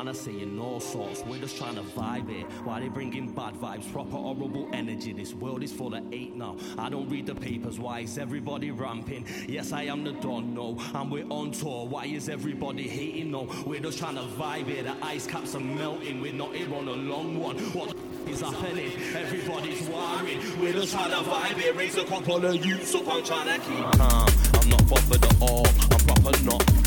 Man, 0.09 0.14
are 0.14 0.18
saying 0.18 0.59
all 0.59 0.80
sorts, 0.80 1.22
we're 1.26 1.39
just 1.39 1.59
trying 1.59 1.74
to 1.74 1.82
vibe 1.82 2.30
it. 2.30 2.47
Why 2.64 2.80
they 2.80 2.89
bringing 2.89 3.30
bad 3.30 3.55
vibes, 3.56 3.93
proper 3.93 4.16
horrible 4.16 4.66
energy? 4.72 5.12
This 5.12 5.35
world 5.35 5.62
is 5.62 5.70
full 5.70 5.94
of 5.94 6.02
hate 6.10 6.35
now. 6.35 6.56
I 6.78 6.89
don't 6.89 7.10
read 7.10 7.26
the 7.26 7.35
papers, 7.35 7.78
why 7.78 8.01
is 8.01 8.16
everybody 8.16 8.70
ramping? 8.70 9.26
Yes, 9.47 9.70
I 9.72 9.82
am 9.82 10.05
the 10.05 10.12
Don, 10.12 10.55
no, 10.55 10.78
and 10.94 11.10
we're 11.10 11.26
on 11.28 11.51
tour. 11.51 11.86
Why 11.86 12.06
is 12.06 12.30
everybody 12.30 12.89
hating? 12.89 13.30
No, 13.32 13.51
we're 13.66 13.80
just 13.80 13.98
trying 13.98 14.14
to 14.14 14.22
vibe 14.22 14.68
it. 14.68 14.85
The 14.85 14.97
ice 15.05 15.26
caps 15.26 15.55
are 15.55 15.60
melting, 15.60 16.22
we're 16.22 16.32
not 16.32 16.55
here 16.55 16.74
on 16.74 16.89
a 16.89 16.93
long 16.93 17.39
one. 17.39 17.59
What 17.74 17.94
is 18.26 18.40
happening? 18.40 18.93
Everybody's 19.14 19.86
worried. 19.89 20.39
We're 20.59 20.72
just 20.72 20.93
trying 20.94 21.10
to 21.10 21.18
vibe 21.18 21.59
it. 21.59 21.76
Raise 21.76 21.98
a 21.98 22.05
couple 22.05 22.47
of 22.47 22.64
youths 22.64 22.94
up, 22.94 23.09
I'm 23.09 23.22
trying 23.22 23.60
to 23.60 23.66
keep 23.66 23.85
calm. 23.98 24.28
I'm 24.55 24.68
not 24.70 24.89
bothered 24.89 25.22
at 25.22 25.43
all. 25.43 25.66
I'm 25.66 26.01
proper 26.06 26.44
not. 26.44 26.77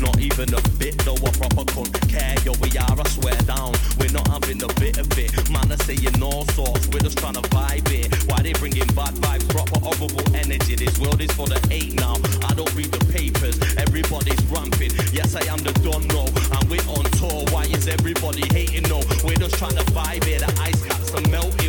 Not 0.00 0.18
even 0.20 0.54
a 0.54 0.62
bit, 0.78 0.96
though 0.98 1.14
I 1.14 1.30
proper 1.32 1.64
couldn't 1.72 2.08
care. 2.08 2.34
Yo, 2.44 2.52
we 2.62 2.70
are, 2.78 2.94
I 2.94 3.08
swear 3.08 3.34
down. 3.46 3.74
We're 3.98 4.12
not 4.12 4.28
having 4.28 4.62
a 4.62 4.68
bit 4.78 4.98
of 4.98 5.10
it. 5.18 5.30
Man, 5.50 5.72
are 5.72 5.76
saying 5.84 6.22
all 6.22 6.46
sorts. 6.54 6.86
We're 6.88 7.00
just 7.00 7.18
trying 7.18 7.34
to 7.34 7.42
vibe 7.50 7.90
it. 7.90 8.14
Why 8.30 8.42
they 8.42 8.52
bringing 8.52 8.86
bad 8.94 9.14
vibes, 9.18 9.48
proper 9.48 9.78
horrible 9.80 10.22
energy? 10.36 10.76
This 10.76 10.98
world 10.98 11.20
is 11.20 11.30
full 11.32 11.52
of 11.52 11.64
hate 11.66 11.94
now. 11.94 12.14
I 12.46 12.54
don't 12.54 12.72
read 12.74 12.92
the 12.92 13.04
papers. 13.12 13.58
Everybody's 13.76 14.42
ramping. 14.46 14.92
Yes, 15.12 15.34
I 15.34 15.42
am 15.52 15.58
the 15.58 15.72
Don, 15.82 16.06
no. 16.14 16.26
And 16.56 16.64
we're 16.70 16.88
on 16.94 17.04
tour. 17.18 17.44
Why 17.50 17.64
is 17.64 17.88
everybody 17.88 18.46
hating? 18.54 18.88
No, 18.88 19.00
we're 19.24 19.36
just 19.36 19.56
trying 19.58 19.76
to 19.76 19.84
vibe 19.92 20.26
it. 20.26 20.40
The 20.46 20.50
ice 20.62 20.80
caps 20.84 21.14
are 21.14 21.28
melting. 21.28 21.67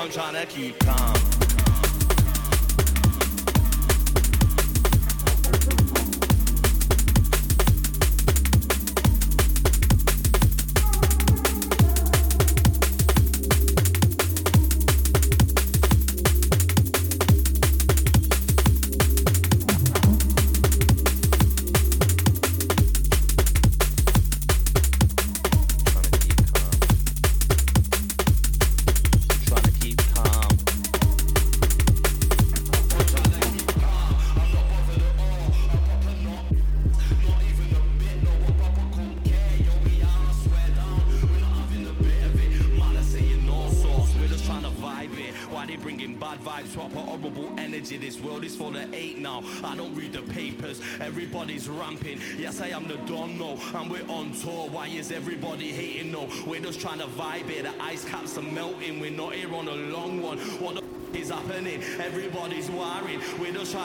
I'm 0.00 0.10
trying 0.10 0.32
to 0.32 0.46
keep 0.46 0.78
calm. 0.78 1.39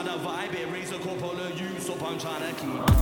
To 0.06 0.12
vibe 0.18 0.54
here. 0.54 0.68
Raise 0.68 0.92
a 0.92 0.98
couple 0.98 1.32
of 1.32 1.60
youths 1.60 1.90
up. 1.90 2.02
I'm 2.02 2.18
trying 2.18 2.54
to 2.54 2.60
keep. 2.60 2.95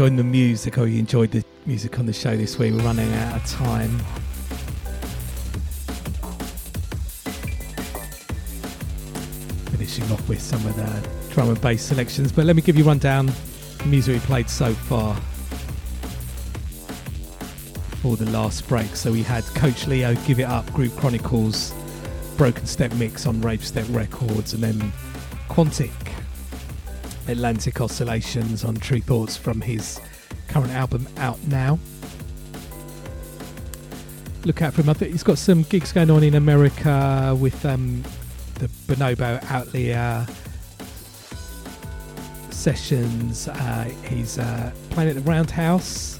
Enjoyed 0.00 0.16
the 0.16 0.24
music 0.24 0.78
or 0.78 0.86
you 0.86 0.98
enjoyed 0.98 1.30
the 1.30 1.44
music 1.66 1.98
on 1.98 2.06
the 2.06 2.12
show 2.14 2.34
this 2.34 2.58
week? 2.58 2.72
We're 2.72 2.82
running 2.82 3.12
out 3.12 3.36
of 3.36 3.44
time. 3.44 3.98
Finishing 9.66 10.10
off 10.10 10.26
with 10.26 10.40
some 10.40 10.64
of 10.66 10.74
the 10.74 11.34
drum 11.34 11.50
and 11.50 11.60
bass 11.60 11.82
selections, 11.82 12.32
but 12.32 12.46
let 12.46 12.56
me 12.56 12.62
give 12.62 12.78
you 12.78 12.84
a 12.84 12.86
rundown 12.86 13.26
the 13.26 13.84
music 13.84 14.14
we 14.14 14.20
played 14.20 14.48
so 14.48 14.72
far 14.72 15.14
for 18.00 18.16
the 18.16 18.30
last 18.30 18.66
break. 18.68 18.96
So, 18.96 19.12
we 19.12 19.22
had 19.22 19.44
Coach 19.54 19.86
Leo, 19.86 20.14
Give 20.26 20.40
It 20.40 20.44
Up, 20.44 20.72
Group 20.72 20.96
Chronicles, 20.96 21.74
Broken 22.38 22.64
Step 22.64 22.90
Mix 22.94 23.26
on 23.26 23.42
Rave 23.42 23.66
Step 23.66 23.84
Records, 23.90 24.54
and 24.54 24.62
then 24.62 24.94
Quantic. 25.50 25.99
Atlantic 27.30 27.80
Oscillations 27.80 28.64
on 28.64 28.74
Tru 28.74 29.00
Thoughts 29.00 29.36
from 29.36 29.60
his 29.60 30.00
current 30.48 30.72
album 30.72 31.06
out 31.16 31.38
now. 31.46 31.78
Look 34.44 34.62
out 34.62 34.74
for 34.74 34.82
him. 34.82 34.88
I 34.88 34.94
think 34.94 35.12
he's 35.12 35.22
got 35.22 35.38
some 35.38 35.62
gigs 35.64 35.92
going 35.92 36.10
on 36.10 36.22
in 36.22 36.34
America 36.34 37.36
with 37.38 37.64
um, 37.64 38.02
the 38.54 38.68
Bonobo 38.86 39.42
Outlier 39.50 40.26
sessions. 42.50 43.48
Uh, 43.48 43.90
he's 44.08 44.38
uh, 44.38 44.72
playing 44.90 45.10
at 45.10 45.14
the 45.16 45.22
Roundhouse 45.22 46.18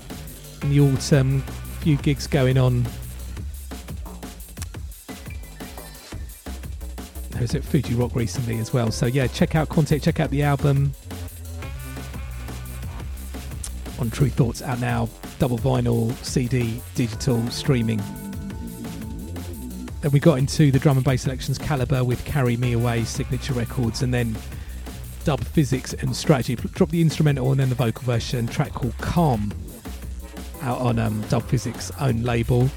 in 0.63 0.71
the 0.71 0.81
autumn. 0.81 1.43
A 1.49 1.83
few 1.83 1.97
gigs 1.97 2.27
going 2.27 2.59
on. 2.59 2.87
Was 7.41 7.55
at 7.55 7.65
Fuji 7.65 7.95
Rock 7.95 8.15
recently 8.15 8.59
as 8.59 8.75
well. 8.75 8.91
So 8.91 9.07
yeah, 9.07 9.27
check 9.27 9.55
out 9.55 9.71
Quantic, 9.71 10.03
check 10.03 10.21
out 10.21 10.29
the 10.29 10.43
album 10.43 10.93
on 14.01 14.11
Tru 14.11 14.29
Thoughts 14.29 14.63
out 14.63 14.81
now. 14.81 15.09
Double 15.39 15.59
vinyl, 15.59 16.13
CD, 16.25 16.81
digital, 16.95 17.47
streaming. 17.51 18.03
Then 20.01 20.11
we 20.13 20.21
got 20.21 20.39
into 20.39 20.71
the 20.71 20.79
drum 20.79 20.97
and 20.97 21.05
bass 21.05 21.23
selections 21.23 21.59
Calibre 21.59 22.03
with 22.03 22.25
Carry 22.25 22.57
Me 22.57 22.73
Away, 22.73 23.05
Signature 23.05 23.53
Records, 23.53 24.03
and 24.03 24.13
then 24.13 24.37
Dub 25.25 25.41
Phizix 25.41 26.01
and 26.03 26.17
Strategy. 26.17 26.57
Drop 26.57 26.89
the 26.89 27.03
instrumental 27.03 27.51
and 27.51 27.61
then 27.61 27.69
the 27.69 27.75
vocal 27.75 28.05
version. 28.05 28.47
Track 28.47 28.73
called 28.73 28.97
Calm 28.99 29.53
out 30.63 30.79
on 30.79 30.99
um, 30.99 31.21
Dub 31.29 31.43
Phizix' 31.43 31.91
own 32.01 32.23
label. 32.23 32.69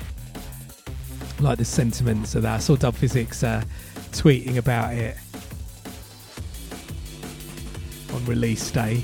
Like 1.40 1.58
the 1.58 1.66
sentiments 1.66 2.36
of 2.36 2.42
that. 2.44 2.56
I 2.56 2.60
saw 2.60 2.76
Dub 2.76 2.96
Phizix 2.96 3.44
uh, 3.44 3.64
tweeting 4.12 4.58
about 4.58 4.94
it 4.94 5.18
on 8.14 8.26
release 8.26 8.70
day. 8.70 9.02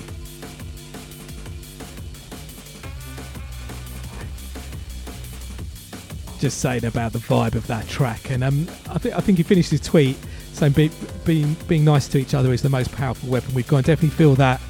Just 6.40 6.60
saying 6.60 6.86
about 6.86 7.11
the 7.11 7.20
vibe 7.20 7.56
of 7.56 7.68
that 7.68 7.88
track, 7.90 8.30
and 8.30 8.44
um, 8.44 8.68
I 8.90 8.98
think 8.98 9.16
I 9.16 9.20
think 9.20 9.38
he 9.38 9.44
finished 9.44 9.72
his 9.72 9.82
tweet 9.82 10.18
saying 10.53 10.74
be, 10.74 10.91
being 11.26 11.56
being 11.68 11.84
nice 11.84 12.07
to 12.10 12.18
each 12.18 12.34
other 12.34 12.53
is 12.53 12.61
the 12.61 12.70
most 12.70 12.91
powerful 12.94 13.30
weapon 13.30 13.53
we've 13.53 13.68
got. 13.68 13.78
And 13.78 13.86
definitely 13.86 14.16
feel 14.16 14.36
that 14.36 14.61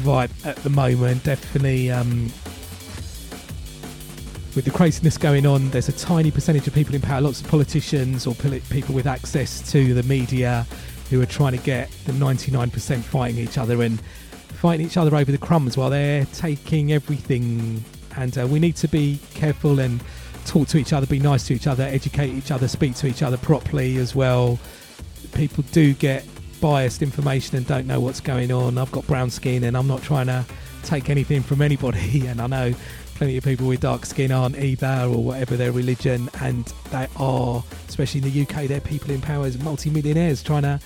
vibe 0.00 0.30
at 0.44 0.56
the 0.56 0.70
moment. 0.70 1.22
Definitely, 1.24 1.90
um, 1.90 2.24
with 4.54 4.64
the 4.64 4.70
craziness 4.70 5.16
going 5.16 5.46
on, 5.46 5.70
there's 5.70 5.88
a 5.88 5.92
tiny 5.92 6.30
percentage 6.30 6.66
of 6.66 6.74
people 6.74 6.94
in 6.94 7.00
power, 7.00 7.20
lots 7.20 7.40
of 7.40 7.48
politicians 7.48 8.26
or 8.26 8.34
people 8.34 8.94
with 8.94 9.06
access 9.06 9.70
to 9.72 9.94
the 9.94 10.02
media 10.02 10.66
who 11.10 11.20
are 11.20 11.26
trying 11.26 11.52
to 11.52 11.62
get 11.62 11.90
the 12.06 12.12
99% 12.12 13.02
fighting 13.02 13.38
each 13.38 13.58
other 13.58 13.82
and 13.82 14.00
fighting 14.60 14.86
each 14.86 14.96
other 14.96 15.14
over 15.16 15.32
the 15.32 15.38
crumbs 15.38 15.76
while 15.76 15.90
they're 15.90 16.26
taking 16.26 16.92
everything. 16.92 17.82
And 18.16 18.36
uh, 18.36 18.46
we 18.46 18.58
need 18.58 18.76
to 18.76 18.88
be 18.88 19.18
careful 19.34 19.80
and 19.80 20.02
talk 20.44 20.68
to 20.68 20.78
each 20.78 20.92
other, 20.92 21.06
be 21.06 21.18
nice 21.18 21.46
to 21.46 21.54
each 21.54 21.66
other, 21.66 21.84
educate 21.84 22.30
each 22.30 22.50
other, 22.50 22.68
speak 22.68 22.94
to 22.96 23.06
each 23.06 23.22
other 23.22 23.36
properly 23.36 23.96
as 23.96 24.14
well. 24.14 24.58
People 25.32 25.64
do 25.72 25.94
get 25.94 26.24
biased 26.60 27.02
information 27.02 27.56
and 27.56 27.66
don't 27.66 27.86
know 27.86 28.00
what's 28.00 28.20
going 28.20 28.52
on. 28.52 28.78
I've 28.78 28.92
got 28.92 29.06
brown 29.06 29.30
skin 29.30 29.64
and 29.64 29.76
I'm 29.76 29.88
not 29.88 30.02
trying 30.02 30.26
to 30.26 30.44
take 30.82 31.10
anything 31.10 31.42
from 31.42 31.62
anybody. 31.62 32.26
And 32.32 32.40
I 32.40 32.46
know 32.46 32.74
plenty 33.14 33.36
of 33.36 33.44
people 33.44 33.66
with 33.66 33.80
dark 33.80 34.06
skin 34.06 34.32
aren't 34.32 34.56
either, 34.58 35.06
or 35.08 35.22
whatever 35.22 35.56
their 35.56 35.72
religion. 35.72 36.28
And 36.40 36.64
they 36.90 37.06
are, 37.16 37.62
especially 37.88 38.22
in 38.22 38.32
the 38.32 38.42
UK, 38.42 38.66
they're 38.68 38.80
people 38.80 39.10
in 39.10 39.20
power 39.20 39.44
as 39.46 39.58
multi-millionaires 39.58 40.42
trying 40.42 40.62
to 40.62 40.80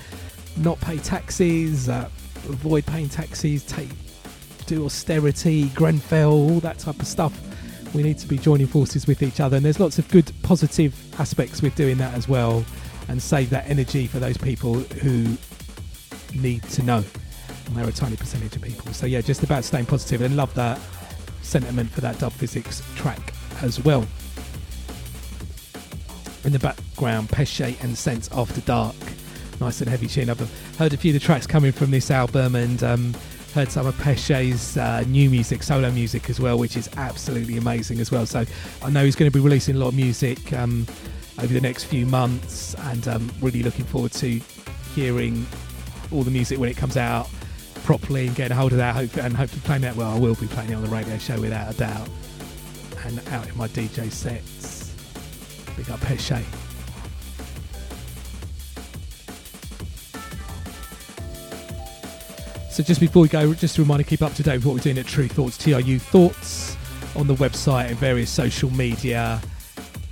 not 0.56 0.80
pay 0.80 0.98
taxes, 0.98 1.88
uh, 1.88 2.08
avoid 2.48 2.86
paying 2.86 3.08
taxes, 3.08 3.64
take 3.64 3.90
do 4.66 4.84
austerity, 4.84 5.68
Grenfell, 5.70 6.32
all 6.32 6.60
that 6.60 6.78
type 6.78 7.00
of 7.00 7.06
stuff. 7.06 7.38
We 7.94 8.02
need 8.02 8.18
to 8.18 8.26
be 8.26 8.36
joining 8.36 8.66
forces 8.66 9.06
with 9.06 9.22
each 9.22 9.40
other, 9.40 9.56
and 9.56 9.64
there's 9.64 9.80
lots 9.80 9.98
of 9.98 10.08
good, 10.08 10.30
positive 10.42 10.94
aspects 11.20 11.62
with 11.62 11.74
doing 11.76 11.96
that 11.98 12.14
as 12.14 12.28
well. 12.28 12.64
and 13.08 13.22
save 13.22 13.50
that 13.50 13.68
energy 13.68 14.06
for 14.06 14.18
those 14.18 14.36
people 14.36 14.74
who 14.74 15.36
need 16.34 16.62
to 16.64 16.82
know. 16.82 17.04
And 17.66 17.76
they're 17.76 17.88
a 17.88 17.92
tiny 17.92 18.16
percentage 18.16 18.56
of 18.56 18.62
people. 18.62 18.92
So 18.92 19.06
yeah, 19.06 19.20
just 19.20 19.42
about 19.42 19.64
staying 19.64 19.86
positive 19.86 20.22
and 20.22 20.36
love 20.36 20.52
that 20.54 20.78
sentiment 21.42 21.90
for 21.90 22.00
that 22.00 22.18
Dub 22.18 22.32
Phizix 22.32 22.82
track 22.96 23.32
as 23.62 23.82
well. 23.84 24.06
In 26.44 26.52
the 26.52 26.58
background, 26.58 27.28
Pesce 27.28 27.76
and 27.82 27.96
Sense 27.96 28.28
After 28.32 28.60
Dark. 28.62 28.94
Nice 29.60 29.80
and 29.80 29.88
heavy 29.88 30.06
tune. 30.06 30.30
I've 30.30 30.38
heard 30.78 30.92
a 30.92 30.96
few 30.96 31.10
of 31.10 31.20
the 31.20 31.24
tracks 31.24 31.46
coming 31.46 31.72
from 31.72 31.90
this 31.90 32.10
album 32.10 32.54
and 32.54 32.82
um, 32.82 33.14
heard 33.56 33.72
some 33.72 33.86
of 33.86 33.96
Pesce's 33.96 34.76
uh, 34.76 35.02
new 35.06 35.30
music, 35.30 35.62
solo 35.62 35.90
music 35.90 36.28
as 36.28 36.38
well, 36.38 36.58
which 36.58 36.76
is 36.76 36.90
absolutely 36.98 37.56
amazing 37.56 38.00
as 38.00 38.10
well. 38.10 38.26
So 38.26 38.44
I 38.82 38.90
know 38.90 39.02
he's 39.02 39.16
going 39.16 39.30
to 39.30 39.34
be 39.34 39.42
releasing 39.42 39.76
a 39.76 39.78
lot 39.78 39.88
of 39.88 39.94
music 39.94 40.52
um, 40.52 40.86
over 41.38 41.54
the 41.54 41.62
next 41.62 41.84
few 41.84 42.04
months 42.04 42.74
and 42.74 43.08
um, 43.08 43.32
really 43.40 43.62
looking 43.62 43.86
forward 43.86 44.12
to 44.12 44.42
hearing 44.94 45.46
all 46.12 46.22
the 46.22 46.30
music 46.30 46.58
when 46.58 46.68
it 46.68 46.76
comes 46.76 46.98
out 46.98 47.30
properly 47.76 48.26
and 48.26 48.36
getting 48.36 48.52
a 48.52 48.60
hold 48.60 48.72
of 48.72 48.78
that. 48.78 48.94
Hope, 48.94 49.16
and 49.16 49.34
hopefully 49.34 49.62
playing 49.64 49.82
that. 49.82 49.96
Well 49.96 50.10
I 50.10 50.18
will 50.18 50.34
be 50.34 50.48
playing 50.48 50.72
it 50.72 50.74
on 50.74 50.82
the 50.82 50.90
radio 50.90 51.16
show 51.16 51.40
without 51.40 51.74
a 51.74 51.78
doubt. 51.78 52.10
And 53.06 53.26
out 53.30 53.48
in 53.48 53.56
my 53.56 53.68
DJ 53.68 54.12
sets 54.12 54.92
big 55.78 55.88
up 55.88 56.00
Pesce 56.02 56.65
so 62.76 62.82
just 62.82 63.00
before 63.00 63.22
we 63.22 63.28
go 63.28 63.54
just 63.54 63.78
a 63.78 63.80
reminder 63.80 64.04
keep 64.04 64.20
up 64.20 64.34
to 64.34 64.42
date 64.42 64.56
with 64.56 64.66
what 64.66 64.74
we're 64.74 64.80
doing 64.80 64.98
at 64.98 65.06
Tru 65.06 65.28
Thoughts 65.28 65.56
TRU 65.56 65.98
Thoughts 65.98 66.76
on 67.16 67.26
the 67.26 67.34
website 67.36 67.88
and 67.88 67.96
various 67.96 68.28
social 68.28 68.68
media. 68.68 69.40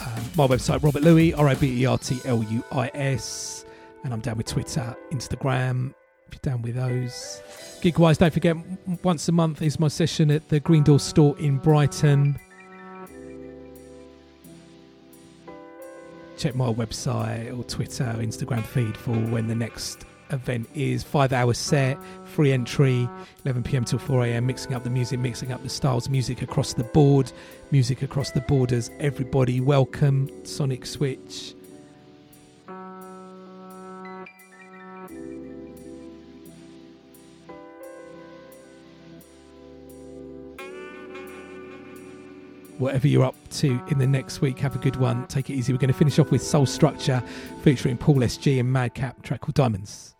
Um, 0.00 0.24
my 0.34 0.46
website 0.46 0.82
Robert 0.82 1.02
Luis, 1.02 1.34
R-I-B-E-R-T-L-U-I-S 1.34 3.66
and 4.02 4.14
I'm 4.14 4.20
down 4.20 4.38
with 4.38 4.46
Twitter 4.46 4.96
Instagram 5.12 5.92
if 6.26 6.32
you're 6.32 6.52
down 6.52 6.62
with 6.62 6.76
those. 6.76 7.42
Gig 7.82 7.98
wise, 7.98 8.16
don't 8.16 8.32
forget, 8.32 8.56
once 9.02 9.28
a 9.28 9.32
month 9.32 9.60
is 9.60 9.78
my 9.78 9.88
session 9.88 10.30
at 10.30 10.48
the 10.48 10.58
Green 10.58 10.84
Door 10.84 11.00
store 11.00 11.38
in 11.38 11.58
Brighton. 11.58 12.40
Check 16.38 16.54
my 16.54 16.72
website 16.72 17.58
or 17.58 17.64
Twitter, 17.64 18.06
Instagram 18.20 18.64
feed 18.64 18.96
for 18.96 19.12
when 19.12 19.48
the 19.48 19.54
next 19.54 20.06
event 20.34 20.68
is. 20.74 21.02
Five 21.02 21.32
hour 21.32 21.54
set, 21.54 21.98
free 22.24 22.52
entry, 22.52 23.08
11 23.44 23.62
pm 23.62 23.84
till 23.84 23.98
4 23.98 24.24
am, 24.24 24.46
mixing 24.46 24.74
up 24.74 24.84
the 24.84 24.90
music, 24.90 25.18
mixing 25.20 25.52
up 25.52 25.62
the 25.62 25.68
styles, 25.68 26.08
music 26.08 26.42
across 26.42 26.74
the 26.74 26.84
board, 26.84 27.32
music 27.70 28.02
across 28.02 28.30
the 28.30 28.42
borders. 28.42 28.90
Everybody, 29.00 29.60
welcome. 29.60 30.30
Sonic 30.44 30.86
Switch. 30.86 31.54
whatever 42.78 43.08
you're 43.08 43.24
up 43.24 43.36
to 43.50 43.80
in 43.88 43.98
the 43.98 44.06
next 44.06 44.40
week. 44.40 44.58
Have 44.58 44.74
a 44.74 44.78
good 44.78 44.96
one. 44.96 45.26
Take 45.26 45.50
it 45.50 45.54
easy. 45.54 45.72
We're 45.72 45.78
going 45.78 45.92
to 45.92 45.98
finish 45.98 46.18
off 46.18 46.30
with 46.30 46.42
Soul 46.42 46.66
Structure 46.66 47.22
featuring 47.62 47.96
Paul 47.96 48.16
SG 48.16 48.60
and 48.60 48.70
Madcap, 48.70 49.22
track 49.22 49.40
called 49.40 49.54
Diamonds. 49.54 50.13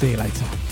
See 0.00 0.12
you 0.12 0.16
later. 0.16 0.69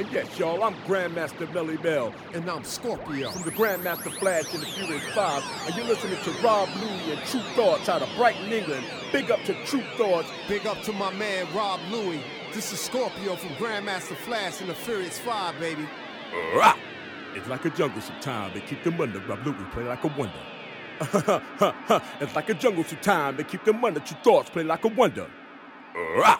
See 0.00 0.38
y'all, 0.38 0.64
I'm 0.64 0.74
Grandmaster 0.86 1.46
Melle 1.52 1.82
Mel. 1.84 2.14
And 2.32 2.48
I'm 2.50 2.64
Scorpio. 2.64 3.30
From 3.32 3.42
the 3.42 3.50
Grandmaster 3.50 4.10
Flash 4.10 4.54
and 4.54 4.62
the 4.62 4.66
Furious 4.66 5.04
Five. 5.14 5.44
And 5.66 5.76
you're 5.76 5.84
listening 5.84 6.16
to 6.24 6.30
Rob 6.42 6.70
Luis 6.80 7.18
and 7.18 7.20
Tru 7.26 7.40
Thoughts 7.54 7.86
out 7.90 8.00
of 8.00 8.08
Brighton, 8.16 8.50
England. 8.50 8.82
Big 9.12 9.30
up 9.30 9.42
to 9.44 9.52
Tru 9.66 9.82
Thoughts. 9.98 10.30
Big 10.48 10.66
up 10.66 10.80
to 10.84 10.92
my 10.94 11.12
man 11.12 11.46
Rob 11.54 11.80
Luis. 11.90 12.22
This 12.54 12.72
is 12.72 12.80
Scorpio 12.80 13.36
from 13.36 13.50
Grandmaster 13.56 14.16
Flash 14.16 14.62
and 14.62 14.70
the 14.70 14.74
Furious 14.74 15.18
Five, 15.18 15.60
baby. 15.60 15.86
Rah! 16.54 16.78
It's 17.34 17.48
like 17.48 17.66
a 17.66 17.70
jungle 17.70 18.00
sometimes. 18.00 18.54
They 18.54 18.60
keep 18.62 18.82
them 18.82 18.98
under. 18.98 19.20
Rob 19.20 19.44
Luis 19.44 19.58
play 19.70 19.84
like 19.84 20.02
a 20.02 20.08
wonder. 20.08 20.32
it's 22.20 22.34
like 22.34 22.48
a 22.48 22.54
jungle 22.54 22.84
sometimes. 22.84 23.36
They 23.36 23.44
keep 23.44 23.64
them 23.64 23.84
under. 23.84 24.00
Tru 24.00 24.16
Thoughts 24.24 24.48
play 24.48 24.62
like 24.62 24.82
a 24.82 24.88
wonder. 24.88 25.30
Rah! 25.94 26.38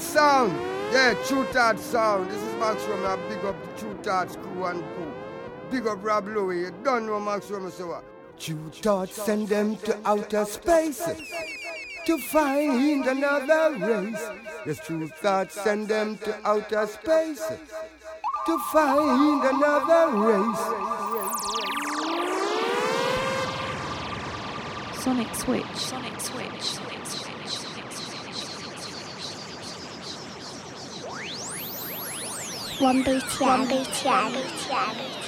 Thought 0.00 0.48
Sound. 0.50 0.52
Yeah, 0.92 1.14
Tru 1.26 1.44
Thought 1.44 1.78
Sound. 1.78 2.30
This 2.30 2.42
is 2.42 2.54
Max 2.54 2.82
Rum. 2.84 3.04
I 3.04 3.16
big 3.28 3.44
up 3.44 3.54
the 3.62 3.80
Tru 3.80 3.94
Thoughts 4.02 4.36
crew 4.36 4.64
and 4.64 4.82
crew. 4.94 5.12
Big 5.70 5.86
up 5.86 6.02
Rob 6.02 6.26
Luis. 6.26 6.70
You 6.70 6.74
don't 6.82 7.06
know 7.06 7.20
Max 7.20 7.50
Rum, 7.50 7.70
so 7.70 7.88
what? 7.88 8.04
Tru 8.38 8.70
Thoughts 8.70 9.22
send 9.22 9.48
them 9.48 9.76
to 9.76 9.98
outer 10.06 10.46
space 10.46 11.06
to 12.06 12.18
find 12.18 13.06
another 13.06 13.76
race. 13.76 14.26
Yes, 14.64 14.78
Tru 14.86 15.06
Thoughts 15.06 15.60
send 15.60 15.88
them 15.88 16.16
to 16.18 16.48
outer 16.48 16.86
space 16.86 17.46
to 18.46 18.58
find 18.72 19.44
another 19.44 20.16
race. 20.16 20.89
One 32.80 33.04
BTN. 33.04 33.46
One 33.46 33.68
BTN. 33.68 35.19